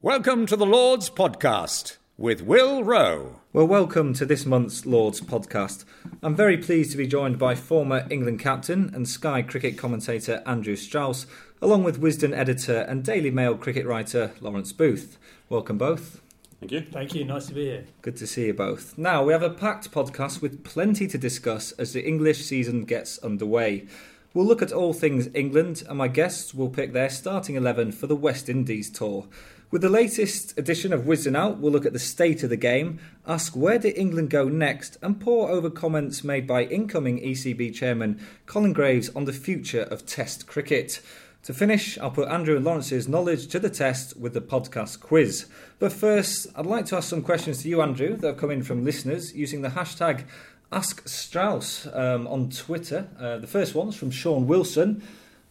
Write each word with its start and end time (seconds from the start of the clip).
Welcome 0.00 0.46
to 0.46 0.54
the 0.54 0.64
Lord's 0.64 1.10
Podcast 1.10 1.96
with 2.16 2.40
Will 2.42 2.84
Roe. 2.84 3.40
Well, 3.52 3.66
welcome 3.66 4.14
to 4.14 4.24
this 4.24 4.46
month's 4.46 4.86
Lord's 4.86 5.20
podcast. 5.20 5.84
I'm 6.22 6.36
very 6.36 6.56
pleased 6.56 6.92
to 6.92 6.96
be 6.96 7.08
joined 7.08 7.36
by 7.36 7.56
former 7.56 8.06
England 8.08 8.38
captain 8.38 8.92
and 8.94 9.08
Sky 9.08 9.42
cricket 9.42 9.76
commentator 9.76 10.40
Andrew 10.46 10.76
Strauss, 10.76 11.26
along 11.60 11.82
with 11.82 12.00
Wisden 12.00 12.32
editor 12.32 12.82
and 12.82 13.02
Daily 13.02 13.32
Mail 13.32 13.56
cricket 13.56 13.86
writer 13.86 14.30
Lawrence 14.40 14.72
Booth. 14.72 15.18
Welcome 15.48 15.78
both. 15.78 16.22
Thank 16.60 16.70
you. 16.70 16.82
Thank 16.82 17.16
you. 17.16 17.24
Nice 17.24 17.46
to 17.46 17.54
be 17.54 17.64
here. 17.64 17.86
Good 18.00 18.18
to 18.18 18.26
see 18.28 18.46
you 18.46 18.54
both. 18.54 18.96
Now, 18.96 19.24
we 19.24 19.32
have 19.32 19.42
a 19.42 19.50
packed 19.50 19.90
podcast 19.90 20.40
with 20.40 20.62
plenty 20.62 21.08
to 21.08 21.18
discuss 21.18 21.72
as 21.72 21.92
the 21.92 22.06
English 22.06 22.44
season 22.44 22.84
gets 22.84 23.18
underway. 23.18 23.88
We'll 24.32 24.46
look 24.46 24.62
at 24.62 24.70
all 24.70 24.92
things 24.92 25.28
England, 25.34 25.82
and 25.88 25.98
my 25.98 26.06
guests 26.06 26.54
will 26.54 26.68
pick 26.68 26.92
their 26.92 27.10
starting 27.10 27.56
11 27.56 27.90
for 27.90 28.06
the 28.06 28.14
West 28.14 28.48
Indies 28.48 28.90
tour. 28.90 29.26
With 29.70 29.82
the 29.82 29.90
latest 29.90 30.58
edition 30.58 30.94
of 30.94 31.02
Wisden 31.02 31.36
Out, 31.36 31.58
we'll 31.58 31.70
look 31.70 31.84
at 31.84 31.92
the 31.92 31.98
state 31.98 32.42
of 32.42 32.48
the 32.48 32.56
game, 32.56 33.00
ask 33.26 33.54
where 33.54 33.78
did 33.78 33.98
England 33.98 34.30
go 34.30 34.48
next, 34.48 34.96
and 35.02 35.20
pore 35.20 35.50
over 35.50 35.68
comments 35.68 36.24
made 36.24 36.46
by 36.46 36.62
incoming 36.62 37.20
ECB 37.20 37.74
chairman 37.74 38.18
Colin 38.46 38.72
Graves 38.72 39.10
on 39.14 39.26
the 39.26 39.32
future 39.34 39.82
of 39.82 40.06
Test 40.06 40.46
cricket. 40.46 41.02
To 41.42 41.52
finish, 41.52 41.98
I'll 41.98 42.10
put 42.10 42.30
Andrew 42.30 42.56
and 42.56 42.64
Lawrence's 42.64 43.08
knowledge 43.08 43.48
to 43.48 43.58
the 43.58 43.68
test 43.68 44.16
with 44.16 44.32
the 44.32 44.40
podcast 44.40 45.00
quiz. 45.00 45.44
But 45.78 45.92
first, 45.92 46.46
I'd 46.56 46.64
like 46.64 46.86
to 46.86 46.96
ask 46.96 47.10
some 47.10 47.22
questions 47.22 47.62
to 47.62 47.68
you, 47.68 47.82
Andrew, 47.82 48.16
that 48.16 48.26
have 48.26 48.36
come 48.38 48.50
in 48.50 48.62
from 48.62 48.86
listeners 48.86 49.34
using 49.34 49.60
the 49.60 49.68
hashtag 49.68 50.24
AskStrauss 50.72 51.94
um, 51.94 52.26
on 52.26 52.48
Twitter. 52.48 53.06
Uh, 53.20 53.36
the 53.36 53.46
first 53.46 53.74
one's 53.74 53.96
from 53.96 54.10
Sean 54.10 54.46
Wilson. 54.46 55.02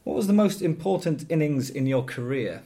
What 0.06 0.16
was 0.16 0.26
the 0.26 0.34
most 0.34 0.64
important 0.64 1.30
innings 1.30 1.70
in 1.70 1.86
your 1.86 2.04
career? 2.04 2.64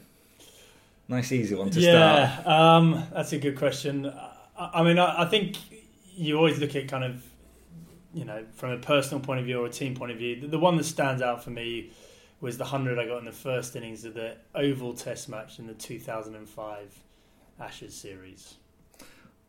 Nice, 1.11 1.33
easy 1.33 1.55
one 1.55 1.69
to 1.71 1.79
yeah, 1.81 2.41
start. 2.41 2.47
um, 2.47 3.05
that's 3.13 3.33
a 3.33 3.37
good 3.37 3.57
question. 3.57 4.05
I, 4.57 4.69
I 4.75 4.83
mean, 4.83 4.97
I, 4.97 5.23
I, 5.23 5.25
think 5.25 5.57
you 6.15 6.37
always 6.37 6.57
look 6.57 6.73
at 6.73 6.87
kind 6.87 7.03
of, 7.03 7.21
you 8.13 8.23
know, 8.23 8.45
from 8.55 8.69
a 8.69 8.77
personal 8.77 9.21
point 9.21 9.41
of 9.41 9.45
view 9.45 9.59
or 9.61 9.65
a 9.65 9.69
team 9.69 9.93
point 9.93 10.13
of 10.13 10.17
view. 10.17 10.39
The, 10.39 10.47
the 10.47 10.59
one 10.59 10.77
that 10.77 10.85
stands 10.85 11.21
out 11.21 11.43
for 11.43 11.49
me 11.49 11.91
was 12.39 12.57
the 12.57 12.63
100 12.63 12.97
I 12.97 13.07
got 13.07 13.17
in 13.17 13.25
the 13.25 13.33
first 13.33 13.75
innings 13.75 14.05
of 14.05 14.13
the 14.13 14.37
Oval 14.55 14.93
Test 14.93 15.27
match 15.27 15.59
in 15.59 15.67
the 15.67 15.73
2005 15.73 16.99
Ashes 17.59 17.93
series. 17.93 18.55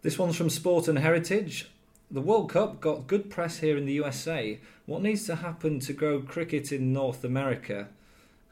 This 0.02 0.18
one's 0.18 0.34
from 0.34 0.50
Sport 0.50 0.88
and 0.88 0.98
Heritage. 0.98 1.70
The 2.10 2.20
World 2.20 2.50
Cup 2.50 2.80
got 2.80 3.06
good 3.06 3.30
press 3.30 3.58
here 3.58 3.76
in 3.76 3.86
the 3.86 3.92
USA. 3.92 4.58
What 4.86 5.02
needs 5.02 5.26
to 5.26 5.36
happen 5.36 5.78
to 5.78 5.92
grow 5.92 6.22
cricket 6.22 6.72
in 6.72 6.92
North 6.92 7.22
America? 7.22 7.86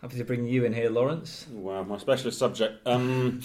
Happy 0.03 0.17
to 0.17 0.25
bring 0.25 0.47
you 0.47 0.65
in 0.65 0.73
here, 0.73 0.89
Lawrence. 0.89 1.47
Wow, 1.53 1.83
my 1.83 1.99
specialist 1.99 2.39
subject. 2.39 2.87
Um, 2.87 3.43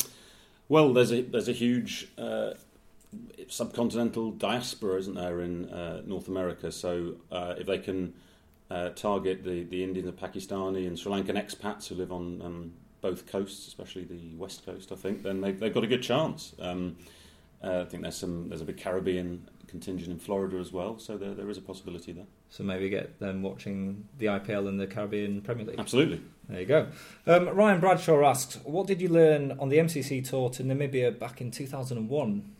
well, 0.69 0.93
there's 0.93 1.11
a 1.11 1.21
there's 1.21 1.49
a 1.49 1.53
huge 1.53 2.07
uh, 2.17 2.51
subcontinental 3.47 4.37
diaspora, 4.37 4.97
isn't 4.99 5.15
there, 5.15 5.41
in 5.41 5.69
uh, 5.69 6.01
North 6.05 6.29
America? 6.29 6.71
So 6.71 7.15
uh, 7.29 7.55
if 7.57 7.67
they 7.67 7.79
can 7.79 8.13
uh, 8.71 8.91
target 8.91 9.43
the 9.43 9.63
the 9.65 9.83
Indian, 9.83 10.05
the 10.05 10.13
Pakistani, 10.13 10.87
and 10.87 10.97
Sri 10.97 11.11
Lankan 11.11 11.35
expats 11.35 11.89
who 11.89 11.95
live 11.95 12.13
on 12.13 12.41
um, 12.41 12.73
both 13.01 13.27
coasts, 13.27 13.67
especially 13.67 14.05
the 14.05 14.33
west 14.37 14.65
coast, 14.65 14.93
I 14.93 14.95
think, 14.95 15.23
then 15.23 15.41
they've, 15.41 15.59
they've 15.59 15.73
got 15.73 15.83
a 15.83 15.87
good 15.87 16.03
chance. 16.03 16.55
Um, 16.59 16.95
uh, 17.61 17.81
I 17.81 17.85
think 17.85 18.03
there's 18.03 18.15
some 18.15 18.47
there's 18.47 18.61
a 18.61 18.65
big 18.65 18.77
Caribbean 18.77 19.45
contingent 19.75 20.09
in 20.09 20.19
Florida 20.19 20.57
as 20.57 20.71
well, 20.71 20.97
so 20.97 21.17
there, 21.17 21.33
there 21.33 21.49
is 21.49 21.57
a 21.57 21.61
possibility 21.61 22.13
there. 22.13 22.25
So 22.49 22.63
maybe 22.63 22.87
get 22.87 23.19
them 23.19 23.41
watching 23.41 24.07
the 24.17 24.27
IPL 24.27 24.69
and 24.69 24.79
the 24.79 24.87
Caribbean 24.87 25.41
Premier 25.41 25.65
League. 25.65 25.79
Absolutely. 25.79 26.21
There 26.47 26.61
you 26.61 26.65
go. 26.65 26.87
Um, 27.27 27.49
Ryan 27.49 27.81
Bradshaw 27.81 28.23
asks, 28.23 28.57
what 28.63 28.87
did 28.87 29.01
you 29.01 29.09
learn 29.09 29.57
on 29.59 29.67
the 29.67 29.77
MCC 29.77 30.27
tour 30.27 30.49
to 30.51 30.63
Namibia 30.63 31.17
back 31.19 31.41
in 31.41 31.51
2001? 31.51 32.55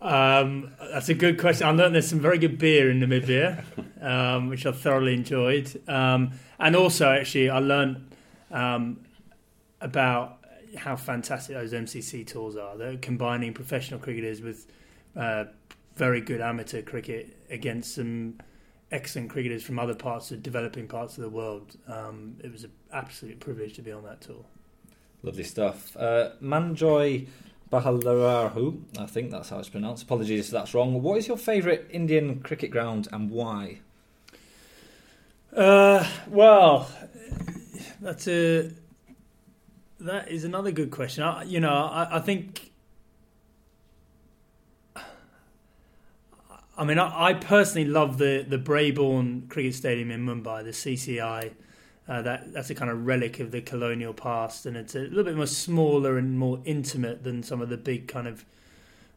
Um, 0.00 0.72
that's 0.92 1.08
a 1.08 1.14
good 1.14 1.40
question. 1.40 1.66
I 1.66 1.72
learned 1.72 1.94
there's 1.94 2.08
some 2.08 2.20
very 2.20 2.38
good 2.38 2.56
beer 2.58 2.88
in 2.88 3.00
Namibia, 3.00 3.64
um, 4.00 4.48
which 4.48 4.64
I 4.64 4.70
thoroughly 4.70 5.14
enjoyed. 5.14 5.80
Um, 5.88 6.32
and 6.60 6.76
also, 6.76 7.10
actually, 7.10 7.50
I 7.50 7.58
learned 7.58 8.14
um, 8.52 9.00
about 9.80 10.38
how 10.76 10.94
fantastic 10.94 11.56
those 11.56 11.72
MCC 11.72 12.24
tours 12.24 12.56
are. 12.56 12.76
They're 12.76 12.96
combining 12.96 13.54
professional 13.54 13.98
cricketers 13.98 14.40
with 14.40 14.66
uh, 15.16 15.44
very 15.96 16.20
good 16.20 16.40
amateur 16.40 16.82
cricket 16.82 17.36
against 17.50 17.94
some 17.94 18.38
excellent 18.90 19.30
cricketers 19.30 19.62
from 19.62 19.78
other 19.78 19.94
parts 19.94 20.30
of 20.30 20.42
developing 20.42 20.86
parts 20.86 21.16
of 21.16 21.22
the 21.22 21.30
world. 21.30 21.76
Um, 21.88 22.36
it 22.42 22.52
was 22.52 22.64
an 22.64 22.72
absolute 22.92 23.40
privilege 23.40 23.74
to 23.74 23.82
be 23.82 23.92
on 23.92 24.04
that 24.04 24.20
tour. 24.20 24.44
Lovely 25.22 25.44
stuff. 25.44 25.96
Uh, 25.96 26.30
Manjoy 26.40 27.26
Bahalarahu, 27.70 28.82
I 28.98 29.06
think 29.06 29.30
that's 29.30 29.48
how 29.48 29.58
it's 29.58 29.68
pronounced. 29.68 30.02
Apologies 30.02 30.46
if 30.46 30.50
that's 30.50 30.74
wrong. 30.74 31.00
What 31.02 31.18
is 31.18 31.28
your 31.28 31.38
favourite 31.38 31.86
Indian 31.90 32.40
cricket 32.40 32.70
ground 32.70 33.08
and 33.12 33.30
why? 33.30 33.80
Uh, 35.54 36.06
well, 36.28 36.90
that's 38.00 38.26
a 38.26 38.70
that 40.00 40.28
is 40.28 40.44
another 40.44 40.72
good 40.72 40.90
question. 40.90 41.22
I, 41.22 41.44
you 41.44 41.60
know, 41.60 41.72
I, 41.72 42.16
I 42.16 42.20
think 42.20 42.71
I 46.76 46.84
mean, 46.84 46.98
I, 46.98 47.28
I, 47.28 47.34
personally 47.34 47.86
love 47.86 48.18
the 48.18 48.44
the 48.48 48.58
Brabourne 48.58 49.48
Cricket 49.48 49.74
Stadium 49.74 50.10
in 50.10 50.24
Mumbai, 50.24 50.64
the 50.64 50.70
CCI. 50.70 51.52
Uh, 52.08 52.20
that 52.22 52.52
that's 52.52 52.70
a 52.70 52.74
kind 52.74 52.90
of 52.90 53.06
relic 53.06 53.38
of 53.40 53.50
the 53.52 53.60
colonial 53.60 54.12
past, 54.12 54.66
and 54.66 54.76
it's 54.76 54.94
a 54.94 55.00
little 55.00 55.24
bit 55.24 55.36
more 55.36 55.46
smaller 55.46 56.18
and 56.18 56.38
more 56.38 56.60
intimate 56.64 57.22
than 57.22 57.42
some 57.42 57.60
of 57.60 57.68
the 57.68 57.76
big 57.76 58.08
kind 58.08 58.26
of 58.26 58.44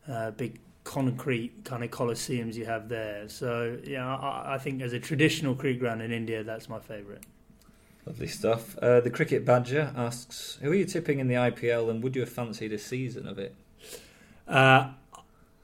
uh, 0.07 0.31
big 0.31 0.59
concrete 0.83 1.63
kind 1.63 1.83
of 1.83 1.89
coliseums 1.89 2.55
you 2.55 2.65
have 2.65 2.89
there. 2.89 3.27
So 3.27 3.79
yeah, 3.83 4.15
I, 4.15 4.55
I 4.55 4.57
think 4.57 4.81
as 4.81 4.93
a 4.93 4.99
traditional 4.99 5.55
cricket 5.55 5.79
ground 5.79 6.01
in 6.01 6.11
India, 6.11 6.43
that's 6.43 6.69
my 6.69 6.79
favourite. 6.79 7.23
Lovely 8.05 8.27
stuff. 8.27 8.77
Uh, 8.77 8.99
the 8.99 9.09
Cricket 9.09 9.45
Badger 9.45 9.91
asks, 9.95 10.59
"Who 10.61 10.71
are 10.71 10.75
you 10.75 10.85
tipping 10.85 11.19
in 11.19 11.27
the 11.27 11.35
IPL, 11.35 11.89
and 11.89 12.03
would 12.03 12.15
you 12.15 12.21
have 12.21 12.29
fancied 12.29 12.71
a 12.71 12.77
season 12.77 13.27
of 13.27 13.39
it?" 13.39 13.55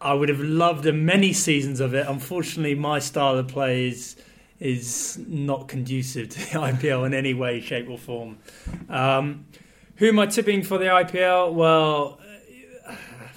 Uh, 0.01 0.05
I 0.05 0.13
would 0.13 0.29
have 0.29 0.39
loved 0.39 0.85
many 0.85 1.33
seasons 1.33 1.79
of 1.79 1.93
it. 1.93 2.07
Unfortunately, 2.07 2.75
my 2.75 2.99
style 2.99 3.37
of 3.37 3.47
play 3.47 3.87
is 3.87 4.15
is 4.59 5.17
not 5.27 5.67
conducive 5.67 6.29
to 6.29 6.39
the 6.39 6.45
IPL 6.59 7.05
in 7.07 7.13
any 7.15 7.33
way, 7.33 7.59
shape, 7.59 7.89
or 7.89 7.97
form. 7.97 8.37
Um, 8.89 9.45
who 9.95 10.07
am 10.07 10.19
I 10.19 10.27
tipping 10.27 10.61
for 10.61 10.77
the 10.77 10.85
IPL? 10.85 11.53
Well, 11.53 12.19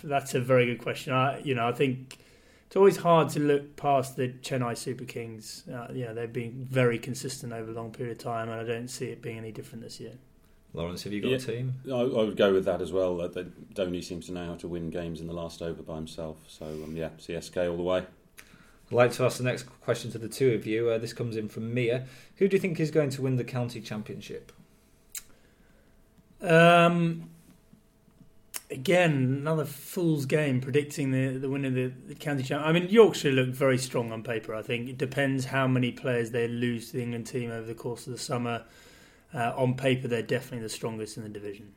that's 0.02 0.34
a 0.34 0.40
very 0.40 0.66
good 0.66 0.82
question. 0.82 1.14
I, 1.14 1.38
you 1.40 1.54
know, 1.54 1.66
I 1.66 1.72
think 1.72 2.18
it's 2.66 2.76
always 2.76 2.98
hard 2.98 3.30
to 3.30 3.40
look 3.40 3.76
past 3.76 4.16
the 4.16 4.28
Chennai 4.28 4.76
Super 4.76 5.04
Kings. 5.04 5.64
Uh, 5.66 5.86
know, 6.04 6.14
they've 6.14 6.32
been 6.32 6.66
very 6.70 6.98
consistent 6.98 7.52
over 7.52 7.70
a 7.70 7.74
long 7.74 7.90
period 7.90 8.18
of 8.18 8.18
time, 8.18 8.50
and 8.50 8.60
I 8.60 8.64
don't 8.64 8.88
see 8.88 9.06
it 9.06 9.22
being 9.22 9.38
any 9.38 9.52
different 9.52 9.82
this 9.82 10.00
year. 10.00 10.18
Lawrence, 10.74 11.04
have 11.04 11.12
you 11.12 11.20
got 11.20 11.30
yeah, 11.30 11.36
a 11.36 11.40
team? 11.40 11.74
I, 11.86 12.00
I, 12.00 12.24
would 12.24 12.36
go 12.36 12.52
with 12.52 12.64
that 12.64 12.82
as 12.82 12.92
well. 12.92 13.16
That, 13.18 13.32
that 13.34 13.74
Dhoni 13.74 14.02
seems 14.02 14.26
to 14.26 14.32
know 14.32 14.46
how 14.46 14.54
to 14.56 14.68
win 14.68 14.90
games 14.90 15.20
in 15.20 15.28
the 15.28 15.32
last 15.32 15.62
over 15.62 15.82
by 15.82 15.94
himself. 15.94 16.38
So 16.48 16.66
um, 16.66 16.96
yeah, 16.96 17.10
CSK 17.18 17.70
all 17.70 17.76
the 17.76 17.82
way. 17.82 17.98
I'd 17.98 18.92
like 18.92 19.12
to 19.12 19.24
ask 19.24 19.38
the 19.38 19.44
next 19.44 19.62
question 19.80 20.10
to 20.10 20.18
the 20.18 20.28
two 20.28 20.52
of 20.52 20.66
you. 20.66 20.90
Uh, 20.90 20.98
this 20.98 21.12
comes 21.12 21.36
in 21.36 21.48
from 21.48 21.72
Mia. 21.72 22.06
Who 22.36 22.48
do 22.48 22.56
you 22.56 22.60
think 22.60 22.80
is 22.80 22.90
going 22.90 23.10
to 23.10 23.22
win 23.22 23.36
the 23.36 23.44
county 23.44 23.80
championship? 23.80 24.50
Um, 26.42 27.30
again, 28.68 29.12
another 29.12 29.64
fool's 29.64 30.26
game 30.26 30.60
predicting 30.60 31.12
the 31.12 31.38
the 31.38 31.48
winner 31.48 31.68
of 31.68 31.74
the, 31.74 31.92
the 32.08 32.14
county 32.16 32.42
championship. 32.42 32.66
I 32.66 32.72
mean, 32.72 32.88
Yorkshire 32.90 33.30
look 33.30 33.50
very 33.50 33.78
strong 33.78 34.10
on 34.10 34.24
paper. 34.24 34.52
I 34.52 34.62
think 34.62 34.88
it 34.88 34.98
depends 34.98 35.44
how 35.44 35.68
many 35.68 35.92
players 35.92 36.32
they 36.32 36.48
lose 36.48 36.90
to 36.90 36.96
the 36.96 37.02
England 37.04 37.28
team 37.28 37.52
over 37.52 37.66
the 37.66 37.74
course 37.74 38.08
of 38.08 38.12
the 38.12 38.18
summer 38.18 38.64
uh, 39.34 39.52
on 39.56 39.74
paper, 39.74 40.08
they're 40.08 40.22
definitely 40.22 40.60
the 40.60 40.68
strongest 40.68 41.16
in 41.16 41.22
the 41.22 41.28
division. 41.28 41.72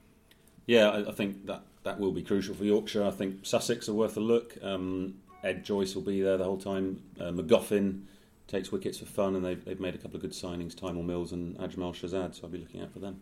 Yeah, 0.66 0.90
I, 0.90 1.10
I, 1.10 1.12
think 1.14 1.46
that 1.46 1.64
that 1.84 2.00
will 2.00 2.12
be 2.12 2.22
crucial 2.22 2.54
for 2.54 2.66
Yorkshire. 2.66 3.04
I 3.04 3.12
think 3.12 3.46
Sussex 3.46 3.88
are 3.90 3.94
worth 3.94 4.18
a 4.18 4.22
look. 4.22 4.58
Um, 4.62 5.16
Ed 5.44 5.64
Joyce 5.64 5.96
will 5.96 6.04
be 6.04 6.22
there 6.22 6.38
the 6.38 6.44
whole 6.44 6.58
time. 6.58 7.02
Uh, 7.20 7.32
Magoffin 7.32 8.04
takes 8.48 8.72
wickets 8.72 9.00
for 9.00 9.06
fun, 9.06 9.36
and 9.36 9.46
they've, 9.46 9.64
they've 9.64 9.80
made 9.80 9.96
a 9.96 9.98
couple 9.98 10.18
of 10.18 10.22
good 10.22 10.32
signings, 10.32 10.76
Tymal 10.76 11.06
Mills 11.06 11.32
and 11.32 11.58
Ajmal 11.58 11.94
Shahzad, 11.94 12.36
so 12.36 12.42
I'll 12.44 12.50
be 12.50 12.58
looking 12.58 12.82
out 12.82 12.92
for 12.92 13.00
them. 13.00 13.22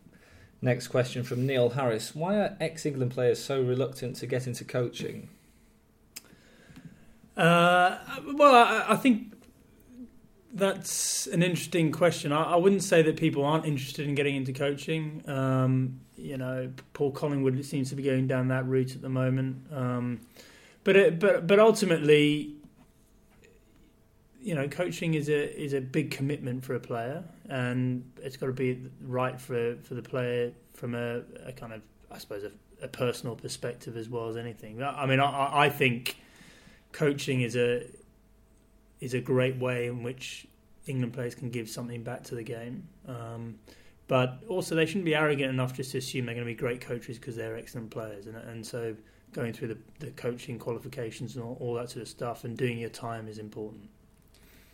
Next 0.62 0.88
question 0.88 1.24
from 1.24 1.46
Neil 1.46 1.70
Harris: 1.70 2.16
Why 2.16 2.38
are 2.38 2.58
ex-England 2.60 3.12
players 3.12 3.44
so 3.44 3.62
reluctant 3.62 4.16
to 4.18 4.26
get 4.26 4.48
into 4.48 4.64
coaching? 4.64 5.30
Uh, 7.38 7.98
well, 8.34 8.56
I, 8.56 8.94
I, 8.94 8.96
think 8.96 9.34
that's 10.56 11.28
an 11.28 11.44
interesting 11.44 11.92
question. 11.92 12.32
I, 12.32 12.44
I, 12.44 12.56
wouldn't 12.56 12.82
say 12.82 13.02
that 13.02 13.18
people 13.18 13.44
aren't 13.44 13.66
interested 13.66 14.08
in 14.08 14.16
getting 14.16 14.38
into 14.38 14.54
coaching. 14.54 15.22
Um, 15.28 16.00
you 16.16 16.38
know, 16.38 16.72
Paul 16.94 17.12
Collingwood 17.12 17.64
seems 17.66 17.90
to 17.90 17.96
be 17.96 18.04
going 18.04 18.28
down 18.28 18.48
that 18.48 18.66
route 18.66 18.96
at 18.96 19.02
the 19.02 19.10
moment. 19.10 19.68
Um, 19.72 20.22
but 20.86 20.96
it, 20.96 21.20
but 21.20 21.46
but 21.46 21.60
ultimately, 21.60 22.56
you 24.42 24.56
know, 24.56 24.68
coaching 24.70 25.14
is 25.14 25.28
a 25.28 25.62
is 25.62 25.74
a 25.74 25.82
big 25.82 26.12
commitment 26.12 26.64
for 26.64 26.76
a 26.76 26.80
player, 26.80 27.26
and 27.50 28.10
it's 28.24 28.38
got 28.38 28.46
to 28.46 28.54
be 28.54 28.82
right 29.02 29.40
for 29.40 29.76
for 29.84 29.96
the 29.96 30.02
player 30.02 30.54
from 30.74 30.96
a, 30.96 31.22
a 31.46 31.52
kind 31.52 31.74
of 31.74 31.82
I 32.10 32.18
suppose 32.18 32.44
a, 32.44 32.52
a, 32.82 32.88
personal 32.88 33.36
perspective 33.36 33.98
as 33.98 34.08
well 34.08 34.30
as 34.30 34.38
anything. 34.38 34.82
I 34.82 35.06
mean, 35.06 35.20
I, 35.20 35.66
I 35.66 35.70
think 35.70 36.18
coaching 36.94 37.42
is 37.42 37.58
a 37.58 37.88
is 39.06 39.14
a 39.14 39.22
great 39.22 39.58
way 39.58 39.86
in 39.86 40.02
which 40.02 40.48
England 40.88 41.14
players 41.14 41.36
can 41.36 41.50
give 41.50 41.70
something 41.70 42.04
back 42.04 42.24
to 42.24 42.36
the 42.36 42.44
game. 42.44 42.88
Um, 43.08 43.60
but 44.08 44.44
also, 44.50 44.76
they 44.76 44.86
shouldn't 44.86 45.06
be 45.06 45.16
arrogant 45.16 45.50
enough 45.50 45.74
just 45.74 45.92
to 45.92 46.00
assume 46.00 46.26
they're 46.26 46.36
going 46.36 46.46
to 46.46 46.52
be 46.52 46.56
great 46.56 46.82
coaches 46.82 47.18
because 47.18 47.36
they're 47.36 47.56
excellent 47.56 47.92
players. 47.92 48.28
And, 48.28 48.36
and 48.36 48.66
so, 48.66 48.96
going 49.32 49.54
through 49.54 49.70
the, 49.70 49.78
the 50.00 50.12
coaching 50.12 50.60
qualifications 50.60 51.36
and 51.36 51.44
all, 51.44 51.58
all, 51.60 51.74
that 51.76 51.90
sort 51.90 52.02
of 52.02 52.08
stuff 52.08 52.44
and 52.44 52.58
doing 52.58 52.80
your 52.80 52.90
time 52.90 53.28
is 53.28 53.38
important. 53.38 53.90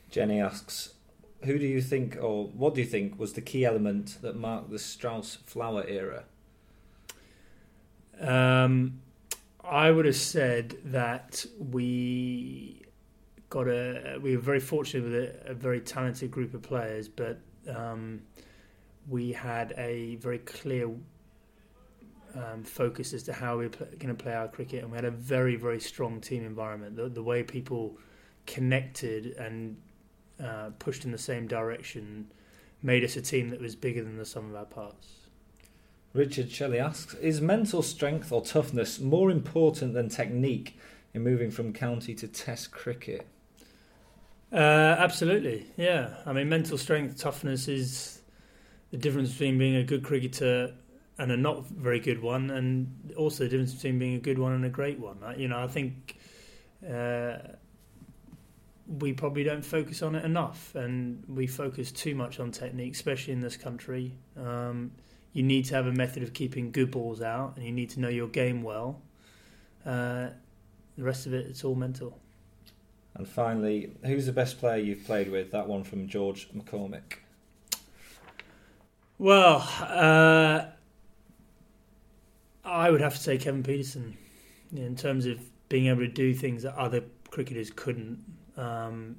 Jenny 0.09 0.39
asks, 0.41 0.93
who 1.43 1.57
do 1.57 1.65
you 1.65 1.81
think, 1.81 2.17
or 2.21 2.47
what 2.47 2.75
do 2.75 2.81
you 2.81 2.87
think, 2.87 3.19
was 3.19 3.33
the 3.33 3.41
key 3.41 3.65
element 3.65 4.17
that 4.21 4.35
marked 4.35 4.69
the 4.69 4.79
Strauss 4.79 5.35
Flower 5.45 5.85
era? 5.87 6.23
Um, 8.19 8.99
I 9.63 9.91
would 9.91 10.05
have 10.05 10.15
said 10.15 10.77
that 10.85 11.45
we 11.57 12.80
got 13.51 13.67
a. 13.67 14.17
We 14.19 14.35
were 14.35 14.41
very 14.41 14.59
fortunate 14.59 15.03
with 15.03 15.13
a, 15.13 15.51
a 15.51 15.53
very 15.53 15.81
talented 15.81 16.31
group 16.31 16.55
of 16.55 16.63
players, 16.63 17.07
but 17.07 17.39
um, 17.69 18.23
we 19.07 19.31
had 19.31 19.75
a 19.77 20.15
very 20.15 20.39
clear 20.39 20.89
um, 22.33 22.63
focus 22.63 23.13
as 23.13 23.23
to 23.23 23.33
how 23.33 23.57
we 23.57 23.65
are 23.65 23.69
going 23.69 24.07
to 24.07 24.15
play 24.15 24.33
our 24.33 24.47
cricket, 24.47 24.81
and 24.81 24.91
we 24.91 24.95
had 24.95 25.05
a 25.05 25.11
very, 25.11 25.55
very 25.57 25.79
strong 25.79 26.19
team 26.19 26.43
environment. 26.43 26.95
The, 26.95 27.09
the 27.09 27.21
way 27.21 27.43
people 27.43 27.97
connected 28.47 29.35
and 29.37 29.77
uh, 30.43 30.69
pushed 30.79 31.05
in 31.05 31.11
the 31.11 31.17
same 31.17 31.45
direction 31.45 32.31
made 32.81 33.03
us 33.03 33.15
a 33.15 33.21
team 33.21 33.49
that 33.49 33.61
was 33.61 33.75
bigger 33.75 34.01
than 34.01 34.17
the 34.17 34.25
sum 34.25 34.49
of 34.49 34.55
our 34.55 34.65
parts. 34.65 35.07
Richard 36.13 36.49
Shelley 36.49 36.79
asks 36.79 37.13
Is 37.15 37.41
mental 37.41 37.83
strength 37.83 38.31
or 38.31 38.41
toughness 38.41 38.99
more 38.99 39.29
important 39.29 39.93
than 39.93 40.09
technique 40.09 40.79
in 41.13 41.21
moving 41.21 41.51
from 41.51 41.73
county 41.73 42.15
to 42.15 42.27
test 42.27 42.71
cricket? 42.71 43.27
Uh, 44.51 44.95
absolutely, 44.99 45.65
yeah. 45.77 46.15
I 46.25 46.33
mean, 46.33 46.49
mental 46.49 46.77
strength, 46.77 47.17
toughness 47.17 47.67
is 47.67 48.21
the 48.91 48.97
difference 48.97 49.31
between 49.31 49.57
being 49.57 49.75
a 49.77 49.83
good 49.83 50.03
cricketer 50.03 50.73
and 51.17 51.31
a 51.31 51.37
not 51.37 51.65
very 51.67 51.99
good 51.99 52.21
one, 52.21 52.49
and 52.49 53.13
also 53.15 53.45
the 53.45 53.49
difference 53.49 53.73
between 53.73 53.97
being 53.97 54.15
a 54.15 54.19
good 54.19 54.37
one 54.37 54.51
and 54.51 54.65
a 54.65 54.69
great 54.69 54.99
one. 54.99 55.17
You 55.37 55.47
know, 55.47 55.63
I 55.63 55.67
think 55.67 56.17
uh, 56.89 57.37
we 58.87 59.13
probably 59.13 59.43
don't 59.43 59.63
focus 59.63 60.01
on 60.01 60.15
it 60.15 60.25
enough, 60.25 60.75
and 60.75 61.23
we 61.29 61.47
focus 61.47 61.91
too 61.91 62.15
much 62.15 62.39
on 62.39 62.51
technique, 62.51 62.93
especially 62.95 63.33
in 63.33 63.39
this 63.39 63.55
country. 63.55 64.17
Um, 64.35 64.91
you 65.31 65.43
need 65.43 65.63
to 65.65 65.75
have 65.75 65.87
a 65.87 65.93
method 65.93 66.23
of 66.23 66.33
keeping 66.33 66.71
good 66.71 66.91
balls 66.91 67.21
out, 67.21 67.55
and 67.55 67.65
you 67.65 67.71
need 67.71 67.91
to 67.91 68.01
know 68.01 68.09
your 68.09 68.27
game 68.27 68.63
well. 68.63 69.01
Uh, 69.85 70.29
the 70.97 71.03
rest 71.03 71.25
of 71.25 71.33
it, 71.33 71.47
it's 71.47 71.63
all 71.63 71.75
mental. 71.75 72.19
And 73.13 73.27
finally, 73.27 73.91
who's 74.03 74.25
the 74.25 74.31
best 74.31 74.59
player 74.59 74.77
you've 74.77 75.05
played 75.05 75.29
with? 75.29 75.51
That 75.51 75.67
one 75.67 75.83
from 75.83 76.07
George 76.07 76.49
McCormick. 76.53 77.19
Well, 79.17 79.67
uh, 79.81 80.65
I 82.63 82.89
would 82.89 83.01
have 83.01 83.15
to 83.15 83.21
say 83.21 83.37
Kevin 83.37 83.63
Pietersen 83.63 84.15
in 84.75 84.95
terms 84.95 85.25
of 85.25 85.39
being 85.69 85.87
able 85.87 85.99
to 85.99 86.07
do 86.07 86.33
things 86.33 86.63
that 86.63 86.75
other 86.75 87.03
cricketers 87.29 87.69
couldn't. 87.69 88.23
Um, 88.57 89.17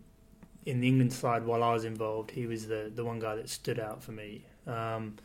in 0.64 0.80
the 0.80 0.88
England 0.88 1.12
side, 1.12 1.44
while 1.44 1.62
I 1.62 1.72
was 1.72 1.84
involved, 1.84 2.30
he 2.30 2.46
was 2.46 2.66
the, 2.66 2.90
the 2.94 3.04
one 3.04 3.18
guy 3.18 3.34
that 3.36 3.48
stood 3.48 3.78
out 3.78 4.02
for 4.02 4.12
me. 4.12 4.44
Um, 4.66 5.16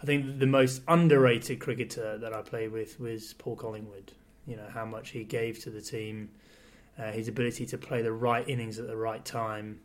I 0.00 0.04
think 0.04 0.38
the 0.38 0.46
most 0.46 0.82
underrated 0.88 1.58
cricketer 1.58 2.18
that 2.18 2.32
I 2.32 2.42
played 2.42 2.72
with 2.72 3.00
was 3.00 3.34
Paul 3.34 3.56
Collingwood. 3.56 4.12
You 4.46 4.56
know 4.56 4.68
how 4.72 4.84
much 4.84 5.10
he 5.10 5.24
gave 5.24 5.58
to 5.64 5.70
the 5.70 5.80
team, 5.80 6.30
uh, 6.98 7.12
his 7.12 7.28
ability 7.28 7.66
to 7.66 7.78
play 7.78 8.02
the 8.02 8.12
right 8.12 8.48
innings 8.48 8.78
at 8.78 8.86
the 8.86 8.96
right 8.96 9.24
time, 9.24 9.80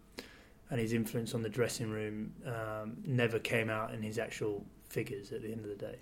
and 0.69 0.80
his 0.80 0.94
influence 0.94 1.34
on 1.34 1.42
the 1.42 1.50
dressing 1.50 1.90
room 1.90 2.34
um, 2.46 2.98
never 3.06 3.40
came 3.40 3.69
out 3.69 3.94
in 3.94 4.02
his 4.02 4.18
actual 4.18 4.66
figures 4.90 5.31
at 5.31 5.42
the 5.42 5.52
end 5.52 5.66
of 5.66 5.69
the 5.69 5.75
day. 5.75 5.98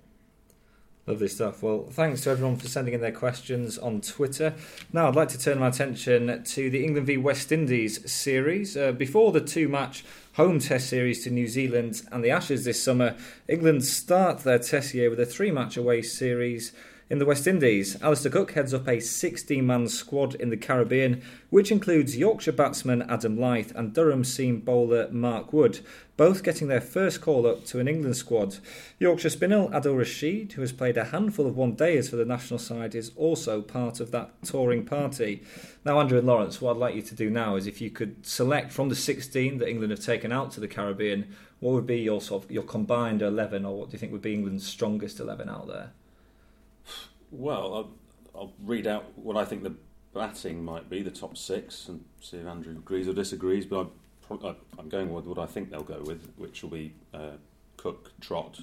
Lovely 1.10 1.28
stuff. 1.28 1.64
Well, 1.64 1.88
thanks 1.90 2.22
to 2.22 2.30
everyone 2.30 2.58
for 2.58 2.68
sending 2.68 2.94
in 2.94 3.02
their 3.02 3.12
questions 3.12 3.80
on 3.80 4.00
Twitter. 4.00 4.54
Now, 4.94 5.08
I'd 5.08 5.16
like 5.16 5.30
to 5.30 5.40
turn 5.40 5.58
my 5.58 5.70
attention 5.70 6.44
to 6.44 6.70
the 6.70 6.84
England 6.86 7.08
v 7.08 7.18
West 7.18 7.52
Indies 7.52 8.12
series. 8.12 8.78
Uh, 8.78 8.92
before 8.92 9.32
the 9.32 9.42
two 9.42 9.68
match 9.68 10.06
home 10.34 10.60
test 10.60 10.88
series 10.88 11.24
to 11.24 11.32
New 11.32 11.48
Zealand 11.48 12.04
and 12.12 12.24
the 12.24 12.30
Ashes 12.30 12.64
this 12.64 12.84
summer, 12.84 13.18
England 13.48 13.86
start 13.86 14.40
their 14.42 14.60
test 14.60 14.94
year 14.94 15.10
with 15.10 15.20
a 15.20 15.26
three 15.26 15.50
match 15.50 15.78
away 15.78 16.04
series 16.04 16.74
in 17.10 17.18
the 17.18 17.26
West 17.26 17.48
Indies, 17.48 18.00
Alastair 18.04 18.32
Cook 18.32 18.52
heads 18.52 18.72
up 18.72 18.88
a 18.88 19.00
16 19.00 19.66
man 19.66 19.88
squad 19.88 20.36
in 20.36 20.52
the 20.52 20.58
Caribbean, 20.58 21.24
which 21.50 21.72
includes 21.72 22.16
Yorkshire 22.16 22.52
batsman 22.52 23.02
Adam 23.10 23.36
Lyth 23.38 23.74
and 23.74 23.94
Durham 23.94 24.24
seam 24.24 24.60
bowler 24.60 25.10
Mark 25.10 25.52
Wood, 25.52 25.80
both 26.18 26.44
getting 26.44 26.68
their 26.68 26.82
first 26.82 27.20
call 27.20 27.48
up 27.48 27.66
to 27.66 27.80
an 27.80 27.88
England 27.88 28.16
squad. 28.16 28.58
Yorkshire 29.00 29.32
spinner 29.32 29.70
Adil 29.70 29.98
Rashid, 29.98 30.52
who 30.52 30.62
has 30.62 30.72
played 30.72 30.98
a 30.98 31.06
handful 31.06 31.48
of 31.48 31.58
one 31.58 31.76
dayers 31.76 32.10
for 32.10 32.16
the 32.16 32.26
national 32.26 32.60
side, 32.60 32.94
is 32.94 33.12
also 33.16 33.62
part 33.64 34.00
of 34.00 34.12
that 34.12 34.30
touring 34.44 34.86
party. 34.86 35.42
Now, 35.84 36.00
Andrew 36.00 36.20
and 36.20 36.28
Lawrence, 36.28 36.62
what 36.62 36.76
I'd 36.76 36.80
like 36.80 36.94
you 36.94 37.02
to 37.02 37.16
do 37.16 37.32
now 37.32 37.56
is 37.56 37.66
if 37.66 37.82
you 37.82 37.90
could 37.90 38.24
select 38.24 38.72
from 38.72 38.90
the 38.90 38.96
16 38.96 39.58
that 39.58 39.68
England 39.68 39.90
have 39.90 40.02
taken 40.06 40.32
out 40.32 40.52
to 40.52 40.60
the 40.60 40.68
Caribbean, 40.68 41.34
what 41.60 41.72
would 41.74 41.88
be 41.88 42.02
your 42.02 42.22
sort 42.22 42.44
of 42.44 42.52
your 42.52 42.64
combined 42.64 43.24
11, 43.24 43.66
or 43.66 43.80
what 43.80 43.90
do 43.90 43.94
you 43.94 44.00
think 44.00 44.12
would 44.12 44.22
be 44.22 44.36
England's 44.36 44.68
strongest 44.68 45.20
11 45.20 45.50
out 45.50 45.68
there? 45.68 45.92
Well, 47.32 47.74
I'll, 47.74 47.92
I'll, 48.36 48.54
read 48.64 48.88
out 48.88 49.06
what 49.18 49.38
I 49.38 49.46
think 49.46 49.64
the 49.64 49.76
batting 50.14 50.64
might 50.64 50.90
be, 50.90 51.02
the 51.02 51.12
top 51.12 51.38
six, 51.38 51.88
and 51.88 52.04
see 52.22 52.38
if 52.38 52.48
Andrew 52.48 52.74
agrees 52.74 53.08
or 53.08 53.14
disagrees. 53.14 53.66
But 53.66 53.88
I'm, 54.32 54.56
I'm 54.78 54.90
going 54.90 55.14
with 55.14 55.26
what 55.26 55.38
I 55.38 55.46
think 55.46 55.70
they'll 55.70 55.82
go 55.82 56.02
with, 56.06 56.32
which 56.38 56.64
will 56.64 56.72
be 56.72 56.94
uh, 57.14 57.38
Cook, 57.78 58.12
Trott, 58.20 58.62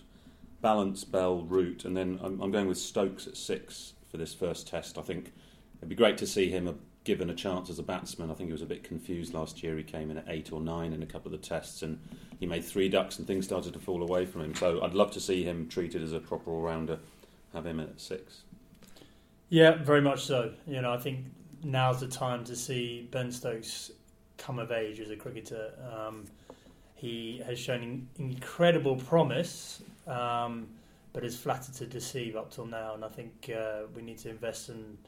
Ballance, 0.63 1.09
Bell, 1.09 1.43
Root, 1.43 1.85
and 1.85 1.97
then 1.97 2.19
I'm, 2.23 2.41
I'm, 2.41 2.51
going 2.51 2.67
with 2.67 2.79
Stokes 2.79 3.27
at 3.27 3.37
six 3.37 3.93
for 4.11 4.17
this 4.17 4.35
first 4.35 4.67
test. 4.67 4.99
I 4.99 5.03
think 5.03 5.33
it'd 5.79 5.89
be 5.89 5.95
great 5.95 6.19
to 6.19 6.27
see 6.27 6.51
him 6.51 6.79
given 7.05 7.31
a 7.31 7.35
chance 7.35 7.71
as 7.71 7.79
a 7.79 7.85
batsman. 7.85 8.33
I 8.33 8.35
think 8.35 8.49
he 8.49 8.53
was 8.53 8.63
a 8.63 8.67
bit 8.67 8.83
confused 8.83 9.33
last 9.33 9.63
year. 9.63 9.77
He 9.77 9.85
came 9.85 10.11
in 10.11 10.19
at 10.19 10.25
eight 10.27 10.51
or 10.53 10.61
nine 10.61 10.93
in 10.93 11.05
a 11.05 11.07
couple 11.07 11.33
of 11.33 11.41
the 11.41 11.47
tests, 11.47 11.83
and 11.83 12.01
he 12.41 12.47
made 12.47 12.65
three 12.65 12.89
ducks, 12.89 13.19
and 13.19 13.27
things 13.27 13.45
started 13.45 13.73
to 13.75 13.79
fall 13.79 14.03
away 14.03 14.27
from 14.27 14.43
him. 14.43 14.55
So 14.57 14.83
I'd 14.83 14.95
love 14.95 15.13
to 15.13 15.21
see 15.21 15.45
him 15.45 15.69
treated 15.69 16.03
as 16.03 16.13
a 16.13 16.19
proper 16.19 16.51
all 16.51 16.63
rounder. 16.63 16.99
Have 17.53 17.65
him 17.65 17.79
in 17.79 17.89
at 17.89 18.01
six. 18.01 18.43
Yeah, 19.49 19.83
very 19.83 20.01
much 20.01 20.25
so. 20.25 20.53
You 20.67 20.83
know, 20.83 20.93
I 20.93 20.99
think 20.99 21.27
now's 21.63 22.01
the 22.01 22.09
time 22.09 22.45
to 22.45 22.57
see 22.57 23.09
Ben 23.11 23.31
Stokes 23.31 23.93
come 24.39 24.59
of 24.59 24.73
age 24.73 25.01
as 25.01 25.11
a 25.11 25.17
cricketer. 25.17 25.73
Um, 25.93 26.25
he 26.95 27.43
has 27.47 27.59
shown 27.59 28.09
incredible 28.19 28.97
promise, 28.97 29.83
um, 30.07 30.69
but 31.13 31.25
is 31.25 31.37
flattered 31.37 31.75
to 31.75 31.87
deceive 31.87 32.37
up 32.37 32.51
till 32.51 32.67
now. 32.67 32.95
And 32.95 33.05
I 33.05 33.09
think 33.09 33.51
uh, 33.57 33.83
we 33.95 34.03
need 34.03 34.19
to 34.19 34.31
invest 34.31 34.69
in 34.69 34.99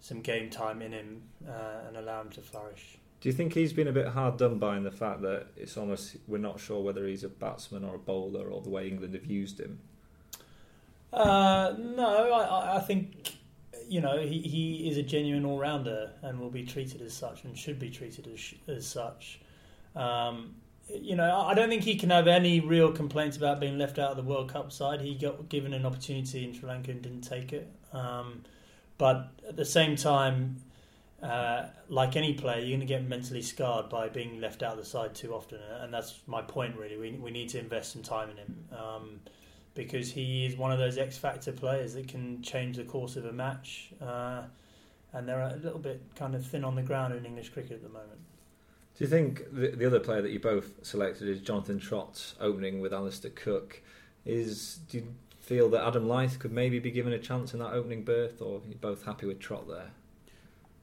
some 0.00 0.20
game 0.20 0.50
time 0.50 0.80
in 0.82 0.92
him 0.92 1.22
uh, 1.48 1.88
and 1.88 1.96
allow 1.96 2.20
him 2.20 2.30
to 2.30 2.40
flourish. 2.40 2.98
Do 3.20 3.28
you 3.28 3.32
think 3.32 3.52
he's 3.52 3.72
been 3.72 3.88
a 3.88 3.92
bit 3.92 4.06
hard 4.06 4.36
done 4.36 4.58
by 4.58 4.76
in 4.76 4.84
the 4.84 4.92
fact 4.92 5.22
that 5.22 5.48
it's 5.56 5.76
almost 5.76 6.16
we're 6.28 6.38
not 6.38 6.60
sure 6.60 6.80
whether 6.80 7.04
he's 7.04 7.24
a 7.24 7.28
batsman 7.28 7.84
or 7.84 7.96
a 7.96 7.98
bowler 7.98 8.48
or 8.48 8.62
the 8.62 8.70
way 8.70 8.86
England 8.86 9.14
have 9.14 9.26
used 9.26 9.58
him? 9.58 9.80
Uh, 11.12 11.74
no, 11.78 12.32
I, 12.32 12.76
I 12.76 12.80
think 12.80 13.37
you 13.88 14.00
know, 14.00 14.18
he, 14.18 14.40
he 14.40 14.88
is 14.88 14.96
a 14.98 15.02
genuine 15.02 15.44
all 15.44 15.58
rounder 15.58 16.12
and 16.22 16.38
will 16.38 16.50
be 16.50 16.64
treated 16.64 17.00
as 17.00 17.14
such 17.14 17.44
and 17.44 17.56
should 17.56 17.78
be 17.78 17.90
treated 17.90 18.28
as, 18.32 18.54
as 18.68 18.86
such. 18.86 19.40
Um, 19.96 20.54
you 20.88 21.16
know, 21.16 21.36
I 21.36 21.54
don't 21.54 21.68
think 21.68 21.82
he 21.82 21.96
can 21.96 22.10
have 22.10 22.26
any 22.26 22.60
real 22.60 22.92
complaints 22.92 23.36
about 23.36 23.60
being 23.60 23.78
left 23.78 23.98
out 23.98 24.10
of 24.10 24.16
the 24.16 24.22
World 24.22 24.50
Cup 24.50 24.72
side. 24.72 25.00
He 25.00 25.14
got 25.14 25.48
given 25.48 25.74
an 25.74 25.84
opportunity 25.84 26.44
in 26.44 26.54
Sri 26.54 26.68
Lanka 26.68 26.90
and 26.90 27.02
didn't 27.02 27.22
take 27.22 27.52
it. 27.52 27.70
Um, 27.92 28.44
but 28.96 29.30
at 29.48 29.56
the 29.56 29.64
same 29.64 29.96
time, 29.96 30.62
uh, 31.22 31.66
like 31.88 32.16
any 32.16 32.34
player, 32.34 32.58
you're 32.58 32.68
going 32.68 32.80
to 32.80 32.86
get 32.86 33.06
mentally 33.06 33.42
scarred 33.42 33.88
by 33.88 34.08
being 34.08 34.40
left 34.40 34.62
out 34.62 34.72
of 34.72 34.78
the 34.78 34.84
side 34.84 35.14
too 35.14 35.34
often, 35.34 35.58
and 35.80 35.92
that's 35.92 36.20
my 36.26 36.42
point. 36.42 36.76
Really, 36.76 36.96
we 36.96 37.10
we 37.12 37.30
need 37.30 37.48
to 37.50 37.58
invest 37.58 37.92
some 37.92 38.02
time 38.02 38.30
in 38.30 38.36
him. 38.36 38.64
Um, 38.72 39.20
because 39.78 40.10
he 40.10 40.44
is 40.44 40.56
one 40.56 40.72
of 40.72 40.78
those 40.80 40.98
X 40.98 41.16
factor 41.16 41.52
players 41.52 41.94
that 41.94 42.08
can 42.08 42.42
change 42.42 42.76
the 42.78 42.82
course 42.82 43.14
of 43.14 43.24
a 43.24 43.32
match. 43.32 43.90
Uh, 44.02 44.42
and 45.12 45.26
they're 45.26 45.40
a 45.40 45.54
little 45.62 45.78
bit 45.78 46.02
kind 46.16 46.34
of 46.34 46.44
thin 46.44 46.64
on 46.64 46.74
the 46.74 46.82
ground 46.82 47.14
in 47.14 47.24
English 47.24 47.50
cricket 47.50 47.74
at 47.74 47.82
the 47.82 47.88
moment. 47.88 48.18
Do 48.96 49.04
you 49.04 49.08
think 49.08 49.44
the, 49.52 49.68
the 49.68 49.86
other 49.86 50.00
player 50.00 50.20
that 50.20 50.32
you 50.32 50.40
both 50.40 50.84
selected 50.84 51.28
is 51.28 51.40
Jonathan 51.40 51.78
Trott 51.78 52.34
opening 52.40 52.80
with 52.80 52.92
Alastair 52.92 53.30
Cook? 53.30 53.80
Is 54.26 54.80
do 54.90 54.98
you 54.98 55.14
feel 55.40 55.70
that 55.70 55.86
Adam 55.86 56.08
Lyth 56.08 56.40
could 56.40 56.52
maybe 56.52 56.80
be 56.80 56.90
given 56.90 57.12
a 57.12 57.18
chance 57.18 57.54
in 57.54 57.60
that 57.60 57.72
opening 57.72 58.02
berth, 58.02 58.42
or 58.42 58.58
are 58.58 58.68
you 58.68 58.74
both 58.74 59.04
happy 59.04 59.26
with 59.26 59.38
Trott 59.38 59.68
there? 59.68 59.90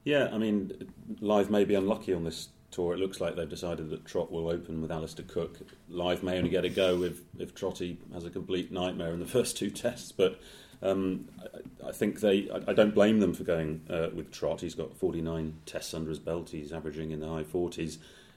Yeah, 0.04 0.30
I 0.32 0.38
mean, 0.38 0.90
Lyth 1.20 1.50
may 1.50 1.66
be 1.66 1.74
unlucky 1.74 2.14
on 2.14 2.24
this 2.24 2.48
tour. 2.76 2.94
It 2.94 2.98
looks 2.98 3.20
like 3.20 3.36
they've 3.36 3.48
decided 3.48 3.90
that 3.90 4.04
Trott 4.04 4.30
will 4.30 4.48
open 4.48 4.82
with 4.82 4.92
Alastair 4.92 5.24
Cook. 5.26 5.58
Lyth 5.90 6.22
may 6.22 6.38
only 6.38 6.50
get 6.50 6.64
a 6.64 6.68
go 6.68 7.02
if 7.02 7.22
if 7.38 7.54
Trotty 7.54 7.98
has 8.12 8.24
a 8.24 8.30
complete 8.30 8.70
nightmare 8.70 9.12
in 9.12 9.20
the 9.20 9.26
first 9.36 9.56
two 9.56 9.70
tests, 9.70 10.12
but. 10.12 10.40
Um, 10.82 11.30
I, 11.40 11.88
I, 11.88 11.92
think 11.92 12.20
they. 12.20 12.50
I, 12.50 12.70
I, 12.70 12.74
don't 12.74 12.94
blame 12.94 13.20
them 13.20 13.32
for 13.32 13.44
going 13.44 13.80
uh, 13.88 14.08
with 14.14 14.30
Trott. 14.30 14.60
He's 14.60 14.74
got 14.74 14.94
49 14.94 15.54
tests 15.64 15.94
under 15.94 16.10
his 16.10 16.18
belt. 16.18 16.50
He's 16.50 16.70
averaging 16.70 17.12
in 17.12 17.20
the 17.20 17.28
high 17.28 17.44
40s. 17.44 17.96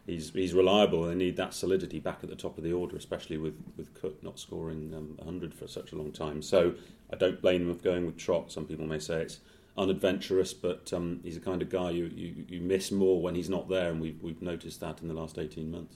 He's 0.09 0.31
he's 0.31 0.53
reliable. 0.53 1.03
They 1.03 1.15
need 1.15 1.35
that 1.35 1.53
solidity 1.53 1.99
back 1.99 2.19
at 2.23 2.29
the 2.29 2.37
top 2.37 2.57
of 2.57 2.63
the 2.63 2.71
order, 2.71 2.95
especially 2.95 3.37
with, 3.37 3.55
with 3.75 3.93
Cook 3.93 4.23
not 4.23 4.39
scoring 4.39 4.93
um, 4.95 5.15
100 5.17 5.53
for 5.53 5.67
such 5.67 5.91
a 5.91 5.97
long 5.97 6.13
time. 6.13 6.41
So 6.41 6.75
I 7.11 7.17
don't 7.17 7.41
blame 7.41 7.67
them 7.67 7.75
for 7.75 7.83
going 7.83 8.05
with 8.05 8.17
Trott. 8.17 8.53
Some 8.53 8.65
people 8.65 8.87
may 8.87 8.99
say 8.99 9.21
it's 9.21 9.39
unadventurous, 9.77 10.53
but 10.53 10.91
um, 10.93 11.19
he's 11.23 11.35
the 11.35 11.41
kind 11.41 11.61
of 11.61 11.69
guy 11.69 11.91
you, 11.91 12.11
you, 12.13 12.45
you 12.47 12.61
miss 12.61 12.91
more 12.91 13.21
when 13.21 13.35
he's 13.35 13.49
not 13.49 13.69
there, 13.69 13.91
and 13.91 14.01
we've, 14.01 14.21
we've 14.21 14.41
noticed 14.41 14.79
that 14.81 15.01
in 15.01 15.07
the 15.07 15.13
last 15.13 15.37
18 15.37 15.71
months. 15.71 15.95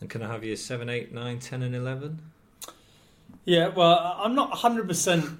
And 0.00 0.10
can 0.10 0.22
I 0.22 0.28
have 0.30 0.44
you 0.44 0.56
7, 0.56 0.88
8, 0.88 1.12
9, 1.12 1.38
10, 1.38 1.62
and 1.62 1.74
11? 1.74 2.20
Yeah, 3.44 3.68
well, 3.68 4.16
I'm 4.18 4.34
not 4.34 4.52
100% 4.52 5.36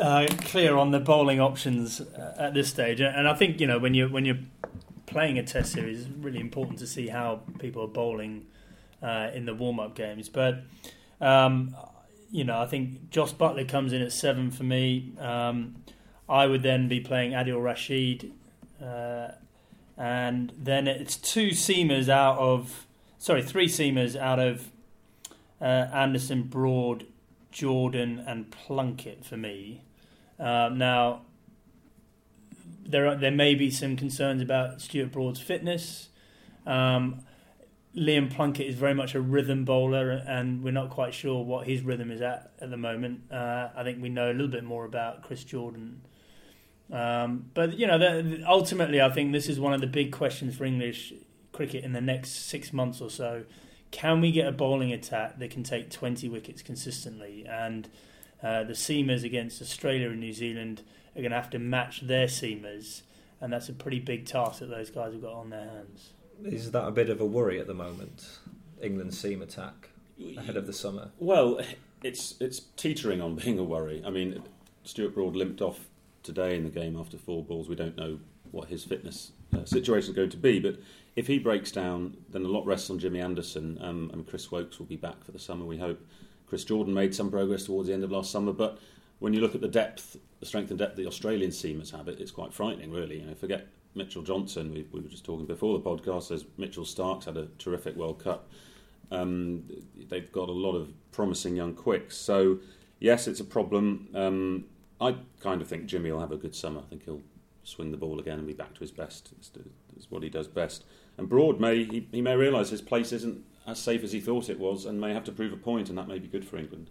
uh, 0.00 0.26
clear 0.42 0.76
on 0.76 0.90
the 0.90 1.00
bowling 1.00 1.40
options 1.40 2.00
uh, 2.00 2.34
at 2.38 2.54
this 2.54 2.68
stage, 2.68 3.00
and 3.00 3.28
I 3.28 3.34
think 3.34 3.60
you 3.60 3.66
know 3.66 3.78
when 3.78 3.94
you 3.94 4.08
when 4.08 4.24
you're 4.24 4.38
playing 5.06 5.38
a 5.38 5.42
Test 5.42 5.72
series, 5.72 6.00
it's 6.00 6.10
really 6.18 6.40
important 6.40 6.78
to 6.80 6.86
see 6.86 7.08
how 7.08 7.42
people 7.58 7.82
are 7.82 7.88
bowling 7.88 8.46
uh, 9.02 9.30
in 9.34 9.46
the 9.46 9.54
warm 9.54 9.78
up 9.78 9.94
games. 9.94 10.28
But 10.28 10.62
um, 11.20 11.76
you 12.30 12.44
know, 12.44 12.60
I 12.60 12.66
think 12.66 13.10
Jos 13.10 13.32
Buttler 13.32 13.68
comes 13.68 13.92
in 13.92 14.02
at 14.02 14.12
seven 14.12 14.50
for 14.50 14.64
me. 14.64 15.12
Um, 15.18 15.76
I 16.28 16.46
would 16.46 16.62
then 16.62 16.88
be 16.88 17.00
playing 17.00 17.32
Adil 17.32 17.62
Rashid, 17.62 18.32
uh, 18.82 19.32
and 19.96 20.52
then 20.56 20.86
it's 20.86 21.16
two 21.16 21.48
seamers 21.48 22.08
out 22.08 22.38
of 22.38 22.86
sorry, 23.22 23.40
three 23.40 23.68
seamers 23.68 24.16
out 24.16 24.40
of 24.40 24.72
uh, 25.60 25.64
Anderson, 25.64 26.42
Broad, 26.42 27.06
Jordan, 27.52 28.22
and 28.26 28.50
Plunkett 28.50 29.24
for 29.24 29.36
me. 29.36 29.84
Um, 30.40 30.76
now, 30.76 31.22
there 32.84 33.06
are, 33.06 33.14
there 33.14 33.30
may 33.30 33.54
be 33.54 33.70
some 33.70 33.96
concerns 33.96 34.42
about 34.42 34.80
Stuart 34.80 35.12
Broad's 35.12 35.40
fitness. 35.40 36.08
Um, 36.66 37.20
Liam 37.96 38.28
Plunkett 38.28 38.66
is 38.66 38.74
very 38.74 38.94
much 38.94 39.14
a 39.14 39.20
rhythm 39.20 39.64
bowler, 39.64 40.10
and 40.10 40.64
we're 40.64 40.72
not 40.72 40.90
quite 40.90 41.14
sure 41.14 41.44
what 41.44 41.68
his 41.68 41.82
rhythm 41.82 42.10
is 42.10 42.20
at 42.20 42.50
at 42.60 42.70
the 42.70 42.76
moment. 42.76 43.30
Uh, 43.30 43.68
I 43.76 43.84
think 43.84 44.02
we 44.02 44.08
know 44.08 44.32
a 44.32 44.34
little 44.34 44.48
bit 44.48 44.64
more 44.64 44.84
about 44.84 45.22
Chris 45.22 45.44
Jordan. 45.44 46.00
Um, 46.92 47.46
but 47.54 47.78
you 47.78 47.86
know, 47.86 47.98
the, 47.98 48.44
ultimately, 48.46 49.00
I 49.00 49.10
think 49.10 49.32
this 49.32 49.48
is 49.48 49.58
one 49.58 49.72
of 49.72 49.80
the 49.80 49.86
big 49.86 50.12
questions 50.12 50.54
for 50.54 50.64
English 50.64 51.14
cricket 51.50 51.84
in 51.84 51.92
the 51.92 52.00
next 52.00 52.46
six 52.46 52.72
months 52.72 53.00
or 53.00 53.10
so. 53.10 53.44
Can 53.90 54.20
we 54.20 54.30
get 54.30 54.46
a 54.46 54.52
bowling 54.52 54.92
attack 54.92 55.38
that 55.38 55.50
can 55.50 55.62
take 55.62 55.90
20 55.90 56.28
wickets 56.28 56.62
consistently? 56.62 57.46
And 57.46 57.88
uh, 58.42 58.64
the 58.64 58.72
seamers 58.72 59.24
against 59.24 59.60
Australia 59.60 60.10
and 60.10 60.20
New 60.20 60.32
Zealand 60.32 60.82
are 61.14 61.20
going 61.20 61.30
to 61.30 61.36
have 61.36 61.50
to 61.50 61.58
match 61.58 62.00
their 62.02 62.26
seamers, 62.26 63.02
and 63.40 63.52
that's 63.52 63.68
a 63.68 63.72
pretty 63.72 64.00
big 64.00 64.26
task 64.26 64.60
that 64.60 64.70
those 64.70 64.90
guys 64.90 65.12
have 65.12 65.22
got 65.22 65.34
on 65.34 65.50
their 65.50 65.68
hands. 65.68 66.10
Is 66.44 66.72
that 66.72 66.86
a 66.86 66.90
bit 66.90 67.08
of 67.08 67.20
a 67.20 67.26
worry 67.26 67.60
at 67.60 67.66
the 67.66 67.74
moment? 67.74 68.38
England's 68.82 69.18
seam 69.18 69.42
attack 69.42 69.90
ahead 70.36 70.56
of 70.56 70.66
the 70.66 70.72
summer. 70.72 71.10
Well, 71.18 71.60
it's 72.02 72.34
it's 72.40 72.60
teetering 72.76 73.20
on 73.20 73.36
being 73.36 73.58
a 73.58 73.62
worry. 73.62 74.02
I 74.04 74.10
mean, 74.10 74.42
Stuart 74.84 75.14
Broad 75.14 75.36
limped 75.36 75.60
off 75.60 75.88
today 76.22 76.56
in 76.56 76.64
the 76.64 76.70
game 76.70 76.98
after 76.98 77.18
four 77.18 77.42
balls. 77.42 77.68
We 77.68 77.74
don't 77.74 77.96
know 77.96 78.18
what 78.50 78.68
his 78.68 78.84
fitness 78.84 79.32
uh, 79.56 79.64
situation 79.64 80.10
is 80.10 80.16
going 80.16 80.30
to 80.30 80.36
be, 80.36 80.60
but 80.60 80.78
if 81.16 81.26
he 81.26 81.38
breaks 81.38 81.72
down, 81.72 82.16
then 82.30 82.44
a 82.44 82.48
lot 82.48 82.66
rests 82.66 82.90
on 82.90 82.98
Jimmy 82.98 83.20
Anderson, 83.20 83.78
um, 83.80 84.10
and 84.12 84.26
Chris 84.26 84.50
Woakes 84.50 84.78
will 84.78 84.86
be 84.86 84.96
back 84.96 85.24
for 85.24 85.32
the 85.32 85.38
summer. 85.38 85.64
We 85.64 85.78
hope. 85.78 86.00
Chris 86.46 86.64
Jordan 86.64 86.92
made 86.92 87.14
some 87.14 87.30
progress 87.30 87.64
towards 87.64 87.88
the 87.88 87.94
end 87.94 88.04
of 88.04 88.12
last 88.12 88.30
summer, 88.30 88.52
but 88.52 88.78
when 89.20 89.32
you 89.32 89.40
look 89.40 89.54
at 89.54 89.62
the 89.62 89.68
depth, 89.68 90.18
the 90.40 90.46
strength 90.46 90.68
and 90.68 90.78
depth 90.78 90.96
the 90.96 91.06
Australian 91.06 91.50
seamers 91.50 91.90
have, 91.96 92.08
it, 92.08 92.20
it's 92.20 92.30
quite 92.30 92.52
frightening, 92.52 92.90
really. 92.90 93.20
You 93.20 93.26
know, 93.26 93.34
forget 93.34 93.68
Mitchell 93.94 94.22
Johnson. 94.22 94.72
We, 94.72 94.86
we, 94.92 95.00
were 95.00 95.08
just 95.08 95.24
talking 95.24 95.46
before 95.46 95.78
the 95.78 95.84
podcast. 95.84 96.30
As 96.30 96.44
Mitchell 96.58 96.84
Starc's 96.84 97.24
had 97.24 97.36
a 97.36 97.48
terrific 97.58 97.96
World 97.96 98.22
Cup. 98.22 98.50
Um, 99.10 99.64
they've 100.08 100.30
got 100.32 100.48
a 100.48 100.52
lot 100.52 100.74
of 100.74 100.90
promising 101.12 101.56
young 101.56 101.74
quicks. 101.74 102.16
So 102.16 102.58
yes, 102.98 103.28
it's 103.28 103.40
a 103.40 103.44
problem. 103.44 104.08
Um, 104.14 104.64
I 105.02 105.16
kind 105.40 105.60
of 105.60 105.68
think 105.68 105.86
Jimmy 105.86 106.12
will 106.12 106.20
have 106.20 106.32
a 106.32 106.36
good 106.36 106.54
summer. 106.54 106.80
I 106.80 106.88
think 106.88 107.04
he'll 107.04 107.22
swing 107.64 107.90
the 107.90 107.96
ball 107.96 108.20
again 108.20 108.38
and 108.38 108.46
be 108.46 108.52
back 108.52 108.74
to 108.74 108.80
his 108.80 108.92
best. 108.92 109.32
It's, 109.38 109.50
what 110.08 110.22
he 110.22 110.28
does 110.28 110.48
best. 110.48 110.84
And 111.16 111.28
Broad 111.28 111.60
may 111.60 111.84
he, 111.84 112.06
he 112.12 112.20
may 112.20 112.36
realise 112.36 112.70
his 112.70 112.82
place 112.82 113.12
isn't 113.12 113.44
as 113.66 113.78
safe 113.78 114.02
as 114.02 114.12
he 114.12 114.20
thought 114.20 114.48
it 114.48 114.58
was, 114.58 114.84
and 114.84 115.00
may 115.00 115.12
have 115.12 115.24
to 115.24 115.32
prove 115.32 115.52
a 115.52 115.56
point, 115.56 115.88
and 115.88 115.96
that 115.96 116.08
may 116.08 116.18
be 116.18 116.26
good 116.26 116.44
for 116.44 116.56
England. 116.56 116.90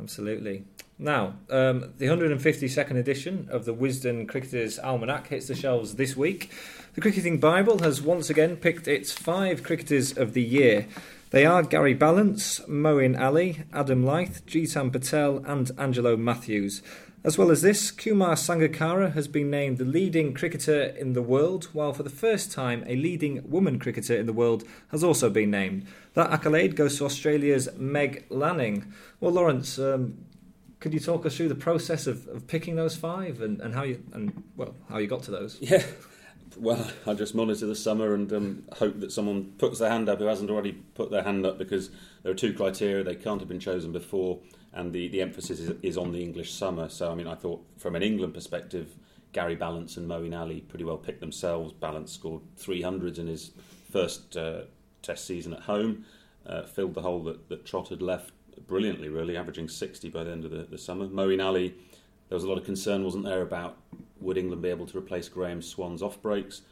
Absolutely. 0.00 0.64
Now, 0.98 1.34
um, 1.50 1.92
the 1.98 2.06
152nd 2.06 2.96
edition 2.96 3.48
of 3.50 3.64
the 3.64 3.74
Wisden 3.74 4.28
Cricketers 4.28 4.78
Almanac 4.78 5.28
hits 5.28 5.48
the 5.48 5.54
shelves 5.54 5.96
this 5.96 6.16
week. 6.16 6.52
The 6.94 7.00
Cricketing 7.00 7.38
Bible 7.38 7.80
has 7.80 8.00
once 8.00 8.30
again 8.30 8.56
picked 8.56 8.86
its 8.86 9.12
five 9.12 9.64
cricketers 9.64 10.16
of 10.16 10.34
the 10.34 10.42
year. 10.42 10.86
They 11.34 11.46
are 11.46 11.64
Gary 11.64 11.96
Ballance, 11.96 12.64
Moeen 12.68 13.20
Ali, 13.20 13.64
Adam 13.72 14.04
Lyth, 14.04 14.42
Jeetan 14.44 14.92
Patel, 14.92 15.38
and 15.44 15.68
Angelo 15.76 16.16
Mathews. 16.16 16.80
As 17.24 17.36
well 17.36 17.50
as 17.50 17.60
this, 17.60 17.90
Kumar 17.90 18.36
Sangakkara 18.36 19.14
has 19.14 19.26
been 19.26 19.50
named 19.50 19.78
the 19.78 19.84
leading 19.84 20.32
cricketer 20.32 20.80
in 20.80 21.12
the 21.12 21.22
world, 21.22 21.70
while 21.72 21.92
for 21.92 22.04
the 22.04 22.08
first 22.08 22.52
time, 22.52 22.84
a 22.86 22.94
leading 22.94 23.50
woman 23.50 23.80
cricketer 23.80 24.14
in 24.16 24.26
the 24.26 24.32
world 24.32 24.62
has 24.92 25.02
also 25.02 25.28
been 25.28 25.50
named. 25.50 25.88
That 26.12 26.30
accolade 26.30 26.76
goes 26.76 26.98
to 26.98 27.04
Australia's 27.04 27.68
Meg 27.76 28.26
Lanning. 28.30 28.92
Well, 29.18 29.32
Lawrence, 29.32 29.76
um, 29.76 30.16
could 30.78 30.94
you 30.94 31.00
talk 31.00 31.26
us 31.26 31.36
through 31.36 31.48
the 31.48 31.56
process 31.56 32.06
of, 32.06 32.28
of 32.28 32.46
picking 32.46 32.76
those 32.76 32.94
five 32.94 33.40
and, 33.40 33.60
and 33.60 33.74
how 33.74 33.82
you 33.82 34.00
and 34.12 34.44
well 34.56 34.76
how 34.88 34.98
you 34.98 35.08
got 35.08 35.24
to 35.24 35.32
those? 35.32 35.58
Yeah. 35.60 35.82
Well, 36.56 36.90
I 37.06 37.14
just 37.14 37.34
monitor 37.34 37.66
the 37.66 37.74
summer 37.74 38.14
and 38.14 38.32
um, 38.32 38.64
hope 38.72 39.00
that 39.00 39.12
someone 39.12 39.52
puts 39.58 39.78
their 39.78 39.90
hand 39.90 40.08
up 40.08 40.18
who 40.18 40.26
hasn't 40.26 40.50
already 40.50 40.72
put 40.72 41.10
their 41.10 41.22
hand 41.22 41.46
up 41.46 41.58
because 41.58 41.90
there 42.22 42.32
are 42.32 42.36
two 42.36 42.52
criteria. 42.52 43.04
They 43.04 43.16
can't 43.16 43.40
have 43.40 43.48
been 43.48 43.60
chosen 43.60 43.92
before 43.92 44.38
and 44.72 44.92
the, 44.92 45.08
the 45.08 45.22
emphasis 45.22 45.60
is, 45.60 45.72
is 45.82 45.96
on 45.96 46.12
the 46.12 46.22
English 46.22 46.52
summer. 46.52 46.88
So, 46.88 47.10
I 47.10 47.14
mean, 47.14 47.28
I 47.28 47.34
thought 47.34 47.64
from 47.78 47.94
an 47.94 48.02
England 48.02 48.34
perspective, 48.34 48.96
Gary 49.32 49.56
Ballance 49.56 49.96
and 49.96 50.08
Moeen 50.08 50.38
Ali 50.38 50.60
pretty 50.60 50.84
well 50.84 50.96
picked 50.96 51.20
themselves. 51.20 51.72
Ballance 51.72 52.10
scored 52.10 52.42
300s 52.58 53.18
in 53.18 53.26
his 53.26 53.52
first 53.90 54.36
uh, 54.36 54.62
Test 55.02 55.26
season 55.26 55.52
at 55.52 55.60
home, 55.60 56.06
uh, 56.46 56.62
filled 56.62 56.94
the 56.94 57.02
hole 57.02 57.22
that, 57.24 57.50
that 57.50 57.66
Trott 57.66 57.90
had 57.90 58.00
left 58.00 58.32
brilliantly, 58.66 59.10
really, 59.10 59.36
averaging 59.36 59.68
60 59.68 60.08
by 60.08 60.24
the 60.24 60.30
end 60.30 60.46
of 60.46 60.50
the, 60.50 60.62
the 60.62 60.78
summer. 60.78 61.06
Moeen 61.06 61.44
Ali, 61.44 61.74
there 62.28 62.36
was 62.36 62.44
a 62.44 62.48
lot 62.48 62.56
of 62.56 62.64
concern, 62.64 63.04
wasn't 63.04 63.24
there, 63.24 63.42
about 63.42 63.76
would 64.20 64.38
England 64.38 64.62
be 64.62 64.68
able 64.68 64.86
to 64.86 64.98
replace 64.98 65.28
Graeme 65.28 65.62
Swann's 65.62 66.02
off 66.02 66.20
breaks. 66.22 66.62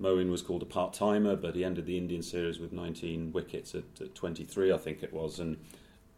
Moeen 0.00 0.30
was 0.30 0.42
called 0.42 0.62
a 0.62 0.66
part 0.66 0.92
timer, 0.92 1.36
but 1.36 1.54
he 1.54 1.64
ended 1.64 1.86
the 1.86 1.96
Indian 1.96 2.22
series 2.22 2.58
with 2.58 2.72
19 2.72 3.32
wickets 3.32 3.74
at, 3.74 3.84
at 4.00 4.14
23, 4.14 4.72
I 4.72 4.76
think 4.76 5.02
it 5.02 5.12
was, 5.12 5.38
and 5.38 5.56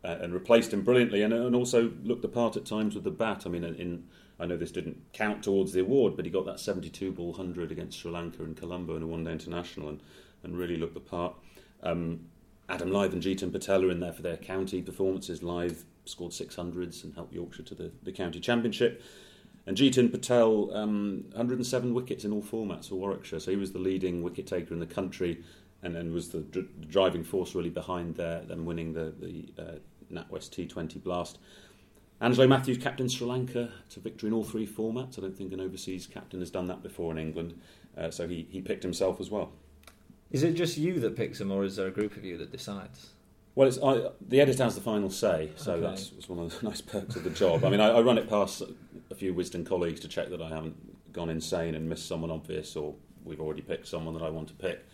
uh, 0.04 0.16
and 0.20 0.32
replaced 0.32 0.72
him 0.72 0.82
brilliantly, 0.82 1.22
and, 1.22 1.34
and 1.34 1.56
also 1.56 1.90
looked 2.04 2.22
the 2.22 2.28
part 2.28 2.56
at 2.56 2.64
times 2.64 2.94
with 2.94 3.02
the 3.02 3.10
bat. 3.10 3.42
I 3.46 3.48
mean, 3.48 3.64
in 3.64 4.04
I 4.40 4.46
know 4.46 4.56
this 4.56 4.70
didn't 4.70 5.12
count 5.12 5.42
towards 5.42 5.72
the 5.72 5.80
award, 5.80 6.14
but 6.16 6.24
he 6.24 6.30
got 6.30 6.46
that 6.46 6.60
72 6.60 7.10
ball 7.12 7.32
100 7.32 7.72
against 7.72 7.98
Sri 7.98 8.10
Lanka 8.10 8.44
in 8.44 8.54
Colombo 8.54 8.96
in 8.96 9.02
a 9.02 9.06
one 9.06 9.24
day 9.24 9.32
international 9.32 9.88
and, 9.88 10.00
and 10.44 10.56
really 10.56 10.76
looked 10.76 10.94
the 10.94 11.00
part. 11.00 11.34
Um, 11.82 12.26
Adam 12.68 12.90
Lyth 12.90 13.12
and 13.12 13.22
Jeetan 13.22 13.50
Patel 13.50 13.84
are 13.84 13.90
in 13.90 14.00
there 14.00 14.12
for 14.12 14.22
their 14.22 14.36
county 14.36 14.80
performances. 14.82 15.40
Lyth 15.40 15.84
scored 16.04 16.32
600s 16.32 17.02
and 17.02 17.14
helped 17.14 17.32
Yorkshire 17.32 17.64
to 17.64 17.74
the, 17.74 17.90
the 18.02 18.12
county 18.12 18.38
championship. 18.38 19.02
And 19.68 19.76
Jeetan 19.76 20.10
Patel, 20.10 20.74
um, 20.74 21.26
107 21.32 21.92
wickets 21.92 22.24
in 22.24 22.32
all 22.32 22.42
formats 22.42 22.88
for 22.88 22.94
Warwickshire, 22.94 23.38
so 23.38 23.50
he 23.50 23.56
was 23.58 23.72
the 23.72 23.78
leading 23.78 24.22
wicket 24.22 24.46
taker 24.46 24.72
in 24.72 24.80
the 24.80 24.86
country 24.86 25.42
and 25.82 25.94
then 25.94 26.10
was 26.10 26.30
the 26.30 26.38
dr- 26.38 26.88
driving 26.88 27.22
force 27.22 27.54
really 27.54 27.68
behind 27.68 28.14
their, 28.16 28.40
them 28.46 28.64
winning 28.64 28.94
the, 28.94 29.12
the 29.20 29.52
uh, 29.62 29.74
NatWest 30.10 30.68
T20 30.72 31.02
Blast. 31.02 31.36
Angelo 32.22 32.46
Mathews 32.46 32.78
captained 32.78 33.12
Sri 33.12 33.26
Lanka 33.26 33.70
to 33.90 34.00
victory 34.00 34.28
in 34.28 34.32
all 34.32 34.42
three 34.42 34.66
formats. 34.66 35.18
I 35.18 35.20
don't 35.20 35.36
think 35.36 35.52
an 35.52 35.60
overseas 35.60 36.06
captain 36.06 36.40
has 36.40 36.50
done 36.50 36.66
that 36.68 36.82
before 36.82 37.12
in 37.12 37.18
England, 37.18 37.60
uh, 37.94 38.10
so 38.10 38.26
he, 38.26 38.48
he 38.50 38.62
picked 38.62 38.82
himself 38.82 39.20
as 39.20 39.30
well. 39.30 39.52
Is 40.30 40.44
it 40.44 40.52
just 40.52 40.78
you 40.78 40.98
that 41.00 41.14
picks 41.14 41.42
him, 41.42 41.52
or 41.52 41.62
is 41.64 41.76
there 41.76 41.88
a 41.88 41.90
group 41.90 42.16
of 42.16 42.24
you 42.24 42.38
that 42.38 42.50
decides? 42.50 43.10
Well, 43.58 43.66
it's, 43.66 43.78
I, 43.82 44.10
the 44.20 44.40
editor 44.40 44.62
has 44.62 44.76
the 44.76 44.80
final 44.80 45.10
say, 45.10 45.50
so 45.56 45.72
Okay. 45.72 45.80
that's, 45.80 46.10
that's 46.10 46.28
one 46.28 46.38
of 46.38 46.60
the 46.60 46.68
nice 46.68 46.80
perks 46.80 47.16
of 47.16 47.24
the 47.24 47.30
job. 47.30 47.64
I 47.64 47.70
mean, 47.70 47.80
I, 47.80 47.88
I 47.88 48.00
run 48.02 48.16
it 48.16 48.28
past 48.28 48.62
a 49.10 49.14
few 49.16 49.34
Wisden 49.34 49.66
colleagues 49.66 49.98
to 49.98 50.06
check 50.06 50.30
that 50.30 50.40
I 50.40 50.48
haven't 50.48 51.12
gone 51.12 51.28
insane 51.28 51.74
and 51.74 51.88
missed 51.88 52.06
someone 52.06 52.30
obvious, 52.30 52.76
or 52.76 52.94
we've 53.24 53.40
already 53.40 53.62
picked 53.62 53.88
someone 53.88 54.14
that 54.14 54.22
I 54.22 54.30
want 54.30 54.46
to 54.46 54.54
pick. 54.54 54.86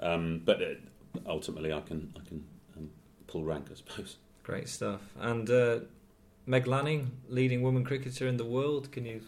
Um, 0.00 0.42
but 0.44 0.60
it, 0.60 0.80
ultimately, 1.26 1.72
I 1.72 1.78
can 1.78 2.12
I 2.16 2.28
can 2.28 2.44
um, 2.76 2.90
pull 3.28 3.44
rank, 3.44 3.68
I 3.70 3.76
suppose. 3.76 4.16
Great 4.42 4.68
stuff. 4.68 5.00
And 5.20 5.48
uh, 5.48 5.78
Meg 6.44 6.66
Lanning, 6.66 7.12
leading 7.28 7.62
woman 7.62 7.84
cricketer 7.84 8.26
in 8.26 8.36
the 8.36 8.44
world. 8.44 8.90
Can 8.90 9.04
you? 9.04 9.20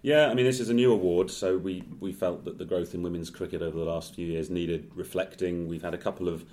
Yeah, 0.00 0.30
I 0.30 0.34
mean, 0.34 0.46
this 0.46 0.58
is 0.58 0.70
a 0.70 0.74
new 0.74 0.90
award, 0.90 1.30
so 1.30 1.58
we, 1.58 1.84
we 2.00 2.12
felt 2.14 2.46
that 2.46 2.56
the 2.56 2.64
growth 2.64 2.94
in 2.94 3.02
women's 3.02 3.28
cricket 3.28 3.60
over 3.60 3.76
the 3.76 3.84
last 3.84 4.14
few 4.14 4.26
years 4.26 4.48
needed 4.48 4.90
reflecting. 4.94 5.68
We've 5.68 5.82
had 5.82 5.92
a 5.92 5.98
couple 5.98 6.30
of 6.30 6.46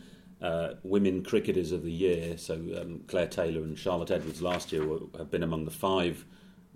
uh, 0.43 0.73
women 0.83 1.23
cricketers 1.23 1.71
of 1.71 1.83
the 1.83 1.91
year, 1.91 2.37
so 2.37 2.55
um, 2.79 3.01
Claire 3.07 3.27
Taylor 3.27 3.61
and 3.61 3.79
Charlotte 3.79 4.11
Edwards 4.11 4.41
last 4.41 4.73
year 4.73 4.85
were, 4.85 4.99
have 5.17 5.31
been 5.31 5.41
among 5.41 5.63
the 5.63 5.71
five 5.71 6.25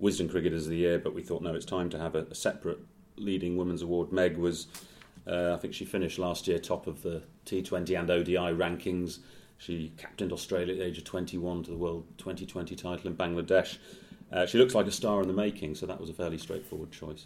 Wisden 0.01 0.29
cricketers 0.29 0.63
of 0.63 0.69
the 0.69 0.77
year, 0.77 0.97
but 0.97 1.13
we 1.13 1.21
thought, 1.21 1.41
no, 1.41 1.53
it's 1.53 1.65
time 1.65 1.89
to 1.89 1.99
have 1.99 2.15
a, 2.15 2.25
a 2.31 2.35
separate 2.35 2.79
leading 3.17 3.57
women's 3.57 3.81
award. 3.81 4.13
Meg 4.13 4.37
was, 4.37 4.67
uh, 5.27 5.53
I 5.53 5.57
think 5.57 5.73
she 5.73 5.83
finished 5.83 6.17
last 6.17 6.47
year 6.47 6.59
top 6.59 6.87
of 6.87 7.01
the 7.01 7.23
T20 7.45 7.99
and 7.99 8.09
ODI 8.09 8.53
rankings. 8.55 9.19
She 9.57 9.91
captained 9.97 10.31
Australia 10.31 10.73
at 10.73 10.79
the 10.79 10.85
age 10.85 10.97
of 10.97 11.03
21 11.03 11.63
to 11.63 11.71
the 11.71 11.77
World 11.77 12.05
2020 12.19 12.73
title 12.75 13.07
in 13.07 13.17
Bangladesh. 13.17 13.79
Uh, 14.31 14.45
she 14.45 14.57
looks 14.57 14.75
like 14.75 14.87
a 14.87 14.91
star 14.91 15.21
in 15.21 15.27
the 15.27 15.33
making, 15.33 15.75
so 15.75 15.85
that 15.85 15.99
was 15.99 16.09
a 16.09 16.13
fairly 16.13 16.37
straightforward 16.37 16.91
choice. 16.91 17.25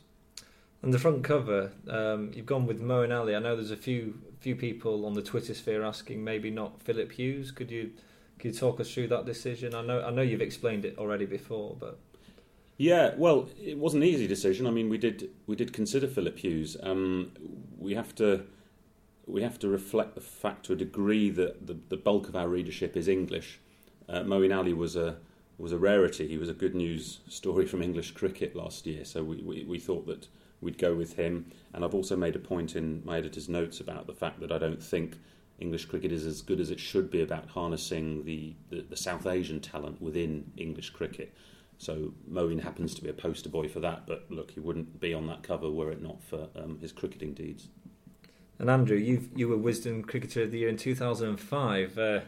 And 0.82 0.94
the 0.94 1.00
front 1.00 1.24
cover, 1.24 1.72
um, 1.88 2.32
you've 2.34 2.46
gone 2.48 2.66
with 2.66 2.82
Moeen 2.82 3.16
Ali. 3.16 3.36
I 3.36 3.40
know 3.40 3.56
there's 3.56 3.72
a 3.72 3.78
few 3.78 4.20
few 4.40 4.56
people 4.56 5.06
on 5.06 5.14
the 5.14 5.22
Twitter 5.22 5.54
sphere 5.54 5.84
asking 5.84 6.24
maybe 6.24 6.50
not 6.50 6.82
Philip 6.82 7.12
Hughes. 7.12 7.52
Could 7.52 7.70
you 7.72 7.92
could 8.40 8.54
you 8.54 8.60
talk 8.60 8.80
us 8.80 8.92
through 8.94 9.08
that 9.10 9.26
decision? 9.26 9.76
I 9.76 9.82
know 9.84 10.02
I 10.04 10.10
know 10.12 10.22
you've 10.24 10.42
explained 10.42 10.86
it 10.86 10.98
already 10.98 11.26
before, 11.26 11.76
but 11.80 12.00
Yeah, 12.78 13.14
well, 13.18 13.48
it 13.62 13.78
wasn't 13.78 14.04
an 14.04 14.10
easy 14.10 14.28
decision. 14.28 14.66
I 14.66 14.72
mean, 14.72 14.90
we 14.90 14.98
did 14.98 15.30
we 15.46 15.56
did 15.56 15.74
consider 15.74 16.08
Philip 16.08 16.38
Hughes. 16.40 16.78
Um, 16.82 17.32
we 17.78 17.94
have 17.94 18.16
to 18.16 18.46
we 19.28 19.44
have 19.44 19.60
to 19.60 19.70
reflect 19.70 20.16
the 20.16 20.22
fact 20.22 20.66
to 20.66 20.74
a 20.74 20.76
degree 20.76 21.30
that 21.32 21.68
the, 21.68 21.78
the 21.90 21.98
bulk 21.98 22.28
of 22.28 22.36
our 22.36 22.48
readership 22.48 22.98
is 22.98 23.08
English. 23.08 23.60
Uh, 24.10 24.22
Moeen 24.22 24.56
Ali 24.56 24.74
was 24.74 24.96
a 24.96 25.18
was 25.58 25.72
a 25.72 25.78
rarity. 25.78 26.28
He 26.28 26.38
was 26.38 26.50
a 26.50 26.54
good 26.54 26.74
news 26.76 27.20
story 27.28 27.68
from 27.68 27.84
English 27.84 28.12
cricket 28.12 28.56
last 28.56 28.88
year, 28.88 29.06
so 29.06 29.24
we, 29.24 29.38
we, 29.44 29.64
we 29.64 29.80
thought 29.80 30.08
that 30.08 30.28
we'd 30.62 30.78
go 30.78 30.94
with 30.94 31.16
him. 31.16 31.52
And 31.74 31.84
I've 31.84 31.96
also 31.96 32.16
made 32.16 32.36
a 32.36 32.40
point 32.40 32.76
in 32.76 33.02
my 33.04 33.18
editor's 33.18 33.50
notes 33.50 33.80
about 33.80 34.08
the 34.08 34.14
fact 34.14 34.40
that 34.40 34.52
I 34.52 34.58
don't 34.58 34.82
think 34.82 35.18
English 35.60 35.86
cricket 35.86 36.12
is 36.12 36.26
as 36.26 36.42
good 36.42 36.60
as 36.60 36.72
it 36.72 36.80
should 36.80 37.12
be 37.12 37.22
about 37.22 37.50
harnessing 37.50 38.24
the, 38.26 38.56
the, 38.70 38.82
the 38.82 38.98
South 38.98 39.28
Asian 39.28 39.60
talent 39.60 40.02
within 40.02 40.52
English 40.58 40.92
cricket. 40.92 41.34
So 41.78 42.14
Moeen 42.32 42.62
happens 42.62 42.94
to 42.96 43.04
be 43.04 43.10
a 43.10 43.14
poster 43.14 43.50
boy 43.50 43.68
for 43.68 43.80
that, 43.80 44.06
but 44.06 44.26
look, 44.30 44.52
he 44.52 44.60
wouldn't 44.60 45.00
be 45.00 45.14
on 45.14 45.28
that 45.28 45.44
cover 45.44 45.70
were 45.70 45.92
it 45.92 46.02
not 46.02 46.22
for 46.24 46.48
um, 46.56 46.78
his 46.80 46.92
cricketing 46.92 47.34
deeds. 47.34 47.70
And 48.60 48.70
Andrew, 48.70 48.98
you 48.98 49.28
you 49.36 49.48
were 49.48 49.58
Wisden 49.58 50.08
Cricketer 50.08 50.44
of 50.44 50.52
the 50.52 50.60
Year 50.60 50.70
in 50.70 50.78
2005. 50.78 51.98
Uh, 51.98 52.20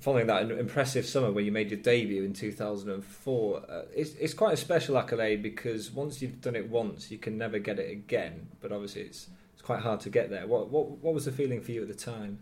following 0.00 0.26
that 0.28 0.50
impressive 0.50 1.06
summer 1.06 1.30
when 1.30 1.44
you 1.44 1.52
made 1.52 1.70
your 1.70 1.80
debut 1.80 2.22
in 2.22 2.32
2004, 2.32 3.62
uh, 3.68 3.82
it's, 3.94 4.14
it's 4.14 4.34
quite 4.34 4.54
a 4.54 4.56
special 4.56 4.96
accolade 4.98 5.42
because 5.42 5.90
once 5.90 6.22
you've 6.22 6.40
done 6.40 6.56
it 6.56 6.68
once, 6.68 7.10
you 7.10 7.18
can 7.18 7.36
never 7.36 7.58
get 7.58 7.78
it 7.78 7.90
again. 7.90 8.48
But 8.60 8.72
obviously, 8.72 9.02
it's 9.02 9.28
it's 9.54 9.62
quite 9.62 9.80
hard 9.80 10.00
to 10.00 10.10
get 10.10 10.30
there. 10.30 10.46
What 10.46 10.70
what 10.70 10.90
what 10.98 11.14
was 11.14 11.24
the 11.24 11.32
feeling 11.32 11.60
for 11.60 11.72
you 11.72 11.82
at 11.82 11.88
the 11.88 11.94
time? 11.94 12.38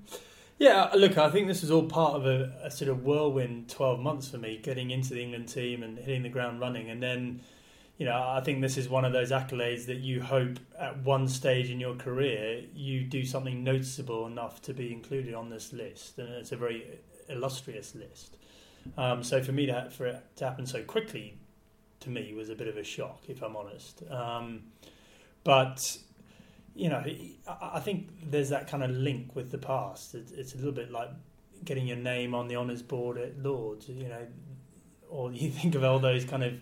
Yeah, 0.58 0.90
look, 0.94 1.18
I 1.18 1.28
think 1.30 1.48
this 1.48 1.60
was 1.60 1.70
all 1.70 1.82
part 1.82 2.14
of 2.14 2.26
a, 2.26 2.50
a 2.62 2.70
sort 2.70 2.90
of 2.90 3.04
whirlwind 3.04 3.68
12 3.68 4.00
months 4.00 4.30
for 4.30 4.38
me, 4.38 4.58
getting 4.62 4.90
into 4.90 5.12
the 5.12 5.22
England 5.22 5.48
team 5.48 5.82
and 5.82 5.98
hitting 5.98 6.22
the 6.22 6.30
ground 6.30 6.60
running. 6.60 6.88
And 6.88 7.02
then, 7.02 7.42
you 7.98 8.06
know, 8.06 8.16
I 8.16 8.40
think 8.40 8.62
this 8.62 8.78
is 8.78 8.88
one 8.88 9.04
of 9.04 9.12
those 9.12 9.32
accolades 9.32 9.84
that 9.84 9.98
you 9.98 10.22
hope 10.22 10.58
at 10.78 10.96
one 11.04 11.28
stage 11.28 11.70
in 11.70 11.78
your 11.78 11.94
career 11.94 12.62
you 12.74 13.04
do 13.04 13.26
something 13.26 13.62
noticeable 13.62 14.26
enough 14.26 14.62
to 14.62 14.72
be 14.72 14.94
included 14.94 15.34
on 15.34 15.50
this 15.50 15.74
list. 15.74 16.18
And 16.18 16.30
it's 16.30 16.52
a 16.52 16.56
very 16.56 17.00
illustrious 17.28 17.94
list. 17.94 18.36
Um, 18.96 19.22
so 19.22 19.42
for 19.42 19.52
me 19.52 19.66
to, 19.66 19.90
for 19.90 20.06
it 20.06 20.22
to 20.36 20.44
happen 20.44 20.66
so 20.66 20.82
quickly, 20.82 21.38
to 22.00 22.10
me, 22.10 22.32
was 22.34 22.50
a 22.50 22.54
bit 22.54 22.68
of 22.68 22.76
a 22.76 22.84
shock, 22.84 23.22
if 23.28 23.42
I'm 23.42 23.56
honest. 23.56 24.02
Um, 24.10 24.64
but 25.44 25.98
you 26.76 26.90
know, 26.90 27.02
I 27.62 27.80
think 27.80 28.10
there's 28.30 28.50
that 28.50 28.68
kind 28.68 28.84
of 28.84 28.90
link 28.90 29.34
with 29.34 29.50
the 29.50 29.58
past. 29.58 30.14
It's, 30.14 30.54
a 30.54 30.56
little 30.58 30.72
bit 30.72 30.90
like 30.90 31.08
getting 31.64 31.86
your 31.86 31.96
name 31.96 32.34
on 32.34 32.48
the 32.48 32.56
honours 32.56 32.82
board 32.82 33.16
at 33.16 33.38
Lords, 33.42 33.88
you 33.88 34.08
know, 34.08 34.26
or 35.08 35.32
you 35.32 35.50
think 35.50 35.74
of 35.74 35.82
all 35.84 35.98
those 35.98 36.24
kind 36.24 36.44
of 36.44 36.54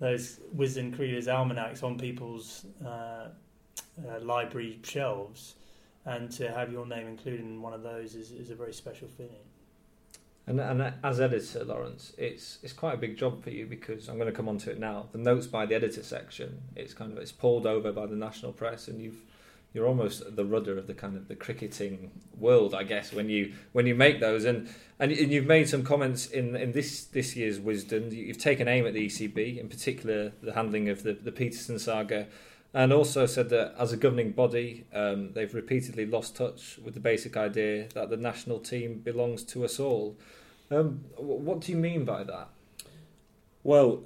those 0.00 0.40
Wisden 0.56 0.94
Cricketers 0.94 1.28
almanacs 1.28 1.84
on 1.84 1.96
people's 1.96 2.66
uh, 2.84 3.28
uh, 4.08 4.20
library 4.20 4.80
shelves, 4.82 5.54
and 6.04 6.28
to 6.32 6.50
have 6.50 6.72
your 6.72 6.84
name 6.84 7.06
included 7.06 7.42
in 7.42 7.62
one 7.62 7.72
of 7.72 7.84
those 7.84 8.16
is, 8.16 8.32
is 8.32 8.50
a 8.50 8.56
very 8.56 8.72
special 8.72 9.06
feeling. 9.06 9.44
And, 10.46 10.58
and 10.58 10.94
as 11.04 11.20
editor, 11.20 11.64
Lawrence, 11.64 12.12
it's 12.18 12.58
it's 12.62 12.72
quite 12.72 12.94
a 12.94 12.96
big 12.96 13.16
job 13.16 13.44
for 13.44 13.50
you 13.50 13.64
because 13.64 14.08
I'm 14.08 14.16
going 14.16 14.30
to 14.30 14.36
come 14.36 14.48
on 14.48 14.58
to 14.58 14.72
it 14.72 14.80
now. 14.80 15.06
The 15.12 15.18
notes 15.18 15.46
by 15.46 15.66
the 15.66 15.76
editor 15.76 16.02
section, 16.02 16.62
it's 16.74 16.94
kind 16.94 17.12
of 17.12 17.18
it's 17.18 17.30
pulled 17.30 17.64
over 17.64 17.92
by 17.92 18.06
the 18.06 18.16
national 18.16 18.52
press, 18.52 18.88
and 18.88 19.00
you've 19.00 19.22
you're 19.72 19.86
almost 19.86 20.36
the 20.36 20.44
rudder 20.44 20.76
of 20.76 20.86
the 20.86 20.94
kind 20.94 21.16
of 21.16 21.28
the 21.28 21.36
cricketing 21.36 22.10
world, 22.38 22.74
I 22.74 22.82
guess, 22.82 23.12
when 23.12 23.28
you 23.28 23.52
when 23.72 23.86
you 23.86 23.94
make 23.94 24.18
those. 24.18 24.44
And 24.44 24.68
and, 24.98 25.12
and 25.12 25.30
you've 25.30 25.46
made 25.46 25.68
some 25.68 25.84
comments 25.84 26.26
in 26.26 26.56
in 26.56 26.72
this 26.72 27.04
this 27.04 27.36
year's 27.36 27.60
Wisden. 27.60 28.10
You've 28.12 28.38
taken 28.38 28.66
aim 28.66 28.86
at 28.86 28.94
the 28.94 29.06
ECB, 29.06 29.58
in 29.58 29.68
particular 29.68 30.32
the 30.42 30.54
handling 30.54 30.88
of 30.88 31.04
the 31.04 31.12
the 31.12 31.32
Pietersen 31.32 31.78
saga. 31.78 32.26
And 32.74 32.92
also 32.92 33.26
said 33.26 33.50
that 33.50 33.74
as 33.78 33.92
a 33.92 33.98
governing 33.98 34.32
body, 34.32 34.86
um, 34.94 35.32
they've 35.34 35.52
repeatedly 35.52 36.06
lost 36.06 36.36
touch 36.36 36.78
with 36.82 36.94
the 36.94 37.00
basic 37.00 37.36
idea 37.36 37.88
that 37.94 38.08
the 38.08 38.16
national 38.16 38.60
team 38.60 38.98
belongs 38.98 39.42
to 39.44 39.64
us 39.64 39.78
all. 39.78 40.16
Um, 40.70 41.04
what 41.16 41.60
do 41.60 41.70
you 41.70 41.76
mean 41.76 42.06
by 42.06 42.24
that? 42.24 42.48
Well, 43.62 44.04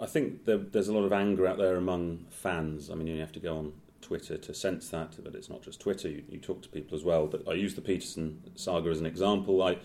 I 0.00 0.06
think 0.06 0.46
there, 0.46 0.56
there's 0.56 0.88
a 0.88 0.94
lot 0.94 1.04
of 1.04 1.12
anger 1.12 1.46
out 1.46 1.58
there 1.58 1.76
among 1.76 2.24
fans. 2.30 2.90
I 2.90 2.94
mean, 2.94 3.06
you 3.06 3.20
have 3.20 3.32
to 3.32 3.40
go 3.40 3.58
on 3.58 3.72
Twitter 4.00 4.38
to 4.38 4.54
sense 4.54 4.88
that, 4.88 5.22
but 5.22 5.34
it's 5.34 5.50
not 5.50 5.62
just 5.62 5.80
Twitter. 5.80 6.08
You, 6.08 6.22
you 6.28 6.38
talk 6.38 6.62
to 6.62 6.68
people 6.70 6.96
as 6.96 7.04
well. 7.04 7.26
But 7.26 7.46
I 7.46 7.52
use 7.52 7.74
the 7.74 7.82
Pietersen 7.82 8.38
saga 8.54 8.90
as 8.90 8.98
an 8.98 9.06
example. 9.06 9.62
I, 9.62 9.78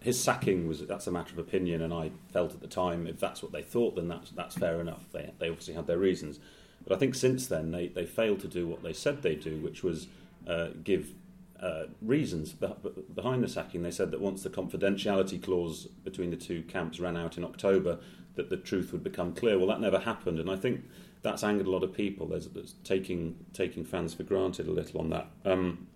his 0.00 0.22
sacking 0.22 0.68
was 0.68 0.86
that's 0.86 1.06
a 1.06 1.12
matter 1.12 1.32
of 1.32 1.38
opinion, 1.38 1.82
and 1.82 1.92
I 1.92 2.12
felt 2.32 2.54
at 2.54 2.60
the 2.60 2.68
time 2.68 3.06
if 3.06 3.18
that's 3.18 3.42
what 3.42 3.52
they 3.52 3.62
thought, 3.62 3.96
then 3.96 4.08
that's 4.08 4.30
that's 4.30 4.56
fair 4.56 4.80
enough. 4.80 5.04
They 5.12 5.32
they 5.38 5.48
obviously 5.48 5.74
had 5.74 5.86
their 5.86 5.98
reasons. 5.98 6.40
But 6.88 6.96
I 6.96 6.98
think 6.98 7.14
since 7.14 7.46
then 7.46 7.70
they, 7.70 7.88
they 7.88 8.06
failed 8.06 8.40
to 8.40 8.48
do 8.48 8.66
what 8.66 8.82
they 8.82 8.94
said 8.94 9.20
they'd 9.20 9.40
do, 9.40 9.58
which 9.58 9.82
was 9.82 10.06
uh, 10.46 10.68
give 10.82 11.12
uh, 11.60 11.84
reasons 12.00 12.52
behind 12.52 13.44
the 13.44 13.48
sacking. 13.48 13.82
They 13.82 13.90
said 13.90 14.10
that 14.10 14.22
once 14.22 14.42
the 14.42 14.48
confidentiality 14.48 15.42
clause 15.42 15.88
between 16.02 16.30
the 16.30 16.36
two 16.36 16.62
camps 16.62 16.98
ran 16.98 17.16
out 17.16 17.36
in 17.36 17.44
October, 17.44 17.98
that 18.36 18.48
the 18.48 18.56
truth 18.56 18.92
would 18.92 19.04
become 19.04 19.34
clear. 19.34 19.58
Well, 19.58 19.66
that 19.66 19.80
never 19.80 19.98
happened, 19.98 20.38
and 20.38 20.50
I 20.50 20.56
think 20.56 20.82
that's 21.20 21.44
angered 21.44 21.66
a 21.66 21.70
lot 21.70 21.82
of 21.82 21.92
people. 21.92 22.26
There's, 22.26 22.48
there's 22.48 22.74
taking 22.84 23.36
taking 23.52 23.84
fans 23.84 24.14
for 24.14 24.22
granted 24.22 24.66
a 24.66 24.72
little 24.72 25.00
on 25.00 25.10
that. 25.10 25.28
Um, 25.44 25.88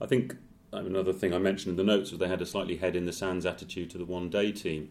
I 0.00 0.06
think 0.06 0.36
another 0.72 1.12
thing 1.12 1.34
I 1.34 1.38
mentioned 1.38 1.72
in 1.72 1.84
the 1.84 1.92
notes 1.92 2.12
was 2.12 2.20
they 2.20 2.28
had 2.28 2.42
a 2.42 2.46
slightly 2.46 2.76
head 2.76 2.94
in 2.94 3.06
the 3.06 3.12
sands 3.12 3.44
attitude 3.44 3.90
to 3.90 3.98
the 3.98 4.04
one 4.04 4.28
day 4.30 4.52
team. 4.52 4.90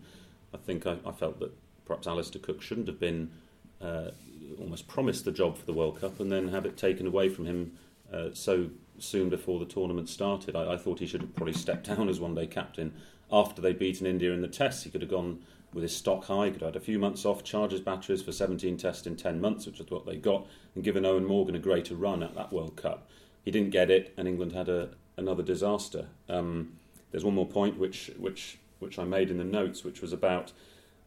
I 0.53 0.57
think 0.57 0.85
I, 0.85 0.97
I 1.05 1.11
felt 1.11 1.39
that 1.39 1.53
perhaps 1.85 2.05
Alastair 2.05 2.41
Cook 2.41 2.61
shouldn't 2.61 2.87
have 2.87 2.99
been 2.99 3.31
uh, 3.79 4.09
almost 4.59 4.87
promised 4.87 5.25
the 5.25 5.31
job 5.31 5.57
for 5.57 5.65
the 5.65 5.73
World 5.73 5.99
Cup 5.99 6.19
and 6.19 6.31
then 6.31 6.49
have 6.49 6.65
it 6.65 6.77
taken 6.77 7.07
away 7.07 7.29
from 7.29 7.45
him 7.45 7.77
uh, 8.11 8.29
so 8.33 8.69
soon 8.99 9.29
before 9.29 9.59
the 9.59 9.65
tournament 9.65 10.09
started. 10.09 10.55
I, 10.55 10.73
I 10.73 10.77
thought 10.77 10.99
he 10.99 11.07
should 11.07 11.21
have 11.21 11.35
probably 11.35 11.53
stepped 11.53 11.87
down 11.95 12.09
as 12.09 12.19
one 12.19 12.35
day 12.35 12.47
captain 12.47 12.93
after 13.31 13.61
they'd 13.61 13.79
beaten 13.79 14.05
India 14.07 14.31
in 14.31 14.41
the 14.41 14.47
tests. 14.47 14.83
He 14.83 14.89
could 14.89 15.01
have 15.01 15.09
gone 15.09 15.41
with 15.73 15.83
his 15.83 15.95
stock 15.95 16.25
high, 16.25 16.49
could 16.49 16.61
have 16.61 16.73
had 16.73 16.81
a 16.81 16.85
few 16.85 16.97
months 16.97 17.25
off, 17.25 17.43
charged 17.43 17.73
his 17.73 17.81
batteries 17.81 18.21
for 18.21 18.31
17 18.31 18.77
tests 18.77 19.05
in 19.05 19.17
10 19.17 19.41
months, 19.41 19.65
which 19.65 19.79
is 19.79 19.89
what 19.89 20.05
they 20.05 20.15
got, 20.15 20.47
and 20.73 20.83
given 20.83 21.03
Eoin 21.03 21.25
Morgan 21.25 21.55
a 21.55 21.59
greater 21.59 21.95
run 21.95 22.23
at 22.23 22.33
that 22.35 22.53
World 22.53 22.77
Cup. 22.77 23.09
He 23.43 23.51
didn't 23.51 23.71
get 23.71 23.91
it, 23.91 24.13
and 24.15 24.27
England 24.27 24.53
had 24.53 24.69
a, 24.69 24.89
another 25.17 25.43
disaster. 25.43 26.07
Um, 26.29 26.77
there's 27.11 27.25
one 27.25 27.35
more 27.35 27.45
point 27.45 27.77
which, 27.77 28.09
which, 28.17 28.57
which 28.79 28.97
I 28.97 29.03
made 29.03 29.29
in 29.29 29.37
the 29.37 29.43
notes, 29.43 29.83
which 29.83 30.01
was 30.01 30.13
about 30.13 30.53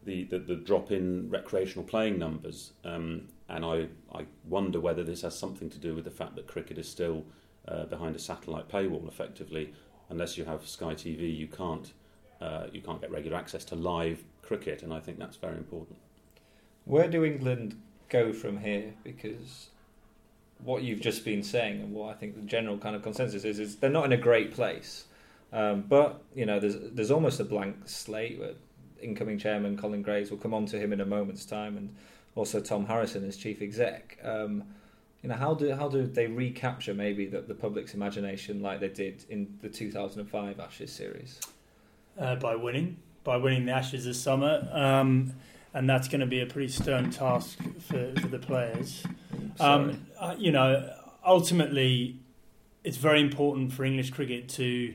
the, 0.09 0.23
the, 0.23 0.39
the 0.39 0.55
drop 0.55 0.91
in 0.91 1.29
recreational 1.29 1.85
playing 1.85 2.17
numbers. 2.17 2.73
Um, 2.83 3.29
and 3.47 3.63
I, 3.63 3.87
I 4.13 4.25
wonder 4.47 4.79
whether 4.79 5.03
this 5.03 5.21
has 5.21 5.37
something 5.37 5.69
to 5.69 5.77
do 5.77 5.95
with 5.95 6.05
the 6.05 6.11
fact 6.11 6.35
that 6.35 6.47
cricket 6.47 6.77
is 6.77 6.89
still 6.89 7.23
uh, 7.67 7.85
behind 7.85 8.15
a 8.15 8.19
satellite 8.19 8.67
paywall, 8.67 9.07
effectively. 9.07 9.73
Unless 10.09 10.37
you 10.37 10.45
have 10.45 10.67
Sky 10.67 10.93
TV, 10.95 11.35
you 11.35 11.47
can't, 11.47 11.93
uh, 12.41 12.67
you 12.73 12.81
can't 12.81 12.99
get 12.99 13.11
regular 13.11 13.37
access 13.37 13.63
to 13.65 13.75
live 13.75 14.23
cricket, 14.41 14.81
and 14.81 14.91
I 14.91 14.99
think 14.99 15.19
that's 15.19 15.37
very 15.37 15.57
important. 15.57 15.97
Where 16.85 17.07
do 17.07 17.23
England 17.23 17.79
go 18.09 18.33
from 18.33 18.57
here? 18.57 18.93
Because 19.03 19.69
what 20.63 20.81
you've 20.81 21.01
just 21.01 21.23
been 21.23 21.43
saying, 21.43 21.81
and 21.81 21.93
what 21.93 22.09
I 22.09 22.13
think 22.13 22.35
the 22.35 22.41
general 22.41 22.77
kind 22.77 22.95
of 22.95 23.03
consensus 23.03 23.43
is, 23.43 23.59
is 23.59 23.75
they're 23.75 23.89
not 23.89 24.05
in 24.05 24.13
a 24.13 24.17
great 24.17 24.51
place. 24.51 25.05
Um, 25.51 25.81
but 25.87 26.21
you 26.35 26.45
know, 26.45 26.59
there's 26.59 26.77
there's 26.91 27.11
almost 27.11 27.39
a 27.39 27.43
blank 27.43 27.75
slate. 27.85 28.39
Incoming 29.01 29.37
chairman 29.37 29.77
Colin 29.77 30.01
Graves 30.01 30.31
will 30.31 30.37
come 30.37 30.53
on 30.53 30.65
to 30.67 30.79
him 30.79 30.93
in 30.93 31.01
a 31.01 31.05
moment's 31.05 31.45
time, 31.45 31.77
and 31.77 31.95
also 32.35 32.59
Tom 32.59 32.85
Harrison 32.85 33.27
as 33.27 33.37
chief 33.37 33.61
exec. 33.61 34.17
Um, 34.23 34.63
you 35.21 35.29
know, 35.29 35.35
how 35.35 35.53
do 35.53 35.73
how 35.73 35.89
do 35.89 36.05
they 36.05 36.27
recapture 36.27 36.93
maybe 36.93 37.25
the, 37.25 37.41
the 37.41 37.53
public's 37.53 37.93
imagination 37.93 38.61
like 38.61 38.79
they 38.79 38.89
did 38.89 39.25
in 39.29 39.57
the 39.61 39.69
2005 39.69 40.59
Ashes 40.59 40.91
series? 40.91 41.39
Uh, 42.17 42.35
by 42.35 42.55
winning, 42.55 42.97
by 43.23 43.37
winning 43.37 43.65
the 43.65 43.71
Ashes 43.71 44.05
this 44.05 44.21
summer, 44.21 44.67
um, 44.71 45.33
and 45.73 45.89
that's 45.89 46.07
going 46.07 46.21
to 46.21 46.27
be 46.27 46.41
a 46.41 46.45
pretty 46.45 46.69
stern 46.69 47.11
task 47.11 47.59
for, 47.79 48.13
for 48.19 48.27
the 48.27 48.39
players. 48.39 49.03
Um, 49.59 50.05
uh, 50.17 50.35
you 50.37 50.51
know, 50.51 50.93
ultimately, 51.25 52.17
it's 52.83 52.97
very 52.97 53.21
important 53.21 53.73
for 53.73 53.83
English 53.83 54.11
cricket 54.11 54.47
to 54.49 54.93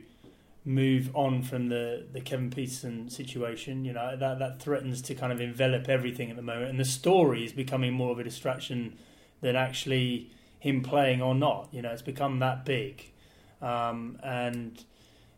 move 0.64 1.10
on 1.14 1.42
from 1.42 1.68
the, 1.68 2.06
the 2.12 2.20
Kevin 2.20 2.50
Pietersen 2.50 3.10
situation. 3.10 3.84
You 3.84 3.92
know 3.92 4.16
that 4.16 4.38
that 4.38 4.60
threatens 4.60 5.02
to 5.02 5.14
kind 5.14 5.32
of 5.32 5.40
envelop 5.40 5.88
everything 5.88 6.30
at 6.30 6.36
the 6.36 6.42
moment, 6.42 6.70
and 6.70 6.80
the 6.80 6.84
story 6.84 7.44
is 7.44 7.52
becoming 7.52 7.92
more 7.92 8.12
of 8.12 8.18
a 8.18 8.24
distraction 8.24 8.96
than 9.40 9.56
actually 9.56 10.30
him 10.58 10.82
playing 10.82 11.20
or 11.20 11.34
not. 11.34 11.68
You 11.72 11.82
know, 11.82 11.90
it's 11.90 12.02
become 12.02 12.38
that 12.38 12.64
big, 12.64 13.12
um, 13.60 14.18
and 14.22 14.82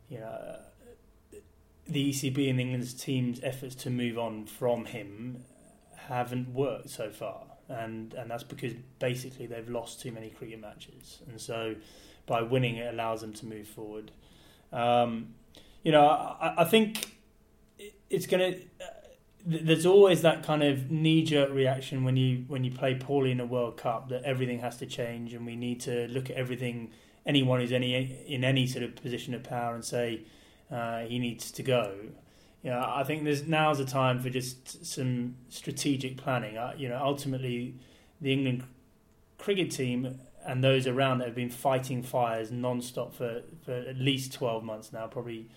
you 0.09 0.19
know 0.19 0.59
the 1.89 2.11
ECB 2.11 2.51
and 2.51 2.61
England's 2.61 2.95
team's 2.95 3.41
efforts 3.43 3.75
to 3.77 3.91
move 3.91 4.19
on 4.19 4.45
from 4.45 4.87
him 4.87 5.45
haven't 6.09 6.53
worked 6.55 6.91
so 6.91 7.11
far, 7.11 7.43
and 7.69 8.15
and 8.15 8.31
that's 8.31 8.45
because 8.45 8.75
basically 9.01 9.47
they've 9.47 9.69
lost 9.69 10.01
too 10.01 10.13
many 10.13 10.31
cricket 10.31 10.61
matches, 10.61 11.21
and 11.29 11.41
so 11.41 11.75
by 12.27 12.43
winning 12.43 12.77
it 12.77 12.93
allows 12.93 13.21
them 13.21 13.33
to 13.33 13.47
move 13.47 13.67
forward. 13.67 14.13
Um, 14.73 15.35
you 15.83 15.93
know, 15.93 16.07
I, 16.07 16.55
I 16.59 16.65
think 16.65 17.19
it's 18.11 18.27
going 18.27 18.55
to. 18.55 18.61
There's 19.49 19.87
always 19.87 20.23
that 20.23 20.43
kind 20.43 20.65
of 20.65 20.91
knee-jerk 20.91 21.53
reaction 21.53 22.03
when 22.03 22.17
you 22.17 22.45
when 22.49 22.65
you 22.65 22.73
play 22.73 22.97
poorly 22.97 23.31
in 23.31 23.39
a 23.39 23.47
World 23.47 23.77
Cup 23.77 24.09
that 24.09 24.25
everything 24.25 24.59
has 24.59 24.77
to 24.79 24.87
change 24.87 25.33
and 25.35 25.47
we 25.47 25.55
need 25.55 25.81
to 25.83 26.09
look 26.09 26.31
at 26.31 26.37
everything. 26.37 26.91
Anyone 27.25 27.61
who's 27.61 27.73
any 27.73 27.95
in 28.27 28.45
any 28.45 28.67
sort 28.67 28.85
of 28.85 28.97
position 28.97 29.35
of 29.35 29.45
power 29.45 29.75
and 29.75 29.85
say 29.85 30.23
uh, 30.71 31.01
he 31.01 31.19
needs 31.19 31.51
to 31.53 31.63
go. 31.63 31.95
You 32.63 32.71
know, 32.71 32.85
I 32.85 33.05
think 33.05 33.23
there's 33.23 33.47
now's 33.47 33.79
the 33.79 33.85
time 33.85 34.21
for 34.21 34.31
just 34.31 34.85
some 34.85 35.37
strategic 35.49 36.17
planning. 36.17 36.57
Uh, 36.57 36.75
you 36.77 36.89
know, 36.89 37.01
ultimately, 37.01 37.75
the 38.21 38.33
England 38.33 38.65
cricket 39.39 39.71
team 39.71 40.19
and 40.47 40.63
those 40.63 40.87
around 40.87 41.19
that 41.19 41.27
have 41.27 41.35
been 41.35 41.51
fighting 41.51 42.03
fires 42.03 42.51
non-stop 42.51 43.15
for, 43.15 43.43
for 43.65 43.75
at 43.75 43.97
least 43.97 44.33
12 44.33 44.63
months 44.65 44.93
now, 44.93 45.07
probably 45.07 45.49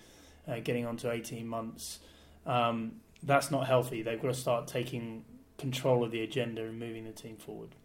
uh, 0.47 0.59
getting 0.59 0.85
on 0.85 0.97
to 0.97 1.11
18 1.11 1.47
months. 1.47 1.99
Um, 2.45 2.93
that's 3.23 3.51
not 3.51 3.67
healthy. 3.67 4.01
They've 4.01 4.21
got 4.21 4.29
to 4.29 4.33
start 4.33 4.67
taking 4.67 5.25
control 5.57 6.03
of 6.03 6.11
the 6.11 6.21
agenda 6.21 6.63
and 6.63 6.79
moving 6.79 7.05
the 7.05 7.11
team 7.11 7.37
forward. 7.37 7.75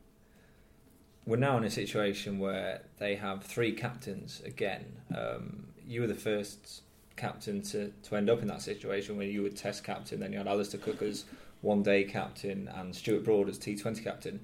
We're 1.27 1.37
now 1.37 1.57
in 1.57 1.65
a 1.65 1.71
situation 1.71 2.39
where 2.39 2.83
they 2.99 3.17
have 3.17 3.43
three 3.43 3.73
captains 3.73 4.43
again. 4.45 4.85
Um, 5.17 5.69
you 5.87 6.03
were 6.03 6.07
the 6.07 6.15
first 6.15 6.83
captain 7.17 7.63
to, 7.63 7.93
to 8.05 8.17
end 8.17 8.29
up 8.29 8.43
in 8.43 8.49
that 8.49 8.63
situation 8.63 9.17
where 9.17 9.27
you 9.27 9.43
were 9.43 9.51
test 9.51 9.85
captain, 9.85 10.21
then 10.21 10.33
you 10.33 10.39
had 10.39 10.47
Alastair 10.47 10.81
Cook 10.81 11.03
as 11.03 11.25
one 11.63 11.83
day 11.83 12.05
captain 12.05 12.69
and 12.69 12.95
Stuart 12.95 13.25
Broad 13.25 13.49
as 13.49 13.59
T20 13.59 14.05
captain. 14.05 14.41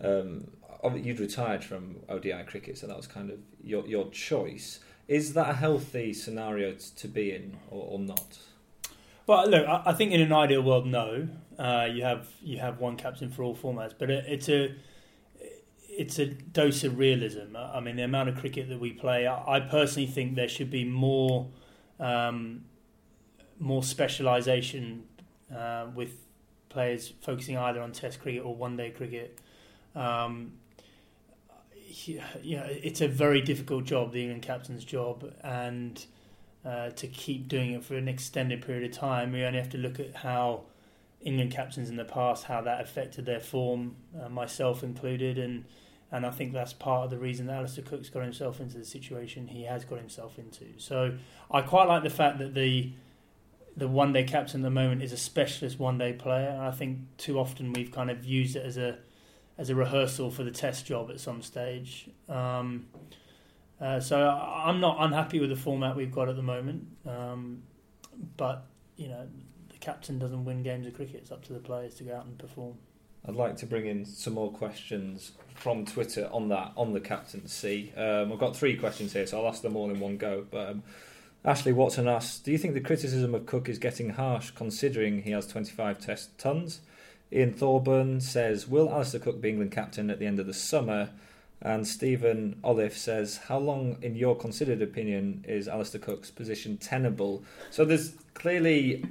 Um, 0.00 0.48
you'd 0.96 1.20
retired 1.20 1.64
from 1.64 1.96
ODI 2.08 2.42
cricket, 2.46 2.78
so 2.78 2.86
that 2.86 2.96
was 2.96 3.06
kind 3.06 3.30
of 3.30 3.38
your 3.62 3.86
your 3.86 4.10
choice. 4.10 4.80
Is 5.08 5.34
that 5.34 5.50
a 5.50 5.54
healthy 5.54 6.12
scenario 6.12 6.74
to 6.96 7.08
be 7.08 7.32
in, 7.32 7.56
or, 7.70 7.92
or 7.92 7.98
not? 7.98 8.38
Well, 9.26 9.48
look, 9.48 9.66
I 9.68 9.92
think 9.92 10.12
in 10.12 10.20
an 10.20 10.32
ideal 10.32 10.62
world, 10.62 10.86
no. 10.86 11.28
Uh, 11.58 11.88
you 11.92 12.02
have 12.02 12.28
you 12.40 12.58
have 12.58 12.80
one 12.80 12.96
captain 12.96 13.30
for 13.30 13.42
all 13.42 13.56
formats, 13.56 13.94
but 13.96 14.10
it, 14.10 14.24
it's 14.26 14.48
a 14.48 14.74
it's 15.88 16.18
a 16.18 16.26
dose 16.26 16.84
of 16.84 16.98
realism. 16.98 17.54
I 17.56 17.80
mean, 17.80 17.96
the 17.96 18.02
amount 18.02 18.30
of 18.30 18.38
cricket 18.38 18.68
that 18.70 18.80
we 18.80 18.92
play, 18.92 19.26
I, 19.26 19.56
I 19.56 19.60
personally 19.60 20.08
think 20.08 20.34
there 20.34 20.48
should 20.48 20.70
be 20.70 20.84
more 20.84 21.48
um, 22.00 22.64
more 23.58 23.82
specialisation 23.82 25.02
uh, 25.54 25.86
with 25.94 26.16
players 26.68 27.12
focusing 27.20 27.56
either 27.56 27.80
on 27.80 27.92
Test 27.92 28.20
cricket 28.20 28.44
or 28.44 28.56
one 28.56 28.76
day 28.76 28.90
cricket. 28.90 29.38
Um, 29.94 30.52
yeah, 32.42 32.64
it's 32.66 33.00
a 33.00 33.08
very 33.08 33.40
difficult 33.40 33.84
job, 33.84 34.12
the 34.12 34.22
England 34.22 34.42
captain's 34.42 34.84
job, 34.84 35.32
and 35.42 36.04
uh, 36.64 36.90
to 36.90 37.06
keep 37.06 37.48
doing 37.48 37.72
it 37.72 37.84
for 37.84 37.96
an 37.96 38.08
extended 38.08 38.64
period 38.64 38.90
of 38.90 38.96
time, 38.96 39.32
we 39.32 39.44
only 39.44 39.58
have 39.58 39.70
to 39.70 39.78
look 39.78 39.98
at 40.00 40.16
how 40.16 40.62
England 41.20 41.52
captains 41.52 41.88
in 41.88 41.96
the 41.96 42.04
past, 42.04 42.44
how 42.44 42.60
that 42.62 42.80
affected 42.80 43.26
their 43.26 43.40
form, 43.40 43.96
uh, 44.20 44.28
myself 44.28 44.82
included, 44.82 45.38
and 45.38 45.64
and 46.10 46.26
I 46.26 46.30
think 46.30 46.52
that's 46.52 46.74
part 46.74 47.04
of 47.04 47.10
the 47.10 47.18
reason 47.18 47.46
that 47.46 47.56
Alastair 47.56 47.84
Cook's 47.84 48.10
got 48.10 48.22
himself 48.22 48.60
into 48.60 48.76
the 48.76 48.84
situation 48.84 49.48
he 49.48 49.64
has 49.64 49.86
got 49.86 49.98
himself 49.98 50.38
into. 50.38 50.66
So 50.76 51.16
I 51.50 51.62
quite 51.62 51.88
like 51.88 52.02
the 52.02 52.10
fact 52.10 52.38
that 52.38 52.54
the 52.54 52.92
the 53.74 53.88
one 53.88 54.12
day 54.12 54.22
captain 54.24 54.60
at 54.60 54.64
the 54.64 54.70
moment 54.70 55.02
is 55.02 55.12
a 55.12 55.16
specialist 55.16 55.78
one 55.78 55.96
day 55.96 56.12
player. 56.12 56.58
I 56.60 56.70
think 56.70 56.98
too 57.16 57.38
often 57.38 57.72
we've 57.72 57.90
kind 57.90 58.10
of 58.10 58.24
used 58.24 58.56
it 58.56 58.66
as 58.66 58.76
a 58.76 58.98
as 59.58 59.70
a 59.70 59.74
rehearsal 59.74 60.30
for 60.30 60.44
the 60.44 60.50
test 60.50 60.86
job 60.86 61.10
at 61.10 61.20
some 61.20 61.42
stage. 61.42 62.08
Um, 62.28 62.86
uh, 63.80 64.00
so 64.00 64.28
I'm 64.28 64.80
not 64.80 64.96
unhappy 65.00 65.40
with 65.40 65.50
the 65.50 65.56
format 65.56 65.96
we've 65.96 66.12
got 66.12 66.28
at 66.28 66.36
the 66.36 66.42
moment, 66.42 66.86
um, 67.06 67.62
but 68.36 68.66
you 68.96 69.08
know 69.08 69.26
the 69.70 69.78
captain 69.78 70.18
doesn't 70.18 70.44
win 70.44 70.62
games 70.62 70.86
of 70.86 70.94
cricket. 70.94 71.16
It's 71.16 71.32
up 71.32 71.44
to 71.46 71.52
the 71.52 71.58
players 71.58 71.94
to 71.94 72.04
go 72.04 72.16
out 72.16 72.26
and 72.26 72.38
perform. 72.38 72.74
I'd 73.26 73.34
like 73.34 73.56
to 73.58 73.66
bring 73.66 73.86
in 73.86 74.04
some 74.04 74.34
more 74.34 74.52
questions 74.52 75.32
from 75.54 75.84
Twitter 75.84 76.28
on 76.32 76.48
that 76.48 76.72
on 76.76 76.92
the 76.92 77.00
captaincy. 77.00 77.92
Um, 77.96 78.32
I've 78.32 78.38
got 78.38 78.56
three 78.56 78.76
questions 78.76 79.12
here, 79.12 79.26
so 79.26 79.40
I'll 79.40 79.48
ask 79.48 79.62
them 79.62 79.76
all 79.76 79.90
in 79.90 79.98
one 79.98 80.16
go. 80.16 80.46
But 80.48 80.70
um, 80.70 80.82
Ashley 81.44 81.72
Watson 81.72 82.06
asks, 82.06 82.38
"Do 82.38 82.52
you 82.52 82.58
think 82.58 82.74
the 82.74 82.80
criticism 82.80 83.34
of 83.34 83.46
Cook 83.46 83.68
is 83.68 83.78
getting 83.78 84.10
harsh, 84.10 84.52
considering 84.52 85.22
he 85.22 85.32
has 85.32 85.46
25 85.46 85.98
Test 85.98 86.38
tons?" 86.38 86.80
Ian 87.32 87.52
Thorburn 87.52 88.20
says, 88.20 88.68
Will 88.68 88.90
Alastair 88.90 89.20
Cook 89.20 89.40
be 89.40 89.50
England 89.50 89.72
captain 89.72 90.10
at 90.10 90.18
the 90.18 90.26
end 90.26 90.38
of 90.38 90.46
the 90.46 90.54
summer? 90.54 91.10
And 91.60 91.86
Stephen 91.86 92.58
Olive 92.64 92.96
says, 92.96 93.38
How 93.48 93.58
long, 93.58 93.96
in 94.02 94.16
your 94.16 94.36
considered 94.36 94.82
opinion, 94.82 95.44
is 95.48 95.68
Alastair 95.68 96.00
Cook's 96.00 96.30
position 96.30 96.76
tenable? 96.76 97.44
So 97.70 97.84
there's 97.84 98.14
clearly 98.34 99.04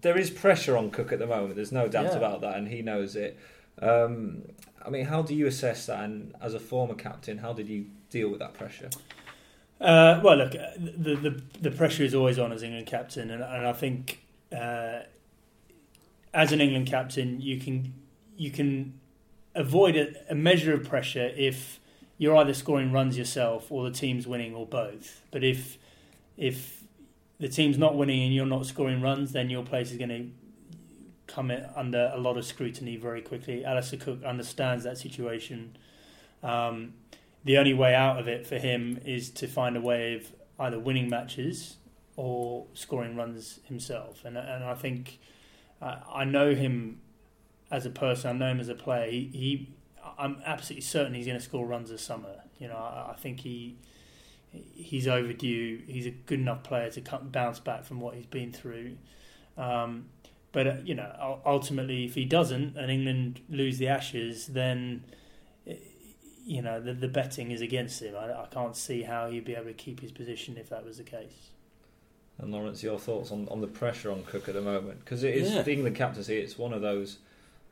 there 0.00 0.18
is 0.18 0.30
pressure 0.30 0.76
on 0.76 0.90
Cook 0.90 1.12
at 1.12 1.18
the 1.18 1.26
moment. 1.26 1.54
There's 1.56 1.72
no 1.72 1.88
doubt 1.88 2.12
yeah. 2.12 2.16
about 2.18 2.40
that, 2.42 2.56
and 2.56 2.68
he 2.68 2.82
knows 2.82 3.16
it. 3.16 3.38
Um, 3.80 4.42
I 4.84 4.90
mean, 4.90 5.06
how 5.06 5.22
do 5.22 5.34
you 5.34 5.46
assess 5.46 5.86
that? 5.86 6.04
And 6.04 6.34
as 6.40 6.54
a 6.54 6.60
former 6.60 6.94
captain, 6.94 7.38
how 7.38 7.52
did 7.52 7.68
you 7.68 7.86
deal 8.10 8.28
with 8.28 8.40
that 8.40 8.54
pressure? 8.54 8.90
Uh, 9.80 10.20
well, 10.22 10.36
look, 10.36 10.52
the, 10.52 11.14
the, 11.16 11.42
the 11.60 11.70
pressure 11.70 12.02
is 12.02 12.14
always 12.14 12.38
on 12.38 12.52
as 12.52 12.62
England 12.62 12.86
captain, 12.86 13.30
and, 13.30 13.42
and 13.42 13.66
I 13.66 13.72
think 13.72 14.22
uh, 14.52 15.00
as 16.36 16.52
an 16.52 16.60
England 16.60 16.86
captain, 16.86 17.40
you 17.40 17.58
can 17.58 17.94
you 18.36 18.50
can 18.50 19.00
avoid 19.54 19.96
a, 19.96 20.14
a, 20.30 20.34
measure 20.34 20.74
of 20.74 20.86
pressure 20.86 21.32
if 21.34 21.80
you're 22.18 22.36
either 22.36 22.52
scoring 22.52 22.92
runs 22.92 23.16
yourself 23.16 23.72
or 23.72 23.84
the 23.84 23.90
team's 23.90 24.26
winning 24.26 24.54
or 24.54 24.66
both. 24.66 25.22
But 25.30 25.42
if 25.42 25.78
if 26.36 26.84
the 27.40 27.48
team's 27.48 27.78
not 27.78 27.96
winning 27.96 28.22
and 28.22 28.34
you're 28.34 28.44
not 28.44 28.66
scoring 28.66 29.00
runs, 29.00 29.32
then 29.32 29.48
your 29.48 29.64
place 29.64 29.90
is 29.90 29.96
going 29.96 30.10
to 30.10 30.26
come 31.26 31.50
under 31.74 32.12
a 32.14 32.18
lot 32.18 32.36
of 32.36 32.44
scrutiny 32.44 32.96
very 32.96 33.22
quickly. 33.22 33.64
Alastair 33.64 33.98
Cook 33.98 34.22
understands 34.22 34.84
that 34.84 34.98
situation. 34.98 35.76
Um, 36.42 36.94
the 37.44 37.56
only 37.56 37.72
way 37.72 37.94
out 37.94 38.18
of 38.18 38.28
it 38.28 38.46
for 38.46 38.58
him 38.58 39.00
is 39.06 39.30
to 39.30 39.46
find 39.46 39.74
a 39.74 39.80
way 39.80 40.14
of 40.14 40.32
either 40.60 40.78
winning 40.78 41.08
matches 41.08 41.76
or 42.16 42.66
scoring 42.74 43.16
runs 43.16 43.60
himself. 43.64 44.22
And 44.26 44.36
and 44.36 44.64
I 44.64 44.74
think 44.74 45.18
uh, 45.80 45.96
I 46.12 46.24
know 46.24 46.54
him 46.54 47.00
as 47.70 47.86
a 47.86 47.90
person. 47.90 48.30
I 48.30 48.32
know 48.32 48.50
him 48.52 48.60
as 48.60 48.68
a 48.68 48.74
player. 48.74 49.10
He, 49.10 49.30
he 49.32 49.68
I'm 50.18 50.40
absolutely 50.44 50.82
certain 50.82 51.14
he's 51.14 51.26
going 51.26 51.38
to 51.38 51.44
score 51.44 51.66
runs 51.66 51.90
this 51.90 52.02
summer. 52.02 52.42
You 52.58 52.68
know, 52.68 52.76
I, 52.76 53.12
I, 53.12 53.16
think 53.16 53.40
he 53.40 53.76
he's 54.52 55.06
overdue. 55.06 55.82
He's 55.86 56.06
a 56.06 56.10
good 56.10 56.40
enough 56.40 56.62
player 56.62 56.90
to 56.90 57.00
come, 57.00 57.28
bounce 57.28 57.60
back 57.60 57.84
from 57.84 58.00
what 58.00 58.14
he's 58.14 58.26
been 58.26 58.52
through. 58.52 58.96
Um, 59.58 60.06
but 60.52 60.66
uh, 60.66 60.76
you 60.84 60.94
know, 60.94 61.40
ultimately, 61.44 62.04
if 62.04 62.14
he 62.14 62.24
doesn't, 62.24 62.76
and 62.76 62.90
England 62.90 63.40
lose 63.50 63.78
the 63.78 63.88
Ashes, 63.88 64.46
then 64.46 65.04
you 66.46 66.62
know 66.62 66.80
the, 66.80 66.94
the 66.94 67.08
betting 67.08 67.50
is 67.50 67.60
against 67.60 68.00
him. 68.00 68.14
I, 68.16 68.32
I 68.32 68.46
can't 68.50 68.76
see 68.76 69.02
how 69.02 69.28
he'd 69.28 69.44
be 69.44 69.54
able 69.54 69.66
to 69.66 69.74
keep 69.74 70.00
his 70.00 70.12
position 70.12 70.56
if 70.56 70.70
that 70.70 70.84
was 70.84 70.98
the 70.98 71.04
case. 71.04 71.50
And 72.38 72.52
Lawrence, 72.52 72.82
your 72.82 72.98
thoughts 72.98 73.30
on, 73.30 73.48
on 73.50 73.60
the 73.60 73.66
pressure 73.66 74.12
on 74.12 74.22
Cook 74.24 74.48
at 74.48 74.54
the 74.54 74.60
moment? 74.60 75.00
Because 75.00 75.24
it 75.24 75.34
is 75.34 75.52
yeah. 75.52 75.62
the 75.62 75.72
England 75.72 75.96
captaincy. 75.96 76.36
It's 76.36 76.58
one 76.58 76.72
of 76.72 76.82
those. 76.82 77.18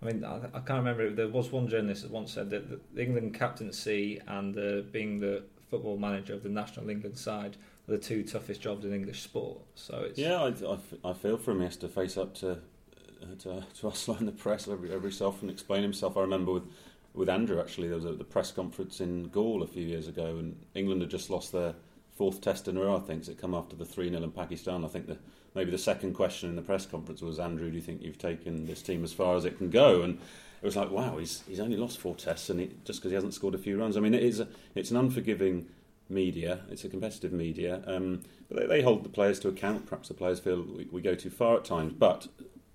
I 0.02 0.06
mean, 0.06 0.24
I, 0.24 0.36
I, 0.54 0.60
can't 0.60 0.78
remember. 0.78 1.10
There 1.10 1.28
was 1.28 1.52
one 1.52 1.68
journalist 1.68 2.02
that 2.02 2.10
once 2.10 2.32
said 2.32 2.50
that 2.50 2.94
the 2.94 3.02
England 3.02 3.34
captaincy 3.34 4.20
and 4.26 4.56
uh, 4.56 4.82
being 4.90 5.20
the 5.20 5.42
football 5.70 5.98
manager 5.98 6.34
of 6.34 6.42
the 6.42 6.48
national 6.48 6.88
England 6.88 7.18
side 7.18 7.56
are 7.88 7.92
the 7.92 7.98
two 7.98 8.22
toughest 8.22 8.60
jobs 8.60 8.84
in 8.84 8.94
English 8.94 9.22
sport. 9.22 9.58
So 9.74 10.06
it's 10.08 10.18
yeah, 10.18 10.42
I, 10.42 10.48
I, 10.48 11.10
I 11.10 11.12
feel 11.12 11.36
for 11.36 11.50
him. 11.50 11.58
He 11.58 11.64
has 11.64 11.76
to 11.78 11.88
face 11.88 12.16
up 12.16 12.34
to 12.36 12.52
uh, 12.52 13.34
to, 13.40 13.64
to 13.80 13.88
us 13.88 14.08
in 14.20 14.26
the 14.26 14.32
press 14.32 14.66
every 14.66 14.92
every 14.92 15.12
so 15.12 15.28
often, 15.28 15.50
explain 15.50 15.82
himself. 15.82 16.16
I 16.16 16.22
remember 16.22 16.52
with 16.52 16.64
with 17.12 17.28
Andrew 17.28 17.60
actually, 17.60 17.88
there 17.88 17.96
was 17.96 18.06
a, 18.06 18.12
the 18.12 18.24
press 18.24 18.50
conference 18.50 19.00
in 19.00 19.28
Galle 19.28 19.62
a 19.62 19.66
few 19.66 19.84
years 19.86 20.08
ago, 20.08 20.36
and 20.38 20.56
England 20.74 21.02
had 21.02 21.10
just 21.10 21.30
lost 21.30 21.52
their 21.52 21.74
fourth 22.14 22.40
test 22.40 22.68
in 22.68 22.76
a 22.76 22.80
row. 22.80 22.96
I 22.96 23.00
think 23.00 23.26
it 23.28 23.38
come 23.40 23.54
after 23.54 23.76
the 23.76 23.84
three 23.84 24.10
0 24.10 24.22
in 24.22 24.30
Pakistan. 24.30 24.84
I 24.84 24.88
think 24.88 25.06
the 25.06 25.18
maybe 25.54 25.70
the 25.70 25.78
second 25.78 26.14
question 26.14 26.48
in 26.48 26.56
the 26.56 26.62
press 26.62 26.86
conference 26.86 27.22
was, 27.22 27.38
Andrew, 27.38 27.70
do 27.70 27.76
you 27.76 27.82
think 27.82 28.02
you've 28.02 28.18
taken 28.18 28.66
this 28.66 28.82
team 28.82 29.04
as 29.04 29.12
far 29.12 29.36
as 29.36 29.44
it 29.44 29.58
can 29.58 29.70
go? 29.70 30.02
And 30.02 30.14
it 30.62 30.64
was 30.64 30.76
like, 30.76 30.90
wow, 30.90 31.18
he's 31.18 31.42
he's 31.48 31.60
only 31.60 31.76
lost 31.76 31.98
four 31.98 32.14
tests, 32.14 32.50
and 32.50 32.60
he, 32.60 32.70
just 32.84 33.00
because 33.00 33.10
he 33.10 33.14
hasn't 33.14 33.34
scored 33.34 33.54
a 33.54 33.58
few 33.58 33.78
runs. 33.78 33.96
I 33.96 34.00
mean, 34.00 34.14
it 34.14 34.22
is 34.22 34.40
a, 34.40 34.48
it's 34.74 34.90
an 34.90 34.96
unforgiving 34.96 35.66
media. 36.08 36.60
It's 36.70 36.84
a 36.84 36.88
competitive 36.88 37.32
media, 37.32 37.82
um, 37.86 38.22
but 38.48 38.60
they, 38.60 38.66
they, 38.66 38.82
hold 38.82 39.04
the 39.04 39.08
players 39.08 39.38
to 39.40 39.48
account. 39.48 39.86
Perhaps 39.86 40.08
the 40.08 40.14
players 40.14 40.40
feel 40.40 40.62
we, 40.62 40.86
we 40.90 41.00
go 41.00 41.14
too 41.14 41.30
far 41.30 41.56
at 41.56 41.64
times, 41.64 41.92
but 41.92 42.28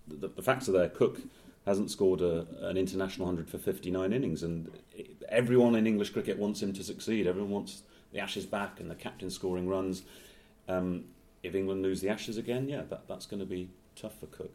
the, 0.07 0.27
the 0.27 0.41
facts 0.41 0.67
are 0.67 0.73
there. 0.73 0.89
Cook 0.89 1.21
hasn't 1.65 1.91
scored 1.91 2.21
a, 2.21 2.47
an 2.61 2.77
international 2.77 3.27
hundred 3.27 3.49
for 3.49 3.57
59 3.57 4.11
innings, 4.13 4.43
and 4.43 4.71
everyone 5.29 5.75
in 5.75 5.85
English 5.85 6.09
cricket 6.09 6.37
wants 6.37 6.61
him 6.61 6.73
to 6.73 6.83
succeed. 6.83 7.27
Everyone 7.27 7.51
wants 7.51 7.83
the 8.11 8.19
Ashes 8.19 8.45
back 8.45 8.79
and 8.79 8.89
the 8.89 8.95
captain 8.95 9.29
scoring 9.29 9.67
runs. 9.67 10.03
Um, 10.67 11.05
if 11.43 11.55
England 11.55 11.81
lose 11.81 12.01
the 12.01 12.09
Ashes 12.09 12.37
again, 12.37 12.67
yeah, 12.67 12.81
that, 12.89 13.07
that's 13.07 13.25
going 13.25 13.39
to 13.39 13.45
be 13.45 13.69
tough 13.95 14.19
for 14.19 14.27
Cook. 14.27 14.51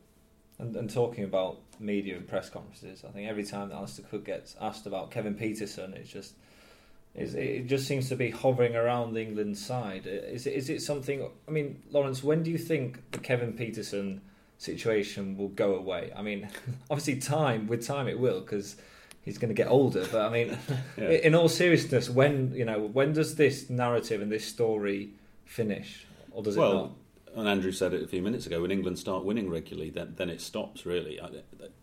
And, 0.58 0.76
and, 0.76 0.88
talking 0.88 1.24
about 1.24 1.58
media 1.80 2.16
and 2.16 2.28
press 2.28 2.48
conferences, 2.48 3.04
I 3.04 3.10
think 3.10 3.28
every 3.28 3.42
time 3.42 3.70
that 3.70 3.74
Alastair 3.74 4.06
Cook 4.08 4.24
gets 4.24 4.54
asked 4.60 4.86
about 4.86 5.10
Kevin 5.10 5.34
Pietersen, 5.34 5.94
it's 5.94 6.08
just 6.08 6.34
it 7.16 7.66
just 7.66 7.86
seems 7.86 8.08
to 8.08 8.16
be 8.16 8.30
hovering 8.30 8.74
around 8.74 9.14
the 9.14 9.22
England 9.22 9.56
side. 9.56 10.06
Is 10.06 10.46
it, 10.46 10.54
is 10.54 10.68
it 10.68 10.82
something? 10.82 11.28
I 11.46 11.50
mean, 11.50 11.80
Lawrence, 11.90 12.24
when 12.24 12.42
do 12.42 12.50
you 12.50 12.58
think 12.58 13.10
the 13.12 13.18
Kevin 13.18 13.52
Pietersen 13.52 14.20
situation 14.58 15.36
will 15.36 15.48
go 15.48 15.76
away? 15.76 16.12
I 16.16 16.22
mean, 16.22 16.48
obviously, 16.90 17.20
time 17.20 17.68
with 17.68 17.86
time 17.86 18.08
it 18.08 18.18
will 18.18 18.40
because 18.40 18.76
he's 19.24 19.38
going 19.38 19.48
to 19.48 19.54
get 19.54 19.68
older. 19.68 20.06
But 20.10 20.22
I 20.22 20.30
mean, 20.30 20.58
yeah. 20.96 21.08
in 21.08 21.34
all 21.34 21.48
seriousness, 21.48 22.10
when 22.10 22.54
you 22.54 22.64
know, 22.64 22.80
when 22.80 23.12
does 23.12 23.34
this 23.34 23.70
narrative 23.70 24.22
and 24.22 24.30
this 24.30 24.46
story 24.46 25.10
finish, 25.44 26.06
or 26.30 26.42
does 26.42 26.56
well, 26.56 26.70
it 26.70 26.74
not? 26.74 26.90
And 27.36 27.48
Andrew 27.48 27.72
said 27.72 27.92
it 27.94 28.02
a 28.02 28.06
few 28.06 28.22
minutes 28.22 28.46
ago. 28.46 28.62
When 28.62 28.70
England 28.70 28.98
start 28.98 29.24
winning 29.24 29.50
regularly, 29.50 29.90
then, 29.90 30.14
then 30.16 30.30
it 30.30 30.40
stops. 30.40 30.86
Really, 30.86 31.20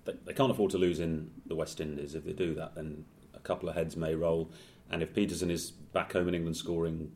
they, 0.06 0.13
they 0.25 0.34
can't 0.34 0.51
afford 0.51 0.71
to 0.71 0.77
lose 0.77 0.99
in 0.99 1.32
the 1.45 1.56
West 1.56 1.82
Indies. 1.82 2.15
If 2.15 2.23
they 2.23 2.34
do 2.34 2.54
that, 2.56 2.75
then 2.75 3.04
a 3.34 3.39
couple 3.39 3.67
of 3.67 3.75
heads 3.75 3.97
may 3.97 4.15
roll. 4.15 4.49
And 4.89 5.01
if 5.01 5.13
Pietersen 5.13 5.51
is 5.51 5.71
back 5.71 6.13
home 6.13 6.27
in 6.27 6.36
England 6.36 6.58
scoring 6.58 7.12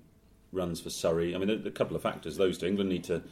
runs 0.51 0.81
for 0.81 0.89
Surrey, 0.89 1.33
I 1.35 1.37
mean, 1.37 1.49
a 1.49 1.71
couple 1.71 1.95
of 1.95 2.01
factors. 2.01 2.35
Those 2.35 2.57
two, 2.57 2.67
England 2.67 2.89
need 2.89 3.03
to 3.05 3.23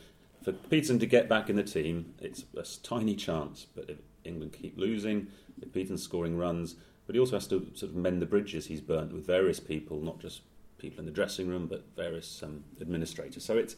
for 0.43 0.51
Pietersen 0.51 0.99
to 0.99 1.05
get 1.05 1.29
back 1.29 1.49
in 1.49 1.55
the 1.55 1.63
team. 1.63 2.13
It's 2.19 2.43
a 2.57 2.63
tiny 2.83 3.15
chance, 3.15 3.65
but 3.75 3.89
if 3.89 3.97
England 4.23 4.53
keep 4.53 4.77
losing, 4.77 5.27
if 5.63 5.71
Pietersen 5.73 5.97
scoring 5.97 6.37
runs, 6.37 6.75
but 7.05 7.15
he 7.15 7.19
also 7.19 7.35
has 7.35 7.47
to 7.47 7.67
sort 7.73 7.91
of 7.91 7.95
mend 7.95 8.21
the 8.21 8.25
bridges 8.25 8.67
he's 8.67 8.81
burnt 8.81 9.13
with 9.13 9.25
various 9.25 9.59
people, 9.59 9.99
not 10.01 10.19
just 10.19 10.41
people 10.77 10.99
in 10.99 11.05
the 11.05 11.11
dressing 11.11 11.47
room, 11.47 11.67
but 11.67 11.85
various 11.95 12.43
um, 12.43 12.63
administrators. 12.79 13.43
So 13.43 13.57
it's 13.57 13.75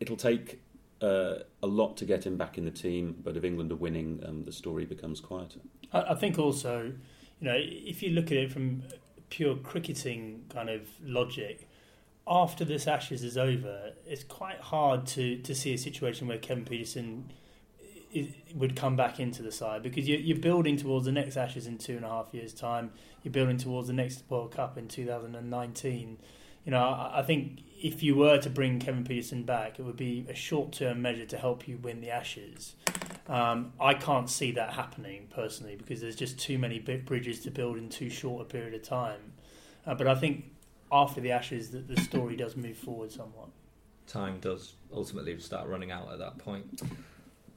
it'll 0.00 0.16
take 0.16 0.60
uh, 1.00 1.36
a 1.62 1.66
lot 1.66 1.96
to 1.98 2.04
get 2.04 2.24
him 2.24 2.36
back 2.36 2.56
in 2.58 2.64
the 2.64 2.70
team. 2.70 3.16
But 3.22 3.36
if 3.36 3.44
England 3.44 3.72
are 3.72 3.76
winning, 3.76 4.22
um, 4.26 4.44
the 4.44 4.52
story 4.52 4.84
becomes 4.84 5.20
quieter. 5.20 5.60
I, 5.92 6.00
I 6.12 6.14
think 6.14 6.38
also, 6.38 6.92
you 7.40 7.46
know, 7.48 7.56
if 7.58 8.02
you 8.02 8.10
look 8.10 8.26
at 8.26 8.38
it 8.38 8.52
from 8.52 8.82
pure 9.30 9.56
cricketing 9.56 10.44
kind 10.48 10.70
of 10.70 10.88
logic, 11.02 11.68
after 12.26 12.64
this 12.64 12.86
Ashes 12.86 13.22
is 13.22 13.36
over, 13.36 13.92
it's 14.06 14.24
quite 14.24 14.60
hard 14.60 15.06
to, 15.08 15.38
to 15.38 15.54
see 15.54 15.74
a 15.74 15.78
situation 15.78 16.26
where 16.26 16.38
Kevin 16.38 16.64
Pietersen 16.64 17.24
would 18.54 18.76
come 18.76 18.96
back 18.96 19.18
into 19.18 19.42
the 19.42 19.52
side 19.52 19.82
because 19.82 20.08
you're, 20.08 20.38
building 20.38 20.76
towards 20.76 21.06
the 21.06 21.12
next 21.12 21.36
Ashes 21.36 21.66
in 21.66 21.78
two 21.78 21.96
and 21.96 22.04
a 22.04 22.08
half 22.08 22.32
years' 22.32 22.52
time. 22.52 22.92
You're 23.22 23.32
building 23.32 23.56
towards 23.56 23.88
the 23.88 23.94
next 23.94 24.24
World 24.28 24.52
Cup 24.52 24.78
in 24.78 24.88
2019. 24.88 26.18
You 26.64 26.70
know, 26.70 27.10
I, 27.12 27.22
think 27.22 27.60
if 27.82 28.02
you 28.02 28.14
were 28.14 28.38
to 28.38 28.48
bring 28.48 28.78
Kevin 28.78 29.04
Pietersen 29.04 29.44
back, 29.44 29.78
it 29.78 29.82
would 29.82 29.96
be 29.96 30.26
a 30.28 30.34
short-term 30.34 31.02
measure 31.02 31.26
to 31.26 31.36
help 31.36 31.68
you 31.68 31.76
win 31.78 32.00
the 32.00 32.10
Ashes. 32.10 32.74
Um, 33.26 33.72
I 33.80 33.94
can't 33.94 34.30
see 34.30 34.52
that 34.52 34.72
happening 34.72 35.28
personally 35.34 35.76
because 35.76 36.00
there's 36.00 36.16
just 36.16 36.38
too 36.38 36.58
many 36.58 36.78
bridges 36.78 37.40
to 37.40 37.50
build 37.50 37.76
in 37.76 37.88
too 37.88 38.10
short 38.10 38.42
a 38.42 38.44
period 38.44 38.74
of 38.74 38.82
time. 38.82 39.32
Uh, 39.86 39.94
but 39.94 40.06
I 40.06 40.14
think 40.14 40.44
after 40.90 41.20
the 41.20 41.32
Ashes, 41.32 41.70
the, 41.70 41.78
the 41.78 42.00
story 42.00 42.36
does 42.36 42.56
move 42.56 42.76
forward 42.76 43.10
somewhat. 43.12 43.48
Time 44.06 44.38
does 44.40 44.74
ultimately 44.92 45.38
start 45.40 45.68
running 45.68 45.90
out 45.90 46.12
at 46.12 46.18
that 46.18 46.38
point. 46.38 46.82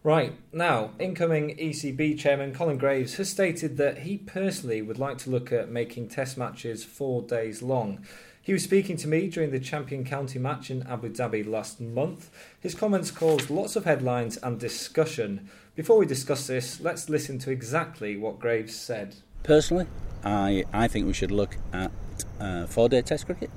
Right, 0.08 0.32
now, 0.54 0.92
incoming 1.00 1.58
ECB 1.58 2.18
chairman 2.18 2.54
Colin 2.54 2.78
Graves 2.78 3.16
has 3.16 3.30
stated 3.30 3.76
that 3.76 3.98
he 3.98 4.18
personally 4.18 4.82
would 4.82 4.98
like 4.98 5.18
to 5.18 5.30
look 5.30 5.52
at 5.52 5.70
making 5.70 6.08
test 6.08 6.38
matches 6.38 6.86
four 6.86 7.24
days 7.24 7.62
long. 7.62 8.06
He 8.42 8.54
was 8.54 8.64
speaking 8.64 8.96
to 8.96 9.08
me 9.10 9.28
during 9.28 9.52
the 9.52 9.60
Champion 9.60 10.06
County 10.06 10.40
match 10.40 10.72
in 10.72 10.88
Abu 10.88 11.10
Dhabi 11.10 11.46
last 11.46 11.82
month. 11.82 12.30
His 12.58 12.74
comments 12.74 13.12
caused 13.12 13.50
lots 13.50 13.76
of 13.76 13.84
headlines 13.84 14.38
and 14.38 14.58
discussion. 14.58 15.50
Before 15.76 15.98
we 15.98 16.06
discuss 16.06 16.48
this, 16.48 16.80
let's 16.80 17.10
listen 17.10 17.38
to 17.40 17.52
exactly 17.52 18.16
what 18.16 18.40
Graves 18.40 18.78
said. 18.78 19.16
Personally, 19.44 19.88
I, 20.24 20.64
I 20.72 20.88
think 20.88 21.06
we 21.08 21.12
should 21.12 21.32
look 21.32 21.58
at 21.74 21.92
uh, 22.40 22.66
four 22.68 22.88
day 22.88 23.02
test 23.02 23.26
cricket. 23.26 23.50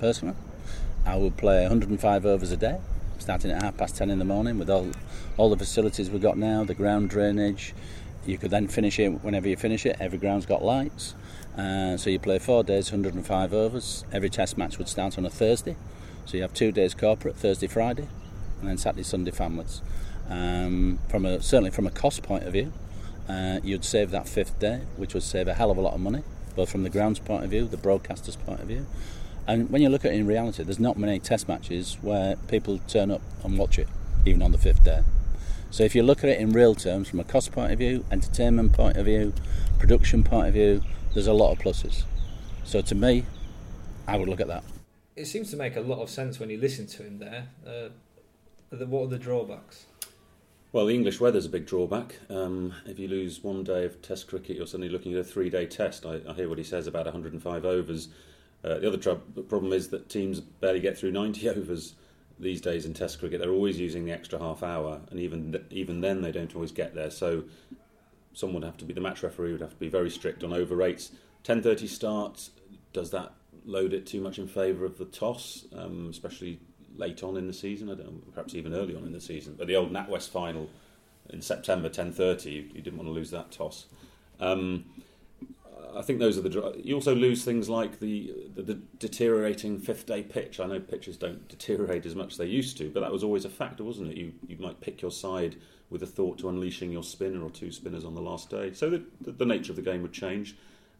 Personally, 0.00 0.34
I 1.06 1.16
would 1.16 1.36
play 1.36 1.62
105 1.62 2.26
overs 2.26 2.50
a 2.50 2.56
day 2.56 2.80
starting 3.22 3.50
at 3.50 3.62
half 3.62 3.76
past 3.76 3.96
ten 3.96 4.10
in 4.10 4.18
the 4.18 4.24
morning 4.24 4.58
with 4.58 4.68
all 4.68 4.90
all 5.36 5.48
the 5.48 5.56
facilities 5.56 6.10
we've 6.10 6.20
got 6.20 6.36
now, 6.36 6.64
the 6.64 6.74
ground 6.74 7.10
drainage. 7.10 7.74
You 8.26 8.38
could 8.38 8.50
then 8.50 8.68
finish 8.68 8.98
it 8.98 9.08
whenever 9.08 9.48
you 9.48 9.56
finish 9.56 9.86
it. 9.86 9.96
Every 9.98 10.18
ground's 10.18 10.46
got 10.46 10.64
lights. 10.64 11.14
Uh, 11.56 11.96
so 11.96 12.08
you 12.08 12.18
play 12.18 12.38
four 12.38 12.62
days, 12.62 12.90
105 12.90 13.52
overs. 13.52 14.04
Every 14.12 14.30
test 14.30 14.56
match 14.56 14.78
would 14.78 14.88
start 14.88 15.18
on 15.18 15.26
a 15.26 15.30
Thursday. 15.30 15.76
So 16.24 16.36
you 16.36 16.42
have 16.42 16.54
two 16.54 16.72
days 16.72 16.94
corporate, 16.94 17.36
Thursday, 17.36 17.66
Friday, 17.66 18.06
and 18.60 18.68
then 18.68 18.78
Saturday, 18.78 19.02
Sunday 19.02 19.32
families. 19.32 19.82
Um, 20.28 20.98
from 21.08 21.26
a, 21.26 21.42
certainly 21.42 21.70
from 21.70 21.86
a 21.86 21.90
cost 21.90 22.22
point 22.22 22.44
of 22.44 22.52
view, 22.52 22.72
uh, 23.28 23.60
you'd 23.62 23.84
save 23.84 24.10
that 24.12 24.28
fifth 24.28 24.58
day, 24.58 24.82
which 24.96 25.14
would 25.14 25.22
save 25.22 25.48
a 25.48 25.54
hell 25.54 25.70
of 25.70 25.76
a 25.76 25.80
lot 25.80 25.94
of 25.94 26.00
money, 26.00 26.22
both 26.54 26.70
from 26.70 26.84
the 26.84 26.90
grounds 26.90 27.18
point 27.18 27.44
of 27.44 27.50
view, 27.50 27.66
the 27.66 27.76
broadcaster's 27.76 28.36
point 28.36 28.60
of 28.60 28.68
view, 28.68 28.86
and 29.46 29.70
when 29.70 29.82
you 29.82 29.88
look 29.88 30.04
at 30.04 30.12
it 30.12 30.16
in 30.16 30.26
reality, 30.26 30.62
there's 30.62 30.78
not 30.78 30.96
many 30.96 31.18
test 31.18 31.48
matches 31.48 31.98
where 32.00 32.36
people 32.48 32.78
turn 32.86 33.10
up 33.10 33.22
and 33.44 33.58
watch 33.58 33.78
it, 33.78 33.88
even 34.24 34.42
on 34.42 34.52
the 34.52 34.58
fifth 34.58 34.84
day. 34.84 35.02
So 35.70 35.84
if 35.84 35.94
you 35.94 36.02
look 36.02 36.18
at 36.18 36.30
it 36.30 36.38
in 36.38 36.52
real 36.52 36.74
terms, 36.74 37.08
from 37.08 37.20
a 37.20 37.24
cost 37.24 37.50
point 37.50 37.72
of 37.72 37.78
view, 37.78 38.04
entertainment 38.10 38.72
point 38.72 38.96
of 38.96 39.06
view, 39.06 39.32
production 39.78 40.22
point 40.22 40.48
of 40.48 40.54
view, 40.54 40.82
there's 41.14 41.26
a 41.26 41.32
lot 41.32 41.52
of 41.52 41.58
pluses. 41.58 42.04
So 42.64 42.82
to 42.82 42.94
me, 42.94 43.24
I 44.06 44.16
would 44.16 44.28
look 44.28 44.40
at 44.40 44.48
that. 44.48 44.64
It 45.16 45.26
seems 45.26 45.50
to 45.50 45.56
make 45.56 45.76
a 45.76 45.80
lot 45.80 46.00
of 46.00 46.10
sense 46.10 46.38
when 46.38 46.50
you 46.50 46.58
listen 46.58 46.86
to 46.88 47.02
him 47.02 47.18
there. 47.18 47.48
Uh, 47.66 47.88
what 48.86 49.04
are 49.04 49.08
the 49.08 49.18
drawbacks? 49.18 49.86
Well, 50.72 50.86
the 50.86 50.94
English 50.94 51.20
weather's 51.20 51.44
a 51.44 51.50
big 51.50 51.66
drawback. 51.66 52.14
Um, 52.30 52.72
if 52.86 52.98
you 52.98 53.06
lose 53.08 53.42
one 53.42 53.62
day 53.62 53.84
of 53.84 54.00
Test 54.00 54.26
cricket, 54.26 54.56
you're 54.56 54.66
suddenly 54.66 54.88
looking 54.88 55.12
at 55.12 55.20
a 55.20 55.24
three-day 55.24 55.66
Test. 55.66 56.06
I, 56.06 56.20
I 56.26 56.32
hear 56.32 56.48
what 56.48 56.56
he 56.56 56.64
says 56.64 56.86
about 56.86 57.04
105 57.04 57.64
overs. 57.66 58.08
Uh, 58.64 58.78
the 58.78 58.88
other 58.88 58.96
tr- 58.96 59.42
problem 59.48 59.72
is 59.72 59.88
that 59.88 60.08
teams 60.08 60.40
barely 60.40 60.80
get 60.80 60.96
through 60.96 61.12
90 61.12 61.48
overs 61.50 61.94
these 62.38 62.60
days 62.60 62.86
in 62.86 62.94
Test 62.94 63.18
cricket. 63.18 63.40
They're 63.40 63.50
always 63.50 63.78
using 63.78 64.04
the 64.04 64.12
extra 64.12 64.38
half 64.38 64.62
hour, 64.62 65.00
and 65.10 65.20
even 65.20 65.52
th- 65.52 65.64
even 65.70 66.00
then 66.00 66.22
they 66.22 66.32
don't 66.32 66.54
always 66.54 66.72
get 66.72 66.94
there. 66.94 67.10
So 67.10 67.44
someone 68.32 68.62
would 68.62 68.66
have 68.66 68.78
to 68.78 68.84
be 68.84 68.94
the 68.94 69.00
match 69.00 69.22
referee 69.22 69.52
would 69.52 69.60
have 69.60 69.70
to 69.70 69.76
be 69.76 69.88
very 69.88 70.10
strict 70.10 70.42
on 70.44 70.52
over 70.52 70.74
rates. 70.76 71.12
10:30 71.44 71.88
starts. 71.88 72.50
Does 72.92 73.10
that 73.10 73.32
load 73.64 73.92
it 73.92 74.06
too 74.06 74.20
much 74.20 74.38
in 74.38 74.46
favour 74.46 74.84
of 74.84 74.98
the 74.98 75.04
toss, 75.04 75.66
um, 75.74 76.08
especially 76.10 76.60
late 76.96 77.22
on 77.22 77.36
in 77.36 77.46
the 77.46 77.52
season? 77.52 77.90
I 77.90 77.94
don't, 77.94 78.06
know, 78.06 78.20
perhaps 78.32 78.54
even 78.54 78.74
early 78.74 78.94
on 78.94 79.04
in 79.04 79.12
the 79.12 79.20
season. 79.20 79.54
But 79.56 79.66
the 79.66 79.76
old 79.76 79.92
NatWest 79.92 80.30
final 80.30 80.68
in 81.30 81.42
September, 81.42 81.88
10:30, 81.88 82.52
you, 82.52 82.62
you, 82.74 82.82
didn't 82.82 82.96
want 82.96 83.08
to 83.08 83.12
lose 83.12 83.30
that 83.30 83.50
toss. 83.50 83.86
Um, 84.40 84.84
I 85.94 86.02
think 86.02 86.18
those 86.18 86.38
are 86.38 86.42
the. 86.42 86.80
You 86.82 86.94
also 86.94 87.14
lose 87.14 87.44
things 87.44 87.68
like 87.68 88.00
the, 88.00 88.34
the, 88.54 88.62
the 88.62 88.74
deteriorating 88.98 89.78
fifth 89.78 90.06
day 90.06 90.22
pitch. 90.22 90.60
I 90.60 90.66
know 90.66 90.80
pitches 90.80 91.16
don't 91.16 91.48
deteriorate 91.56 92.06
as 92.06 92.14
much 92.14 92.32
as 92.32 92.38
they 92.38 92.46
used 92.46 92.76
to, 92.78 92.90
but 92.90 93.00
that 93.00 93.12
was 93.12 93.24
always 93.24 93.44
a 93.44 93.50
factor, 93.50 93.84
wasn't 93.84 94.10
it? 94.10 94.16
You 94.16 94.32
you 94.46 94.56
might 94.58 94.80
pick 94.80 95.02
your 95.02 95.10
side 95.10 95.56
with 95.90 96.02
a 96.02 96.06
thought 96.06 96.38
to 96.38 96.48
unleashing 96.48 96.90
your 96.90 97.02
spinner 97.02 97.42
or 97.42 97.50
two 97.50 97.70
spinners 97.70 98.04
on 98.04 98.14
the 98.14 98.22
last 98.22 98.50
day. 98.50 98.72
So 98.72 98.90
the 98.90 99.04
the, 99.20 99.32
the 99.32 99.46
nature 99.46 99.72
of 99.72 99.76
the 99.76 99.82
game 99.82 100.02
would 100.02 100.12
change. 100.12 100.56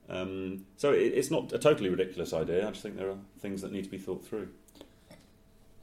Um, 0.09 0.67
so 0.77 0.93
it, 0.93 1.13
it's 1.15 1.31
not 1.31 1.53
a 1.53 1.59
totally 1.59 1.89
ridiculous 1.89 2.33
idea. 2.33 2.67
I 2.67 2.71
just 2.71 2.83
think 2.83 2.97
there 2.97 3.11
are 3.11 3.19
things 3.41 3.63
that 3.63 3.73
need 3.73 3.85
to 3.85 3.91
be 3.91 3.99
thought 3.99 4.25
through. 4.25 4.49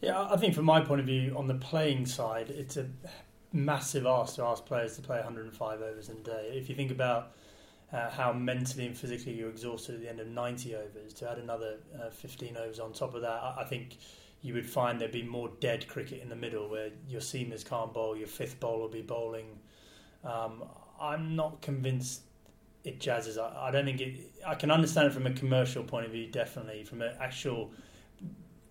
Yeah, 0.02 0.28
I 0.30 0.38
think 0.38 0.56
from 0.56 0.66
my 0.66 0.80
point 0.82 1.02
of 1.02 1.08
view, 1.08 1.34
on 1.36 1.48
the 1.48 1.56
playing 1.56 2.06
side, 2.06 2.50
it's 2.50 2.78
a 2.78 2.88
massive 3.52 4.06
ask 4.06 4.36
to 4.36 4.44
ask 4.44 4.66
players 4.66 4.96
to 4.96 5.02
play 5.02 5.18
105 5.18 5.82
overs 5.82 6.10
in 6.10 6.18
a 6.18 6.22
day. 6.22 6.52
If 6.54 6.70
you 6.70 6.76
think 6.76 6.92
about 6.92 7.34
uh, 7.92 8.10
how 8.10 8.32
mentally 8.32 8.86
and 8.86 8.98
physically 8.98 9.34
you're 9.34 9.50
exhausted 9.50 9.96
at 9.96 10.02
the 10.02 10.10
end 10.10 10.20
of 10.20 10.28
90 10.28 10.76
overs. 10.76 11.14
To 11.16 11.30
add 11.30 11.40
another 11.40 11.78
uh, 12.00 12.10
15 12.10 12.58
overs 12.58 12.80
on 12.80 12.94
top 12.94 13.16
of 13.16 13.22
that, 13.22 13.30
I, 13.30 13.58
I 13.62 13.64
think 13.64 13.98
you 14.42 14.54
would 14.54 14.70
find 14.70 15.02
there'd 15.02 15.12
be 15.12 15.24
more 15.24 15.50
dead 15.60 15.88
cricket 15.88 16.22
in 16.22 16.30
the 16.30 16.36
middle 16.36 16.70
where 16.70 16.90
your 17.08 17.22
seamers 17.22 17.68
can't 17.68 17.94
bowl, 17.94 18.16
your 18.16 18.28
fifth 18.28 18.60
bowler 18.60 18.82
will 18.82 18.90
be 18.90 19.02
bowling. 19.02 19.60
Um, 20.24 20.64
I'm 21.02 21.36
not 21.36 21.62
convinced 21.62 22.22
it 22.84 23.00
jazzes. 23.00 23.38
I, 23.38 23.68
I, 23.68 23.72
don't 23.72 23.86
think 23.86 24.02
it. 24.02 24.32
I 24.46 24.56
can 24.56 24.72
understand 24.72 25.08
it 25.08 25.14
from 25.14 25.28
a 25.28 25.34
commercial 25.34 25.84
point 25.84 26.06
of 26.06 26.12
view, 26.12 26.28
definitely. 26.28 26.84
From 26.84 27.02
an 27.02 27.14
actual 27.20 27.72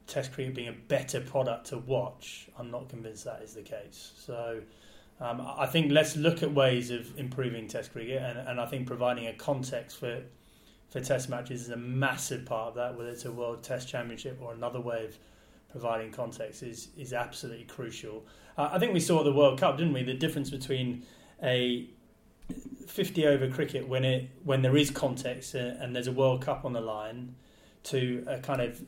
Test 0.06 0.32
cricket 0.32 0.54
being 0.54 0.68
a 0.68 0.72
better 0.72 1.20
product 1.20 1.66
to 1.66 1.76
watch, 1.76 2.48
I'm 2.58 2.70
not 2.70 2.88
convinced 2.88 3.24
that 3.24 3.42
is 3.42 3.52
the 3.52 3.62
case. 3.62 4.12
So. 4.16 4.62
Um, 5.20 5.44
I 5.56 5.66
think 5.66 5.90
let's 5.90 6.16
look 6.16 6.42
at 6.42 6.52
ways 6.52 6.90
of 6.90 7.18
improving 7.18 7.66
Test 7.66 7.92
cricket, 7.92 8.22
and, 8.22 8.38
and 8.38 8.60
I 8.60 8.66
think 8.66 8.86
providing 8.86 9.26
a 9.26 9.32
context 9.32 9.98
for 9.98 10.22
for 10.88 11.00
Test 11.00 11.28
matches 11.28 11.62
is 11.62 11.70
a 11.70 11.76
massive 11.76 12.46
part 12.46 12.68
of 12.68 12.74
that. 12.76 12.96
Whether 12.96 13.10
it's 13.10 13.24
a 13.24 13.32
World 13.32 13.62
Test 13.62 13.88
Championship 13.88 14.38
or 14.40 14.52
another 14.52 14.80
way 14.80 15.04
of 15.04 15.18
providing 15.70 16.12
context 16.12 16.62
is 16.62 16.88
is 16.96 17.12
absolutely 17.12 17.64
crucial. 17.64 18.24
Uh, 18.56 18.70
I 18.72 18.78
think 18.78 18.92
we 18.92 19.00
saw 19.00 19.18
at 19.18 19.24
the 19.24 19.32
World 19.32 19.58
Cup, 19.58 19.76
didn't 19.76 19.92
we? 19.92 20.02
The 20.02 20.14
difference 20.14 20.50
between 20.50 21.04
a 21.42 21.88
50 22.86 23.26
over 23.26 23.48
cricket 23.48 23.86
when 23.86 24.04
it 24.04 24.30
when 24.44 24.62
there 24.62 24.76
is 24.76 24.90
context 24.90 25.54
uh, 25.54 25.74
and 25.80 25.94
there's 25.94 26.06
a 26.06 26.12
World 26.12 26.42
Cup 26.42 26.64
on 26.64 26.72
the 26.72 26.80
line 26.80 27.34
to 27.84 28.24
a 28.26 28.38
kind 28.38 28.60
of 28.60 28.80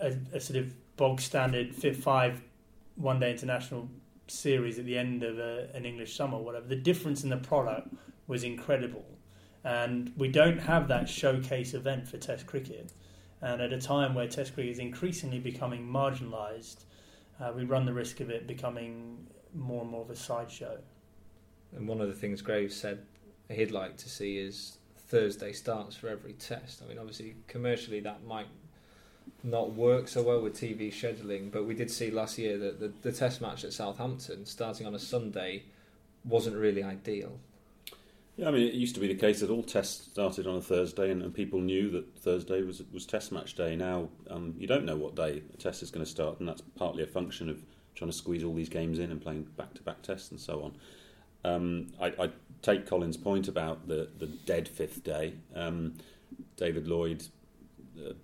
a, 0.00 0.14
a 0.32 0.40
sort 0.40 0.58
of 0.58 0.96
bog 0.96 1.20
standard 1.20 1.74
five 1.74 2.42
one 2.96 3.20
day 3.20 3.30
international 3.30 3.88
series 4.30 4.78
at 4.78 4.84
the 4.84 4.96
end 4.96 5.22
of 5.22 5.38
a, 5.38 5.68
an 5.74 5.84
English 5.84 6.14
summer, 6.14 6.38
whatever. 6.38 6.66
The 6.66 6.76
difference 6.76 7.24
in 7.24 7.30
the 7.30 7.36
product 7.36 7.88
was 8.26 8.44
incredible, 8.44 9.04
and 9.64 10.12
we 10.16 10.28
don't 10.28 10.58
have 10.58 10.88
that 10.88 11.08
showcase 11.08 11.74
event 11.74 12.08
for 12.08 12.18
Test 12.18 12.46
cricket. 12.46 12.92
And 13.42 13.62
at 13.62 13.72
a 13.72 13.80
time 13.80 14.14
where 14.14 14.28
Test 14.28 14.54
cricket 14.54 14.72
is 14.72 14.78
increasingly 14.78 15.38
becoming 15.38 15.86
marginalised, 15.86 16.84
uh, 17.40 17.52
we 17.54 17.64
run 17.64 17.86
the 17.86 17.92
risk 17.92 18.20
of 18.20 18.30
it 18.30 18.46
becoming 18.46 19.26
more 19.54 19.82
and 19.82 19.90
more 19.90 20.02
of 20.02 20.10
a 20.10 20.16
sideshow. 20.16 20.78
And 21.74 21.88
one 21.88 22.00
of 22.00 22.08
the 22.08 22.14
things 22.14 22.42
Graves 22.42 22.76
said 22.76 23.06
he'd 23.48 23.70
like 23.70 23.96
to 23.98 24.08
see 24.08 24.38
is 24.38 24.78
Thursday 24.96 25.52
starts 25.52 25.96
for 25.96 26.08
every 26.08 26.34
test. 26.34 26.82
I 26.84 26.88
mean, 26.88 26.98
obviously, 26.98 27.36
commercially 27.48 28.00
that 28.00 28.24
might 28.24 28.46
not 29.42 29.72
work 29.72 30.08
so 30.08 30.22
well 30.22 30.40
with 30.40 30.54
TV 30.54 30.88
scheduling, 30.88 31.50
but 31.50 31.66
we 31.66 31.74
did 31.74 31.90
see 31.90 32.10
last 32.10 32.38
year 32.38 32.58
that 32.58 32.80
the, 32.80 32.92
the 33.02 33.12
test 33.12 33.40
match 33.40 33.64
at 33.64 33.72
Southampton 33.72 34.46
starting 34.46 34.86
on 34.86 34.94
a 34.94 34.98
Sunday 34.98 35.64
wasn't 36.24 36.56
really 36.56 36.82
ideal. 36.82 37.38
Yeah, 38.36 38.48
I 38.48 38.50
mean, 38.52 38.66
it 38.66 38.74
used 38.74 38.94
to 38.94 39.00
be 39.00 39.08
the 39.08 39.14
case 39.14 39.40
that 39.40 39.50
all 39.50 39.62
tests 39.62 40.10
started 40.10 40.46
on 40.46 40.56
a 40.56 40.60
Thursday, 40.60 41.10
and, 41.10 41.22
and 41.22 41.34
people 41.34 41.60
knew 41.60 41.90
that 41.90 42.16
Thursday 42.18 42.62
was 42.62 42.82
was 42.92 43.04
Test 43.04 43.32
match 43.32 43.54
day. 43.54 43.76
Now 43.76 44.08
um, 44.30 44.54
you 44.58 44.66
don't 44.66 44.84
know 44.84 44.96
what 44.96 45.14
day 45.14 45.42
the 45.50 45.56
test 45.58 45.82
is 45.82 45.90
going 45.90 46.04
to 46.04 46.10
start, 46.10 46.40
and 46.40 46.48
that's 46.48 46.62
partly 46.76 47.02
a 47.02 47.06
function 47.06 47.48
of 47.50 47.62
trying 47.94 48.10
to 48.10 48.16
squeeze 48.16 48.44
all 48.44 48.54
these 48.54 48.68
games 48.68 48.98
in 48.98 49.10
and 49.10 49.20
playing 49.20 49.42
back 49.56 49.74
to 49.74 49.82
back 49.82 50.00
tests 50.02 50.30
and 50.30 50.40
so 50.40 50.62
on. 50.62 50.74
Um, 51.44 51.88
I, 52.00 52.06
I, 52.18 52.30
take 52.62 52.86
Colin's 52.86 53.16
point 53.16 53.48
about 53.48 53.88
the, 53.88 54.08
the 54.18 54.26
dead 54.26 54.68
fifth 54.68 55.02
day. 55.02 55.32
Um, 55.54 55.94
David 56.56 56.86
Lloyd, 56.86 57.24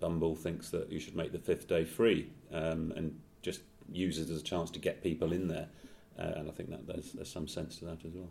Bumble, 0.00 0.34
thinks 0.34 0.70
that 0.70 0.90
you 0.90 0.98
should 0.98 1.16
make 1.16 1.32
the 1.32 1.38
fifth 1.38 1.68
day 1.68 1.84
free 1.84 2.30
um, 2.52 2.92
and 2.96 3.18
just 3.42 3.60
use 3.90 4.18
it 4.18 4.30
as 4.30 4.40
a 4.40 4.44
chance 4.44 4.70
to 4.72 4.78
get 4.78 5.02
people 5.02 5.32
in 5.32 5.48
there. 5.48 5.68
Uh, 6.18 6.32
and 6.36 6.48
I 6.48 6.52
think 6.52 6.70
that 6.70 6.86
there's, 6.86 7.12
there's 7.12 7.30
some 7.30 7.46
sense 7.46 7.78
to 7.78 7.84
that 7.86 8.04
as 8.04 8.12
well. 8.14 8.30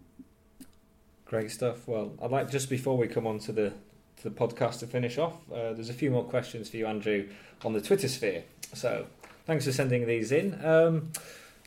Great 1.25 1.51
stuff. 1.51 1.87
Well, 1.87 2.13
I'd 2.21 2.31
like 2.31 2.51
just 2.51 2.69
before 2.69 2.97
we 2.97 3.07
come 3.07 3.25
on 3.25 3.39
to 3.39 3.51
the 3.51 3.73
to 4.17 4.29
the 4.29 4.35
podcast 4.35 4.79
to 4.79 4.87
finish 4.87 5.17
off, 5.17 5.33
uh, 5.51 5.73
there's 5.73 5.89
a 5.89 5.93
few 5.93 6.09
more 6.09 6.23
questions 6.23 6.69
for 6.69 6.77
you, 6.77 6.87
Andrew, 6.87 7.27
on 7.65 7.73
the 7.73 7.81
Twitter 7.81 8.07
sphere. 8.07 8.43
So 8.73 9.07
thanks 9.45 9.65
for 9.65 9.73
sending 9.73 10.07
these 10.07 10.31
in. 10.31 10.63
Um, 10.63 11.11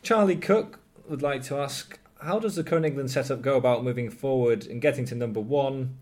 Charlie 0.02 0.36
Cook 0.36 0.80
would 1.08 1.20
like 1.20 1.42
to 1.44 1.56
ask, 1.56 1.98
how 2.22 2.38
does 2.38 2.54
the 2.56 2.64
current 2.64 2.86
England 2.86 3.10
setup 3.10 3.42
go 3.42 3.56
about 3.56 3.84
moving 3.84 4.08
forward 4.10 4.66
and 4.66 4.80
getting 4.80 5.04
to 5.06 5.14
number 5.14 5.40
one? 5.40 5.98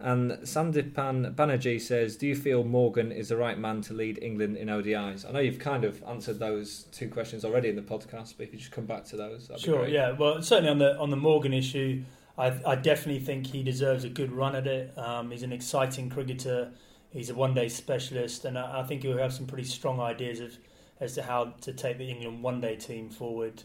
And 0.00 0.32
Sandipan 0.42 1.34
Banerjee 1.34 1.80
says, 1.80 2.16
Do 2.16 2.28
you 2.28 2.36
feel 2.36 2.62
Morgan 2.62 3.10
is 3.10 3.30
the 3.30 3.36
right 3.36 3.58
man 3.58 3.80
to 3.82 3.94
lead 3.94 4.18
England 4.22 4.56
in 4.56 4.68
ODIs? 4.68 5.28
I 5.28 5.32
know 5.32 5.40
you've 5.40 5.58
kind 5.58 5.84
of 5.84 6.02
answered 6.04 6.38
those 6.38 6.84
two 6.92 7.08
questions 7.08 7.44
already 7.44 7.68
in 7.68 7.74
the 7.74 7.82
podcast, 7.82 8.34
but 8.36 8.46
if 8.46 8.52
you 8.52 8.58
just 8.60 8.70
come 8.70 8.86
back 8.86 9.04
to 9.06 9.16
those, 9.16 9.50
sure. 9.56 9.88
Yeah, 9.88 10.12
well, 10.12 10.40
certainly 10.40 10.70
on 10.70 10.78
the 10.78 10.96
on 10.98 11.10
the 11.10 11.16
Morgan 11.16 11.52
issue, 11.52 12.04
I, 12.36 12.56
I 12.64 12.76
definitely 12.76 13.24
think 13.24 13.48
he 13.48 13.64
deserves 13.64 14.04
a 14.04 14.08
good 14.08 14.30
run 14.30 14.54
at 14.54 14.68
it. 14.68 14.96
Um, 14.96 15.32
he's 15.32 15.42
an 15.42 15.52
exciting 15.52 16.10
cricketer. 16.10 16.70
He's 17.10 17.30
a 17.30 17.34
one-day 17.34 17.68
specialist, 17.68 18.44
and 18.44 18.56
I, 18.56 18.80
I 18.80 18.82
think 18.84 19.02
he'll 19.02 19.18
have 19.18 19.32
some 19.32 19.46
pretty 19.46 19.64
strong 19.64 19.98
ideas 19.98 20.38
of 20.38 20.56
as 21.00 21.14
to 21.14 21.22
how 21.22 21.54
to 21.60 21.72
take 21.72 21.98
the 21.98 22.08
England 22.08 22.42
one-day 22.42 22.76
team 22.76 23.08
forward. 23.08 23.62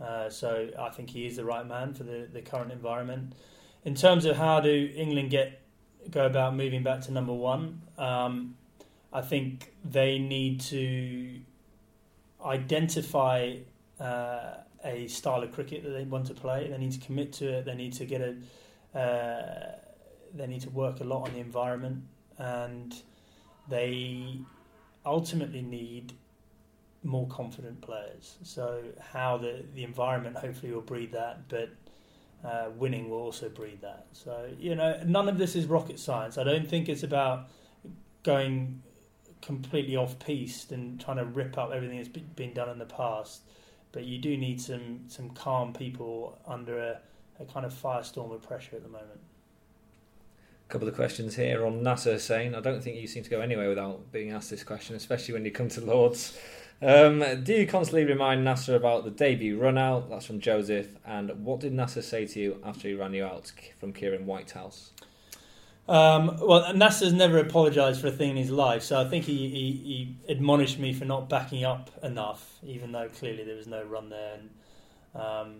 Uh, 0.00 0.28
so 0.28 0.70
I 0.78 0.90
think 0.90 1.10
he 1.10 1.26
is 1.26 1.36
the 1.36 1.44
right 1.44 1.66
man 1.66 1.92
for 1.92 2.04
the, 2.04 2.28
the 2.32 2.40
current 2.40 2.72
environment. 2.72 3.34
In 3.84 3.94
terms 3.94 4.24
of 4.24 4.36
how 4.36 4.60
do 4.60 4.90
England 4.94 5.30
get 5.30 5.60
go 6.10 6.26
about 6.26 6.54
moving 6.54 6.82
back 6.82 7.02
to 7.02 7.12
number 7.12 7.32
one, 7.32 7.82
um, 7.96 8.56
I 9.12 9.20
think 9.20 9.72
they 9.84 10.18
need 10.18 10.60
to 10.62 11.40
identify 12.44 13.56
uh, 14.00 14.54
a 14.84 15.06
style 15.08 15.42
of 15.42 15.52
cricket 15.52 15.82
that 15.82 15.90
they 15.90 16.04
want 16.04 16.26
to 16.26 16.34
play. 16.34 16.68
They 16.68 16.78
need 16.78 16.92
to 16.92 17.00
commit 17.00 17.32
to 17.34 17.58
it. 17.58 17.64
They 17.64 17.74
need 17.74 17.92
to 17.94 18.04
get 18.04 18.20
a. 18.20 18.98
Uh, 18.98 19.72
they 20.34 20.46
need 20.46 20.60
to 20.60 20.70
work 20.70 21.00
a 21.00 21.04
lot 21.04 21.26
on 21.26 21.32
the 21.32 21.40
environment, 21.40 22.02
and 22.36 22.94
they 23.68 24.38
ultimately 25.04 25.62
need 25.62 26.12
more 27.02 27.26
confident 27.28 27.80
players. 27.80 28.36
So 28.42 28.82
how 29.00 29.38
the 29.38 29.64
the 29.74 29.84
environment 29.84 30.36
hopefully 30.36 30.72
will 30.72 30.82
breed 30.82 31.12
that, 31.12 31.48
but 31.48 31.70
uh, 32.44 32.70
winning 32.76 33.10
will 33.10 33.18
also 33.18 33.48
breed 33.48 33.80
that. 33.82 34.06
So 34.12 34.48
you 34.58 34.74
know, 34.74 35.00
none 35.04 35.28
of 35.28 35.38
this 35.38 35.56
is 35.56 35.66
rocket 35.66 35.98
science. 35.98 36.38
I 36.38 36.44
don't 36.44 36.68
think 36.68 36.88
it's 36.88 37.02
about 37.02 37.48
going 38.22 38.82
completely 39.40 39.96
off 39.96 40.18
piste 40.18 40.72
and 40.72 41.00
trying 41.00 41.18
to 41.18 41.24
rip 41.24 41.56
up 41.56 41.70
everything 41.72 41.96
that's 41.96 42.08
been 42.08 42.52
done 42.52 42.68
in 42.68 42.78
the 42.78 42.86
past. 42.86 43.42
But 43.92 44.04
you 44.04 44.18
do 44.18 44.36
need 44.36 44.60
some 44.60 45.00
some 45.08 45.30
calm 45.30 45.72
people 45.72 46.38
under 46.46 46.78
a, 46.78 47.00
a 47.40 47.44
kind 47.44 47.64
of 47.64 47.72
firestorm 47.72 48.32
of 48.32 48.42
pressure 48.42 48.76
at 48.76 48.82
the 48.82 48.88
moment. 48.88 49.20
A 50.68 50.70
couple 50.70 50.86
of 50.86 50.94
questions 50.94 51.34
here 51.34 51.64
on 51.64 51.82
Nasser 51.82 52.18
saying, 52.18 52.54
I 52.54 52.60
don't 52.60 52.84
think 52.84 52.96
you 52.96 53.06
seem 53.06 53.22
to 53.22 53.30
go 53.30 53.40
anywhere 53.40 53.70
without 53.70 54.12
being 54.12 54.32
asked 54.32 54.50
this 54.50 54.62
question, 54.62 54.96
especially 54.96 55.32
when 55.32 55.46
you 55.46 55.50
come 55.50 55.70
to 55.70 55.80
Lords. 55.80 56.38
Um, 56.80 57.42
do 57.42 57.54
you 57.54 57.66
constantly 57.66 58.04
remind 58.04 58.44
Nasser 58.44 58.76
about 58.76 59.04
the 59.04 59.10
debut 59.10 59.58
run 59.58 59.76
out? 59.76 60.08
That's 60.10 60.26
from 60.26 60.40
Joseph. 60.40 60.88
And 61.04 61.44
what 61.44 61.60
did 61.60 61.72
Nasser 61.72 62.02
say 62.02 62.26
to 62.26 62.40
you 62.40 62.62
after 62.64 62.88
he 62.88 62.94
ran 62.94 63.14
you 63.14 63.24
out 63.24 63.52
from 63.80 63.92
Kieran 63.92 64.26
Whitehouse? 64.26 64.92
Um, 65.88 66.36
well, 66.40 66.72
Nasser's 66.74 67.14
never 67.14 67.38
apologised 67.38 68.00
for 68.00 68.08
a 68.08 68.12
thing 68.12 68.30
in 68.32 68.36
his 68.36 68.50
life, 68.50 68.82
so 68.82 69.00
I 69.00 69.08
think 69.08 69.24
he, 69.24 69.48
he, 69.48 69.72
he, 69.72 70.16
admonished 70.28 70.78
me 70.78 70.92
for 70.92 71.06
not 71.06 71.30
backing 71.30 71.64
up 71.64 71.90
enough, 72.02 72.58
even 72.62 72.92
though 72.92 73.08
clearly 73.08 73.42
there 73.42 73.56
was 73.56 73.66
no 73.66 73.82
run 73.82 74.10
there. 74.10 74.34
And 74.34 74.50
um, 75.14 75.54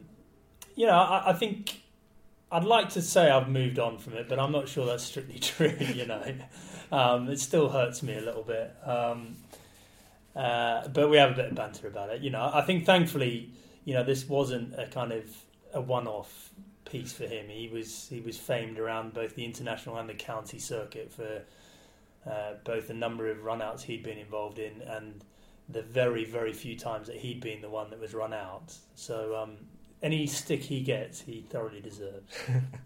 you 0.77 0.87
know, 0.87 0.93
I, 0.93 1.31
I, 1.31 1.33
think 1.33 1.81
I'd 2.53 2.65
like 2.65 2.91
to 2.91 3.01
say 3.01 3.31
I've 3.31 3.49
moved 3.49 3.79
on 3.79 3.97
from 3.97 4.13
it, 4.19 4.29
but 4.29 4.39
I'm 4.39 4.53
not 4.53 4.69
sure 4.69 4.85
that's 4.85 5.03
strictly 5.03 5.39
true. 5.41 5.75
You 5.81 6.05
know, 6.05 6.35
um, 6.93 7.31
it 7.31 7.41
still 7.41 7.71
hurts 7.71 8.03
me 8.03 8.15
a 8.19 8.21
little 8.21 8.43
bit. 8.43 8.77
Um, 8.85 9.37
uh, 10.39 10.87
but 10.89 11.11
we 11.11 11.17
have 11.17 11.33
a 11.33 11.35
bit 11.35 11.47
of 11.47 11.55
banter 11.57 11.89
about 11.89 12.11
it. 12.11 12.23
You 12.23 12.31
know, 12.31 12.49
I 12.55 12.63
think 12.63 12.87
thankfully, 12.87 13.51
you 13.85 13.95
know, 13.95 14.05
this 14.05 14.29
wasn't 14.29 14.79
a 14.79 14.87
kind 14.87 15.13
of 15.13 15.25
a 15.75 15.81
one-off 15.81 16.51
piece 16.85 17.13
for 17.13 17.25
him. 17.25 17.49
He 17.49 17.69
was 17.69 18.07
he 18.09 18.21
was 18.21 18.39
famed 18.39 18.79
around 18.79 19.15
both 19.15 19.35
the 19.35 19.45
international 19.45 19.99
and 19.99 20.09
the 20.09 20.15
county 20.15 20.61
circuit 20.61 21.13
for 21.13 21.43
uh, 22.31 22.53
both 22.65 22.87
the 22.87 22.95
number 22.95 23.29
of 23.29 23.39
runouts 23.39 23.83
he'd 23.83 24.05
been 24.05 24.19
involved 24.19 24.61
in 24.61 24.81
and 24.83 25.25
the 25.69 25.83
very 25.83 26.25
very 26.25 26.53
few 26.53 26.77
times 26.77 27.09
that 27.09 27.17
he'd 27.17 27.41
been 27.41 27.61
the 27.61 27.69
one 27.69 27.91
that 27.91 27.99
was 28.01 28.15
run 28.15 28.33
out. 28.33 28.73
So 28.95 29.37
um, 29.37 29.57
any 30.05 30.29
stick 30.29 30.63
he 30.63 30.83
gets, 30.83 31.21
he 31.21 31.45
thoroughly 31.51 31.81
deserves. 31.81 32.33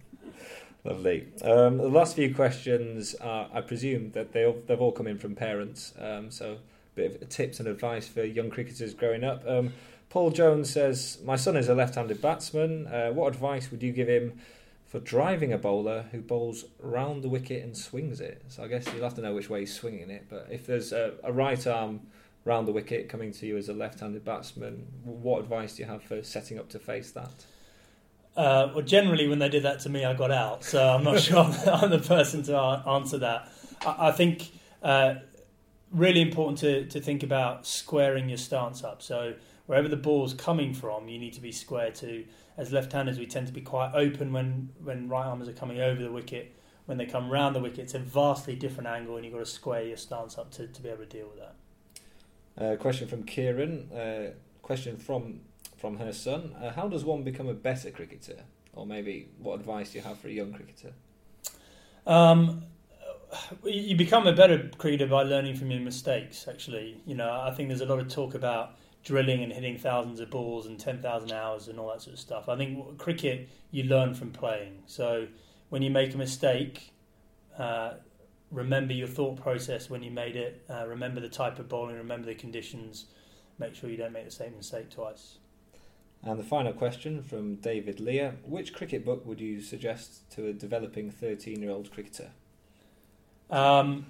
Lovely. 0.85 1.29
Um, 1.43 1.77
the 1.77 1.89
last 1.89 2.17
few 2.17 2.35
questions, 2.35 3.15
are, 3.17 3.49
I 3.53 3.61
presume 3.61 4.13
that 4.13 4.33
they 4.33 4.51
they've 4.67 4.81
all 4.81 4.93
come 4.93 5.07
in 5.07 5.19
from 5.19 5.35
parents. 5.35 5.93
Um, 6.01 6.31
so 6.31 6.57
bit 6.95 7.23
of 7.23 7.29
tips 7.29 7.59
and 7.59 7.69
advice 7.69 8.09
for 8.09 8.25
young 8.25 8.51
cricketers 8.51 8.95
growing 8.95 9.25
up. 9.25 9.43
Um, 9.47 9.73
Paul 10.11 10.31
Jones 10.31 10.71
says, 10.71 11.19
My 11.25 11.37
son 11.37 11.57
is 11.57 11.69
a 11.69 11.75
left 11.75 11.95
handed 11.95 12.21
batsman. 12.21 12.87
Uh, 12.87 13.11
what 13.11 13.29
advice 13.33 13.71
would 13.71 13.83
you 13.83 13.93
give 13.93 14.09
him 14.09 14.39
for 14.87 15.01
driving 15.01 15.55
a 15.55 15.59
bowler 15.59 16.05
who 16.13 16.21
bowls 16.21 16.67
round 16.79 17.23
the 17.23 17.29
wicket 17.29 17.65
and 17.65 17.77
swings 17.77 18.21
it? 18.21 18.43
So 18.49 18.63
I 18.63 18.69
guess 18.69 18.87
you'll 18.93 19.05
have 19.05 19.15
to 19.15 19.23
know 19.23 19.35
which 19.35 19.49
way 19.49 19.61
he's 19.61 19.75
swinging 19.75 20.11
it. 20.11 20.27
But 20.29 20.49
if 20.51 20.67
there's 20.67 20.93
a, 20.93 21.15
a 21.25 21.33
right 21.33 21.67
arm 21.67 22.01
round 22.45 22.69
the 22.69 22.73
wicket 22.73 23.09
coming 23.09 23.33
to 23.33 23.47
you 23.47 23.57
as 23.57 23.69
a 23.69 23.73
left 23.73 24.01
handed 24.01 24.25
batsman, 24.25 24.87
what 25.05 25.41
advice 25.41 25.77
do 25.77 25.83
you 25.83 25.89
have 25.89 26.03
for 26.03 26.23
setting 26.23 26.59
up 26.59 26.69
to 26.71 26.79
face 26.79 27.13
that? 27.13 27.47
Uh, 28.37 28.71
well, 28.75 28.85
generally, 28.85 29.29
when 29.29 29.39
they 29.39 29.49
did 29.49 29.63
that 29.63 29.81
to 29.81 29.89
me, 29.89 30.05
I 30.05 30.15
got 30.15 30.31
out. 30.31 30.65
So 30.65 30.87
I'm 30.87 31.05
not 31.05 31.21
sure 31.23 31.39
I'm 31.39 31.91
the 31.91 32.03
person 32.07 32.43
to 32.45 32.59
answer 32.59 33.19
that. 33.19 33.51
I, 33.87 34.09
I 34.09 34.13
think 34.13 34.51
uh, 34.83 35.15
really 35.93 36.21
important 36.21 36.59
to, 36.59 36.87
to 36.87 37.01
think 37.01 37.23
about 37.23 37.67
squaring 37.67 38.29
your 38.29 38.39
stance 38.39 38.83
up. 38.83 39.03
So 39.03 39.35
wherever 39.67 39.89
the 39.89 39.97
ball's 39.97 40.35
coming 40.35 40.75
from, 40.75 41.09
you 41.09 41.19
need 41.19 41.35
to 41.35 41.41
be 41.41 41.53
square 41.53 41.91
to. 41.93 42.25
As 42.57 42.73
left-handers, 42.73 43.19
we 43.19 43.27
tend 43.27 43.47
to 43.47 43.53
be 43.53 43.61
quite 43.61 43.93
open 43.95 44.33
when, 44.33 44.71
when 44.83 45.09
right 45.09 45.27
armers 45.27 45.49
are 45.49 45.55
coming 45.55 45.81
over 45.81 46.03
the 46.03 46.13
wicket. 46.13 46.55
When 46.87 46.99
they 46.99 47.07
come 47.07 47.31
round 47.31 47.55
the 47.55 47.61
wicket, 47.61 47.81
it's 47.81 47.95
a 47.95 47.99
vastly 47.99 48.57
different 48.57 48.89
angle, 48.89 49.17
and 49.17 49.25
you've 49.25 49.33
got 49.33 49.41
to 49.41 49.47
square 49.47 49.85
your 49.85 49.97
stance 49.97 50.37
up 50.37 50.51
to, 50.53 50.67
to 50.67 50.83
be 50.83 50.89
able 50.89 51.05
to 51.05 51.07
deal 51.07 51.29
with 51.29 51.39
that. 51.39 51.55
Uh, 52.59 52.77
question 52.77 53.09
from 53.09 53.23
Kieran. 53.23 53.91
Uh, 53.93 54.33
question 54.63 54.97
from 54.97 55.41
from 55.83 55.99
her 55.99 56.13
son. 56.13 56.55
Uh, 56.63 56.71
how 56.71 56.87
does 56.87 57.05
one 57.05 57.25
become 57.25 57.49
a 57.49 57.55
better 57.55 57.91
cricketer? 57.91 58.45
Or 58.73 58.87
maybe 58.87 59.29
what 59.39 59.55
advice 59.55 59.91
do 59.91 59.99
you 59.99 60.05
have 60.05 60.19
for 60.19 60.29
a 60.29 60.31
young 60.31 60.53
cricketer? 60.53 60.93
Um, 62.07 62.63
you 63.65 63.97
become 63.97 64.27
a 64.27 64.33
better 64.33 64.71
cricketer 64.79 65.07
by 65.07 65.23
learning 65.23 65.57
from 65.57 65.71
your 65.71 65.81
mistakes. 65.81 66.47
Actually, 66.49 67.01
you 67.07 67.15
know, 67.15 67.31
I 67.31 67.51
think 67.53 67.69
there's 67.69 67.81
a 67.81 67.87
lot 67.87 67.99
of 67.99 68.09
talk 68.09 68.35
about 68.35 68.77
drilling 69.05 69.43
and 69.43 69.53
hitting 69.53 69.79
thousands 69.79 70.21
of 70.21 70.31
balls 70.31 70.67
and 70.67 70.79
ten 70.79 71.01
thousand 71.01 71.33
hours 71.33 71.69
and 71.69 71.79
all 71.79 71.91
that 71.91 72.03
sort 72.03 72.15
of 72.15 72.21
stuff. 72.21 72.49
I 72.49 72.57
think 72.57 72.99
cricket 72.99 73.49
you 73.71 73.85
learn 73.85 74.15
from 74.15 74.31
playing. 74.31 74.83
So 74.87 75.27
when 75.71 75.83
you 75.83 75.91
make 75.91 76.15
a 76.15 76.19
mistake, 76.19 76.93
uh, 77.59 77.95
remember 78.51 78.93
your 78.93 79.09
thought 79.09 79.41
process 79.41 79.89
when 79.89 80.03
you 80.03 80.11
made 80.11 80.37
it. 80.37 80.65
Uh, 80.69 80.87
remember 80.87 81.21
the 81.21 81.29
type 81.29 81.59
of 81.59 81.69
bowling. 81.69 81.97
Remember 81.97 82.27
the 82.27 82.35
conditions. 82.35 83.07
Make 83.59 83.75
sure 83.75 83.91
you 83.91 83.97
don't 83.97 84.13
make 84.13 84.25
the 84.25 84.31
same 84.31 84.57
mistake 84.57 84.91
twice. 84.91 85.39
And 86.25 86.39
the 86.39 86.45
final 86.45 86.73
question 86.73 87.23
from 87.23 87.57
David 87.57 87.99
Lear 87.99 88.37
Which 88.45 88.73
cricket 88.73 89.05
book 89.05 89.27
would 89.27 89.41
you 89.41 89.61
suggest 89.61 90.31
to 90.33 90.47
a 90.47 90.53
developing 90.53 91.11
13 91.11 91.61
year 91.61 91.71
old 91.71 91.91
cricketer? 91.91 92.31
Um, 93.53 94.07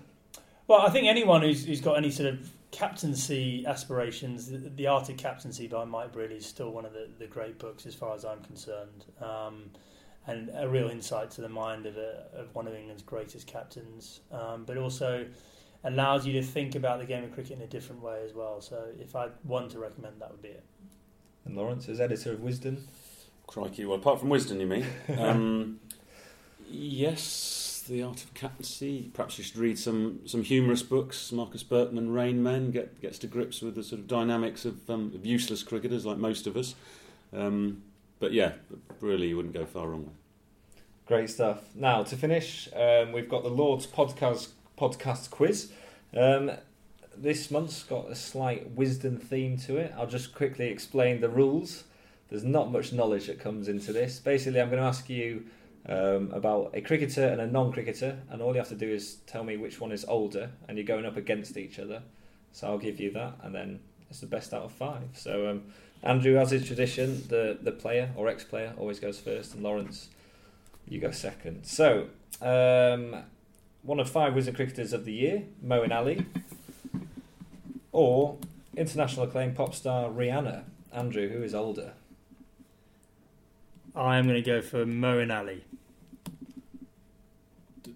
well, 0.69 0.81
I 0.81 0.91
think 0.91 1.07
anyone 1.07 1.43
who's, 1.43 1.67
who's 1.67 1.81
got 1.81 1.99
any 1.99 2.11
sort 2.11 2.33
of 2.33 2.49
captaincy 2.71 3.67
aspirations, 3.67 4.51
the, 4.51 4.59
the 4.59 4.87
Art 4.87 5.09
of 5.11 5.17
Captaincy 5.17 5.67
by 5.67 5.85
Mike 5.85 6.13
Brearley 6.13 6.37
is 6.37 6.47
still 6.47 6.71
one 6.71 6.87
of 6.87 6.93
the, 6.93 7.09
the 7.19 7.27
great 7.27 7.59
books 7.59 7.85
as 7.85 7.95
far 7.95 8.15
as 8.15 8.25
I'm 8.25 8.41
concerned. 8.43 9.05
Um, 9.21 9.71
and 10.27 10.51
a 10.57 10.69
real 10.69 10.89
insight 10.89 11.33
to 11.33 11.41
the 11.41 11.49
mind 11.49 11.85
of, 11.85 11.97
a, 11.97 12.27
of 12.35 12.55
one 12.55 12.69
of 12.69 12.75
England's 12.75 13.03
greatest 13.03 13.47
captains, 13.47 14.21
um, 14.31 14.65
but 14.65 14.77
also 14.77 15.27
allows 15.85 16.25
you 16.25 16.33
to 16.35 16.43
think 16.43 16.77
about 16.77 17.01
the 17.01 17.05
game 17.05 17.25
of 17.25 17.33
cricket 17.33 17.59
in 17.59 17.63
a 17.63 17.67
different 17.67 18.01
way 18.01 18.23
as 18.25 18.33
well. 18.33 18.61
So, 18.61 18.85
if 19.01 19.17
I 19.17 19.29
one 19.43 19.69
to 19.71 19.81
recommend, 19.81 20.21
that 20.21 20.31
would 20.31 20.41
be 20.41 20.51
it. 20.51 20.63
And 21.45 21.57
Lawrence, 21.57 21.89
as 21.89 22.01
editor 22.01 22.33
of 22.33 22.39
Wisden, 22.39 22.83
Crikey, 23.49 23.85
well, 23.85 23.99
apart 23.99 24.21
from 24.21 24.29
Wisden, 24.29 24.61
you 24.61 24.67
mean? 24.67 24.87
Um, 25.19 25.81
yes, 26.71 27.62
The 27.89 28.03
Art 28.03 28.25
of 28.25 28.35
Captaincy. 28.35 29.11
Perhaps 29.15 29.39
you 29.39 29.45
should 29.45 29.57
read 29.57 29.79
some, 29.79 30.21
some 30.27 30.43
humorous 30.43 30.83
books. 30.83 31.33
Marcus 31.33 31.63
Berkmann, 31.63 32.13
Rain 32.13 32.43
Men, 32.43 32.71
get, 32.71 33.01
gets 33.01 33.19
to 33.21 33.27
grips 33.27 33.61
with 33.61 33.75
the 33.75 33.83
sort 33.83 34.01
of 34.01 34.09
dynamics 34.09 34.65
of, 34.65 34.89
um, 34.89 35.13
of 35.15 35.27
useless 35.27 35.63
cricketers 35.63 36.07
like 36.07 36.19
most 36.19 36.47
of 36.47 36.57
us. 36.57 36.75
Um, 37.33 37.83
but 38.21 38.33
yeah, 38.33 38.53
really, 39.01 39.29
you 39.29 39.37
wouldn't 39.37 39.55
go 39.55 39.67
far 39.67 39.89
wrong. 39.89 40.11
Great 41.07 41.31
stuff. 41.31 41.61
Now, 41.75 42.03
to 42.05 42.17
finish, 42.17 42.69
um, 42.75 43.13
we've 43.13 43.29
got 43.29 43.43
the 43.43 43.51
Lord's 43.51 43.87
podcast, 43.87 44.49
podcast 44.79 45.31
quiz. 45.31 45.73
Um, 46.17 46.53
this 47.17 47.51
month's 47.51 47.83
got 47.83 48.11
a 48.11 48.15
slight 48.15 48.77
Wisden 48.77 49.21
theme 49.21 49.57
to 49.59 49.77
it. 49.77 49.93
I'll 49.97 50.07
just 50.07 50.35
quickly 50.35 50.69
explain 50.69 51.21
the 51.21 51.29
rules. 51.29 51.85
There's 52.31 52.45
not 52.45 52.73
much 52.73 52.93
knowledge 52.93 53.27
that 53.27 53.41
comes 53.41 53.69
into 53.69 53.93
this. 53.93 54.19
Basically, 54.19 54.61
I'm 54.61 54.71
going 54.71 54.81
to 54.81 54.89
ask 54.89 55.11
you 55.11 55.45
um, 55.89 56.31
about 56.33 56.71
a 56.75 56.81
cricketer 56.81 57.27
and 57.27 57.41
a 57.41 57.47
non 57.47 57.73
cricketer, 57.73 58.19
and 58.31 58.41
all 58.41 58.53
you 58.53 58.59
have 58.59 58.69
to 58.69 58.75
do 58.75 58.89
is 58.89 59.17
tell 59.27 59.45
me 59.45 59.57
which 59.57 59.81
one 59.81 59.93
is 59.93 60.05
older, 60.05 60.51
and 60.69 60.79
you're 60.79 60.87
going 60.87 61.07
up 61.07 61.17
against 61.17 61.57
each 61.57 61.79
other. 61.79 62.03
So 62.53 62.69
I'll 62.69 62.79
give 62.79 63.01
you 63.01 63.11
that, 63.13 63.35
and 63.43 63.55
then 63.55 63.81
it's 64.11 64.21
the 64.21 64.27
best 64.27 64.53
out 64.53 64.63
of 64.63 64.73
five. 64.73 65.09
So, 65.15 65.49
um, 65.49 65.63
Andrew, 66.03 66.37
as 66.37 66.53
is 66.53 66.67
tradition, 66.67 67.23
the, 67.29 67.59
the 67.61 67.73
player 67.73 68.11
or 68.17 68.29
ex 68.29 68.45
player 68.45 68.75
always 68.77 69.01
goes 69.01 69.19
first, 69.19 69.55
and 69.55 69.63
Lawrence, 69.63 70.11
you 70.87 71.01
go 71.01 71.11
second. 71.11 71.65
So, 71.65 72.09
um, 72.41 73.17
one 73.83 73.99
of 73.99 74.11
five 74.11 74.35
Wisden 74.35 74.55
cricketers 74.55 74.93
of 74.93 75.05
the 75.05 75.13
year, 75.13 75.45
Moeen 75.65 75.93
Ali, 75.93 76.27
or 77.91 78.37
international 78.77 79.27
acclaimed 79.27 79.57
pop 79.57 79.75
star 79.75 80.11
Rihanna. 80.11 80.65
Andrew, 80.93 81.29
who 81.29 81.43
is 81.43 81.55
older? 81.55 81.95
I 83.95 84.19
am 84.19 84.25
going 84.25 84.43
to 84.43 84.43
go 84.43 84.61
for 84.63 84.85
Moeen 84.85 85.35
Ali. 85.35 85.65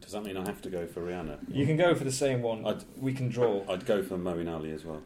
Does 0.00 0.12
that 0.12 0.22
mean 0.24 0.36
I 0.36 0.44
have 0.46 0.62
to 0.62 0.70
go 0.70 0.86
for 0.86 1.00
Rihanna? 1.02 1.38
You 1.48 1.66
can 1.66 1.76
go 1.76 1.94
for 1.94 2.04
the 2.04 2.12
same 2.12 2.42
one. 2.42 2.64
I'd- 2.66 2.84
we 3.00 3.12
can 3.12 3.28
draw. 3.28 3.64
I'd 3.68 3.86
go 3.86 4.02
for 4.02 4.16
Moeen 4.16 4.52
Ali 4.52 4.70
as 4.72 4.84
well. 4.84 5.02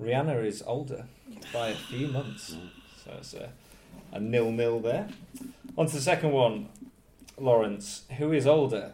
Rihanna 0.00 0.44
is 0.44 0.62
older 0.66 1.06
by 1.52 1.68
a 1.68 1.74
few 1.74 2.08
months. 2.08 2.56
So 3.04 3.12
it's 3.18 3.34
a, 3.34 3.50
a 4.12 4.20
nil 4.20 4.50
nil 4.50 4.80
there. 4.80 5.08
On 5.78 5.86
to 5.86 5.94
the 5.94 6.00
second 6.00 6.32
one, 6.32 6.68
Lawrence. 7.38 8.02
Who 8.18 8.32
is 8.32 8.46
older? 8.46 8.92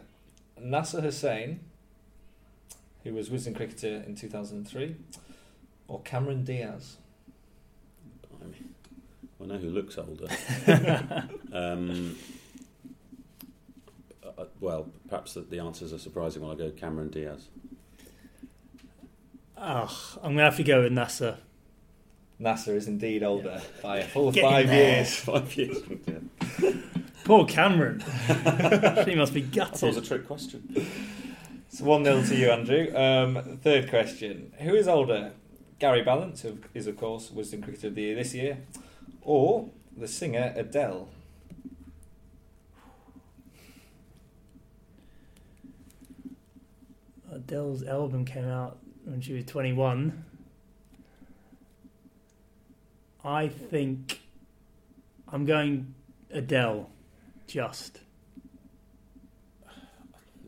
Nasser 0.59 1.01
Hussain, 1.01 1.59
who 3.03 3.13
was 3.13 3.29
Wisden 3.29 3.55
cricketer 3.55 4.03
in 4.05 4.15
2003, 4.15 4.95
or 5.87 6.01
Cameron 6.01 6.43
Diaz? 6.43 6.97
I 8.39 8.45
mean, 8.45 8.75
I 9.41 9.45
know 9.45 9.57
who 9.57 9.69
looks 9.69 9.97
older. 9.97 10.27
um, 11.53 12.15
uh, 14.41 14.45
well, 14.59 14.89
perhaps 15.09 15.33
the, 15.33 15.41
the 15.41 15.59
answers 15.59 15.93
are 15.93 15.97
surprising 15.97 16.41
when 16.41 16.51
I 16.51 16.55
go 16.55 16.71
Cameron 16.71 17.09
Diaz. 17.09 17.47
Oh, 19.57 20.17
I'm 20.17 20.35
going 20.35 20.37
to 20.37 20.43
have 20.43 20.57
to 20.57 20.63
go 20.63 20.83
with 20.83 20.91
Nasser. 20.91 21.37
Nasser 22.39 22.75
is 22.75 22.87
indeed 22.87 23.21
older 23.21 23.61
by 23.83 23.99
a 23.99 24.03
full 24.03 24.31
Get 24.31 24.43
five 24.49 24.71
years. 24.71 25.15
Five 25.15 25.55
years. 25.55 25.77
Yeah. 26.07 26.71
Poor 27.23 27.45
Cameron. 27.45 28.03
she 29.05 29.15
must 29.15 29.33
be 29.33 29.41
gutted. 29.41 29.75
thought 29.75 29.83
it 29.83 29.95
was 29.95 29.97
a 29.97 30.01
trick 30.01 30.25
question. 30.25 30.87
It's 31.67 31.79
1 31.79 32.03
0 32.03 32.23
to 32.23 32.35
you, 32.35 32.49
Andrew. 32.49 32.95
Um, 32.95 33.59
third 33.61 33.89
question 33.89 34.51
Who 34.59 34.73
is 34.73 34.87
older? 34.87 35.33
Gary 35.77 36.03
Ballance, 36.03 36.41
who 36.41 36.57
is, 36.73 36.87
of 36.87 36.97
course, 36.97 37.29
Wisden 37.29 37.63
Cricketer 37.63 37.87
of 37.87 37.95
the 37.95 38.01
Year 38.03 38.15
this 38.15 38.35
year, 38.35 38.57
or 39.21 39.69
the 39.95 40.07
singer 40.07 40.53
Adele? 40.55 41.07
Adele's 47.41 47.83
album 47.83 48.23
came 48.23 48.47
out 48.47 48.77
when 49.03 49.19
she 49.19 49.33
was 49.33 49.45
21. 49.45 50.25
I 53.23 53.47
think 53.47 54.19
I'm 55.27 55.45
going 55.45 55.93
Adele. 56.31 56.89
Just. 57.47 57.99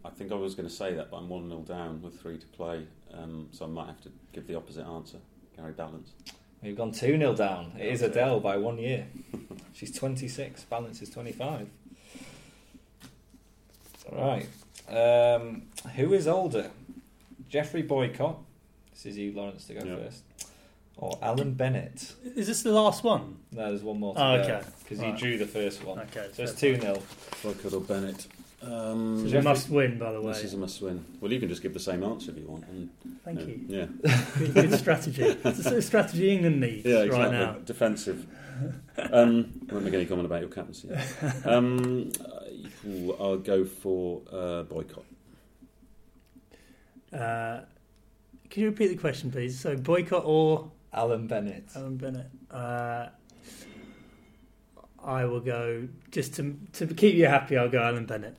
I 0.05 0.09
think 0.09 0.31
I 0.31 0.35
was 0.35 0.55
going 0.55 0.69
to 0.69 0.73
say 0.73 0.93
that, 0.93 1.09
but 1.09 1.17
I'm 1.17 1.29
1 1.29 1.49
0 1.49 1.61
down 1.61 2.01
with 2.01 2.21
three 2.21 2.37
to 2.37 2.45
play, 2.47 2.85
um, 3.13 3.49
so 3.51 3.65
I 3.65 3.67
might 3.67 3.87
have 3.87 4.01
to 4.01 4.11
give 4.31 4.47
the 4.47 4.55
opposite 4.55 4.85
answer. 4.85 5.17
Gary 5.57 5.73
Ballance. 5.73 6.11
You've 6.61 6.77
gone 6.77 6.91
2 6.91 7.17
0 7.17 7.35
down. 7.35 7.73
It 7.77 7.87
is 7.87 8.01
Adele 8.01 8.39
by 8.39 8.57
one 8.57 8.77
year. 8.77 9.07
She's 9.73 9.91
26, 9.91 10.65
Ballance 10.71 11.01
is 11.01 11.09
25. 11.09 11.67
Right. 14.11 14.47
Um, 14.89 15.63
who 15.95 16.13
is 16.13 16.27
older? 16.27 16.71
Geoffrey 17.53 17.83
Boycott. 17.83 18.39
This 18.93 19.05
is 19.05 19.17
you, 19.19 19.31
Lawrence, 19.31 19.65
to 19.65 19.75
go 19.75 19.85
Yeah. 19.85 19.97
first. 19.97 20.23
Or 20.97 21.19
Alan 21.21 21.53
Bennett. 21.53 22.13
Is 22.35 22.47
this 22.47 22.63
the 22.63 22.71
last 22.71 23.03
one? 23.03 23.37
No, 23.51 23.69
there's 23.69 23.83
one 23.83 23.99
more 23.99 24.15
to 24.15 24.19
Oh, 24.23 24.31
okay. 24.37 24.61
Because 24.79 24.97
you 24.97 25.05
Right. 25.11 25.19
drew 25.19 25.37
the 25.37 25.45
first 25.45 25.83
one. 25.85 25.99
Okay. 25.99 26.29
So 26.33 26.43
it's 26.43 26.59
2 26.59 26.79
0. 26.79 26.99
Boycott 27.43 27.73
or 27.73 27.81
Bennett. 27.81 28.25
Um, 28.63 29.17
This 29.17 29.25
is 29.25 29.31
Geoffrey- 29.33 29.39
a 29.39 29.43
must 29.53 29.69
win, 29.69 29.99
by 29.99 30.11
the 30.13 30.21
way. 30.21 30.33
this 30.33 30.45
is 30.45 30.53
a 30.55 30.57
must 30.57 30.81
win. 30.81 31.05
Well, 31.21 31.31
you 31.31 31.39
can 31.39 31.47
just 31.47 31.61
give 31.61 31.75
the 31.75 31.79
same 31.79 32.03
answer 32.03 32.31
if 32.31 32.37
you 32.39 32.47
want. 32.47 32.63
And, 32.69 32.89
Thank 33.23 33.41
yeah, 33.41 33.45
you. 33.45 33.65
Yeah, 33.67 33.85
Good, 34.39 34.53
good 34.55 34.79
strategy. 34.79 35.21
It's 35.45 35.57
the 35.57 35.63
sort 35.63 35.77
of 35.77 35.83
strategy 35.83 36.31
England 36.31 36.59
needs 36.59 36.85
yeah 36.87 37.03
right 37.03 37.31
now. 37.31 37.57
Defensive. 37.65 38.25
Um, 39.11 39.61
I 39.69 39.73
won't 39.73 39.85
make 39.85 39.93
any 39.93 40.05
comment 40.07 40.25
about 40.25 40.41
your 40.41 40.49
captaincy. 40.49 40.89
Um, 41.45 42.11
uh, 42.19 43.13
I'll 43.23 43.37
go 43.37 43.63
for 43.63 44.21
uh, 44.31 44.63
Boycott. 44.63 45.05
Uh, 47.13 47.61
can 48.49 48.61
you 48.63 48.69
repeat 48.69 48.87
the 48.87 48.95
question, 48.97 49.31
please? 49.31 49.59
So 49.59 49.75
Boycott 49.75 50.23
or 50.25 50.71
Alan 50.93 51.27
Bennett. 51.27 51.65
Alan 51.75 51.97
Bennett? 51.97 52.27
Uh, 52.51 53.07
I 55.03 55.25
will 55.25 55.41
go 55.41 55.87
just 56.11 56.33
to 56.35 56.57
to 56.73 56.87
keep 56.87 57.15
you 57.15 57.25
happy. 57.27 57.57
I'll 57.57 57.69
go 57.69 57.81
Alan 57.81 58.05
Bennett. 58.05 58.37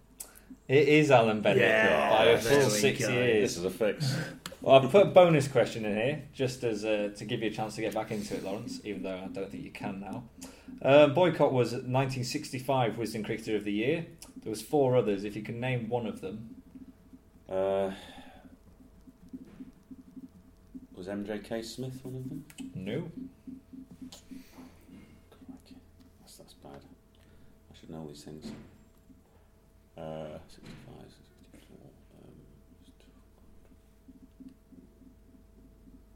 It 0.67 0.89
is 0.89 1.11
Alan 1.11 1.43
Bennett 1.43 1.61
Yeah, 1.63 2.09
by 2.11 2.25
a 2.25 2.39
full 2.39 2.71
six 2.71 3.01
go. 3.01 3.11
years. 3.13 3.51
This 3.51 3.59
is 3.59 3.65
a 3.67 3.71
fix. 3.71 4.17
Well, 4.63 4.77
I've 4.83 4.91
put 4.91 5.03
a 5.09 5.11
bonus 5.11 5.47
question 5.47 5.85
in 5.85 5.95
here 5.95 6.23
just 6.33 6.65
as 6.65 6.87
uh, 6.87 7.11
to 7.17 7.25
give 7.27 7.43
you 7.43 7.49
a 7.51 7.53
chance 7.53 7.75
to 7.75 7.83
get 7.83 7.93
back 7.93 8.11
into 8.11 8.35
it, 8.35 8.43
Lawrence. 8.45 8.81
Even 8.83 9.03
though 9.03 9.15
I 9.25 9.27
don't 9.29 9.51
think 9.51 9.63
you 9.63 9.71
can 9.71 10.01
now. 10.01 10.25
Um, 10.81 11.13
Boycott 11.13 11.53
was 11.53 11.73
1965 11.73 12.95
Wisden 12.95 13.25
Cricketer 13.27 13.57
of 13.57 13.65
the 13.65 13.73
Year. 13.73 14.07
There 14.43 14.49
was 14.51 14.63
four 14.63 14.97
others. 14.97 15.25
If 15.25 15.37
you 15.37 15.43
can 15.43 15.61
name 15.61 15.89
one 15.91 16.07
of 16.07 16.21
them, 16.23 16.57
Uh, 17.47 17.91
Was 20.97 21.09
M.J.K. 21.09 21.63
Smith 21.63 21.99
one 22.05 22.15
of 22.15 22.29
them? 22.29 22.45
No. 22.75 23.11
Crikey. 25.47 25.77
That's, 26.21 26.37
that's 26.37 26.55
bad. 26.55 26.81
I 27.73 27.77
should 27.79 27.91
know 27.91 28.07
these 28.07 28.23
things. 28.23 28.47
Uh, 29.99 30.39
65, 30.49 30.95
64. 31.53 31.77
Um, 32.23 32.35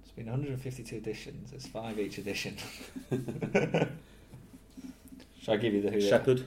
It's 0.03 0.13
been 0.13 0.27
152 0.27 0.97
editions. 0.97 1.53
It's 1.53 1.67
five 1.67 1.99
each 1.99 2.19
edition. 2.19 2.57
Shall 5.41 5.55
I 5.55 5.57
give 5.57 5.75
you 5.75 5.83
the 5.83 5.91
who? 5.91 6.01
Shepherd. 6.01 6.45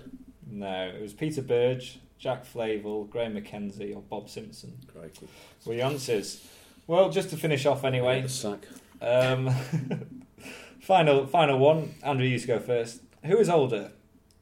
No, 0.49 0.87
it 0.95 1.01
was 1.01 1.13
Peter 1.13 1.41
Burge, 1.41 1.99
Jack 2.19 2.45
Flavell, 2.45 3.09
Graham 3.09 3.35
McKenzie, 3.35 3.95
or 3.95 4.01
Bob 4.01 4.29
Simpson. 4.29 4.77
Crikey. 4.93 5.27
Were 5.65 5.73
your 5.73 5.85
answers? 5.87 6.45
Well, 6.91 7.09
just 7.09 7.29
to 7.29 7.37
finish 7.37 7.65
off 7.65 7.85
anyway. 7.85 8.21
The 8.21 8.27
sack. 8.27 8.67
Um, 9.01 9.49
final, 10.81 11.25
final 11.25 11.57
one. 11.57 11.95
Andrew, 12.03 12.25
you 12.25 12.37
to 12.37 12.45
go 12.45 12.59
first. 12.59 12.99
Who 13.23 13.37
is 13.37 13.49
older? 13.49 13.93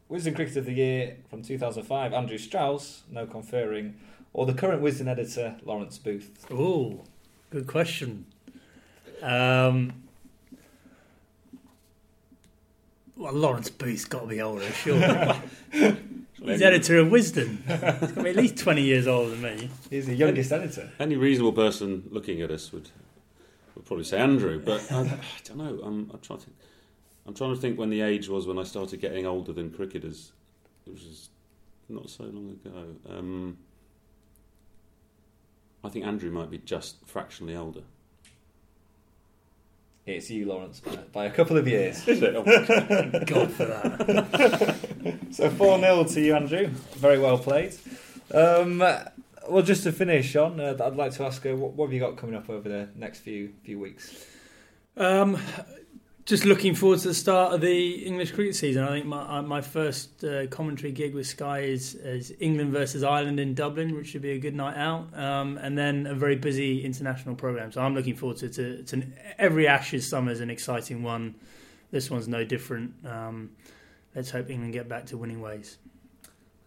Wisden 0.10 0.34
Cricketer 0.34 0.58
of 0.58 0.66
the 0.66 0.74
Year 0.74 1.18
from 1.30 1.44
2005, 1.44 2.12
Andrew 2.12 2.40
Strauss, 2.40 3.04
no 3.08 3.28
conferring, 3.28 4.00
or 4.34 4.48
the 4.48 4.56
current 4.56 4.82
Wisden 4.82 5.08
editor, 5.08 5.58
Lawrence 5.64 6.00
Booth? 6.00 6.48
Oh, 6.50 7.04
good 7.52 7.68
question. 7.68 8.26
Um, 9.22 9.94
well, 13.16 13.34
Lawrence 13.34 13.70
Booth's 13.70 14.06
got 14.06 14.22
to 14.22 14.28
be 14.28 14.42
older, 14.42 14.72
sure. 14.72 15.36
He's 16.44 16.62
editor 16.62 16.98
of 16.98 17.08
Wisden. 17.08 17.58
He's 17.68 17.80
got 17.80 18.16
to 18.16 18.24
be 18.24 18.30
at 18.30 18.36
least 18.36 18.58
20 18.58 18.82
years 18.82 19.08
older 19.08 19.32
than 19.32 19.42
me. 19.42 19.70
He's 19.90 20.08
the 20.08 20.16
youngest 20.16 20.52
editor. 20.52 20.90
Any 21.00 21.16
reasonable 21.16 21.54
person 21.54 22.04
looking 22.10 22.42
at 22.42 22.52
us 22.52 22.72
would 22.72 22.90
would 23.76 23.86
probably 23.86 24.04
say 24.06 24.18
Andrew, 24.18 24.62
but 24.64 24.92
I, 24.92 25.02
I 25.02 25.20
don't 25.46 25.58
know. 25.58 25.80
I'm, 25.84 26.12
I'm 26.14 26.20
trying 26.20 26.40
to 26.40 26.46
think. 26.46 26.58
I'm 27.26 27.34
trying 27.34 27.54
to 27.54 27.62
think 27.62 27.78
when 27.78 27.90
the 27.90 28.02
age 28.02 28.28
was 28.28 28.48
when 28.48 28.58
I 28.58 28.64
started 28.64 29.00
getting 29.00 29.26
older 29.26 29.54
than 29.54 29.70
cricketers. 29.72 30.32
It 30.88 30.94
was 30.94 31.30
not 31.88 32.10
so 32.10 32.24
long 32.24 32.58
ago. 32.66 32.96
Um, 33.10 33.58
I 35.84 35.90
think 35.90 36.06
Andrew 36.06 36.32
might 36.32 36.50
be 36.50 36.58
just 36.58 36.98
fractionally 37.06 37.56
older. 37.56 37.84
It's 40.06 40.30
you, 40.32 40.48
Lawrence, 40.48 40.80
by, 40.80 40.96
by 40.96 41.26
a 41.26 41.32
couple 41.32 41.58
of 41.58 41.68
years. 41.68 42.08
Is 42.08 42.22
it? 42.24 42.34
God 42.34 43.52
for 43.52 43.66
that. 43.66 44.80
So 45.32 45.50
4 45.50 45.80
0 45.80 46.04
to 46.04 46.22
you, 46.22 46.36
Andrew. 46.36 46.68
Very 46.98 47.20
well 47.20 47.38
played. 47.38 47.76
Um, 48.34 48.80
well, 48.80 49.64
just 49.64 49.84
to 49.84 49.92
finish 49.92 50.36
on, 50.36 50.60
uh, 50.60 50.78
I'd 50.84 50.96
like 50.96 51.14
to 51.14 51.26
ask 51.26 51.46
uh, 51.46 51.56
what, 51.56 51.74
what 51.74 51.88
have 51.88 51.94
you 51.94 52.00
got 52.00 52.18
coming 52.18 52.36
up 52.36 52.50
over 52.50 52.68
the 52.68 52.90
next 52.96 53.20
few 53.20 53.54
few 53.64 53.80
weeks? 53.80 54.26
Um, 54.98 55.38
just 56.26 56.46
looking 56.46 56.76
forward 56.76 57.00
to 57.00 57.08
the 57.08 57.14
start 57.14 57.54
of 57.54 57.62
the 57.62 58.06
English 58.06 58.34
cricket 58.34 58.56
season. 58.56 58.84
I 58.84 58.90
think 58.90 59.06
my 59.06 59.40
uh, 59.40 59.42
my 59.42 59.62
first 59.62 60.24
uh, 60.24 60.46
commentary 60.48 60.92
gig 60.92 61.16
with 61.16 61.26
Sky 61.26 61.62
is, 61.62 61.96
is 61.96 62.34
England 62.40 62.72
versus 62.72 63.04
Ireland 63.04 63.40
in 63.40 63.56
Dublin, 63.56 63.96
which 63.96 64.08
should 64.08 64.22
be 64.22 64.32
a 64.32 64.40
good 64.40 64.56
night 64.56 64.78
out, 64.78 65.18
um, 65.18 65.58
and 65.58 65.78
then 65.78 66.06
a 66.06 66.14
very 66.14 66.36
busy 66.36 66.86
international 66.86 67.36
program. 67.36 67.72
So 67.72 67.82
I'm 67.82 67.96
looking 67.96 68.16
forward 68.16 68.38
to 68.38 68.86
an, 68.92 69.16
every 69.40 69.68
Ashes 69.68 70.08
summer 70.08 70.32
is 70.32 70.42
an 70.42 70.50
exciting 70.50 71.02
one. 71.02 71.36
This 71.92 72.12
one's 72.12 72.28
no 72.28 72.44
different. 72.44 72.94
Um, 73.04 73.52
let's 74.16 74.32
hope 74.32 74.50
England 74.50 74.74
get 74.74 74.90
back 74.90 75.06
to 75.08 75.18
winning 75.18 75.42
ways. 75.42 75.78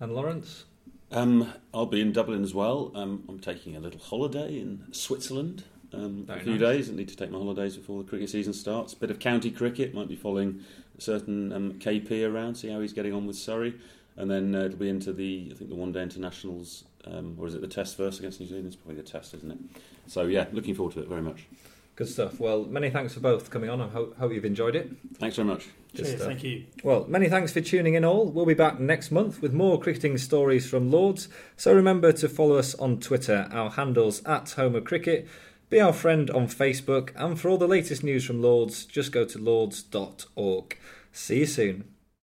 And 0.00 0.14
Lawrence? 0.14 0.64
Um, 1.10 1.52
I'll 1.74 1.86
be 1.86 2.00
in 2.00 2.12
Dublin 2.12 2.42
as 2.42 2.54
well. 2.54 2.90
Um, 2.94 3.24
I'm 3.28 3.38
taking 3.38 3.76
a 3.76 3.80
little 3.80 4.00
holiday 4.00 4.58
in 4.58 4.86
Switzerland. 4.92 5.64
Um, 5.92 6.26
a 6.28 6.40
few 6.40 6.52
nice. 6.52 6.60
days. 6.60 6.90
I 6.90 6.94
need 6.94 7.08
to 7.08 7.16
take 7.16 7.30
my 7.30 7.38
holidays 7.38 7.76
before 7.76 8.02
the 8.02 8.08
cricket 8.08 8.30
season 8.30 8.54
starts. 8.54 8.94
Bit 8.94 9.10
of 9.10 9.18
county 9.18 9.50
cricket. 9.50 9.92
Might 9.92 10.08
be 10.08 10.16
following 10.16 10.64
a 10.96 11.00
certain 11.00 11.52
um, 11.52 11.74
KP 11.74 12.26
around, 12.28 12.54
see 12.54 12.68
how 12.68 12.80
he's 12.80 12.94
getting 12.94 13.12
on 13.12 13.26
with 13.26 13.36
Surrey, 13.36 13.74
and 14.16 14.30
then 14.30 14.54
uh, 14.54 14.64
it'll 14.64 14.78
be 14.78 14.88
into 14.88 15.12
the 15.12 15.50
I 15.52 15.54
think 15.54 15.68
the 15.68 15.76
one 15.76 15.92
day 15.92 16.02
internationals, 16.02 16.84
um, 17.04 17.36
or 17.38 17.46
is 17.46 17.54
it 17.54 17.60
the 17.60 17.66
Test 17.66 17.96
first 17.96 18.20
against 18.20 18.40
New 18.40 18.46
Zealand? 18.46 18.68
It's 18.68 18.76
probably 18.76 18.96
the 18.96 19.08
Test, 19.08 19.34
isn't 19.34 19.50
it? 19.50 19.58
So 20.06 20.22
yeah, 20.22 20.46
looking 20.52 20.74
forward 20.74 20.94
to 20.94 21.00
it 21.00 21.08
very 21.08 21.22
much. 21.22 21.46
Good 21.94 22.08
stuff. 22.08 22.40
Well, 22.40 22.64
many 22.64 22.88
thanks 22.88 23.14
for 23.14 23.20
both 23.20 23.50
coming 23.50 23.68
on. 23.68 23.80
I 23.80 23.88
hope, 23.88 24.16
hope 24.18 24.32
you've 24.32 24.46
enjoyed 24.46 24.74
it. 24.74 24.90
Thanks 25.18 25.36
very 25.36 25.46
much. 25.46 25.68
Good 25.94 26.04
Cheers, 26.06 26.16
stuff. 26.16 26.26
thank 26.28 26.42
you. 26.42 26.64
Well, 26.82 27.04
many 27.06 27.28
thanks 27.28 27.52
for 27.52 27.60
tuning 27.60 27.94
in 27.94 28.04
all. 28.04 28.26
We'll 28.26 28.46
be 28.46 28.54
back 28.54 28.80
next 28.80 29.10
month 29.10 29.42
with 29.42 29.52
more 29.52 29.78
cricketing 29.78 30.16
stories 30.16 30.68
from 30.68 30.90
Lords. 30.90 31.28
So 31.56 31.74
remember 31.74 32.10
to 32.12 32.28
follow 32.30 32.56
us 32.56 32.74
on 32.76 32.98
Twitter. 32.98 33.46
Our 33.52 33.70
handles 33.70 34.24
at 34.24 34.52
Home 34.52 34.74
of 34.74 34.84
Cricket. 34.84 35.28
Be 35.68 35.80
our 35.80 35.92
friend 35.92 36.30
on 36.30 36.46
Facebook. 36.46 37.10
And 37.14 37.38
for 37.38 37.50
all 37.50 37.58
the 37.58 37.68
latest 37.68 38.02
news 38.02 38.24
from 38.24 38.40
Lords, 38.40 38.86
just 38.86 39.12
go 39.12 39.26
to 39.26 39.38
lords.org. 39.38 40.78
See 41.12 41.40
you 41.40 41.46
soon. 41.46 41.91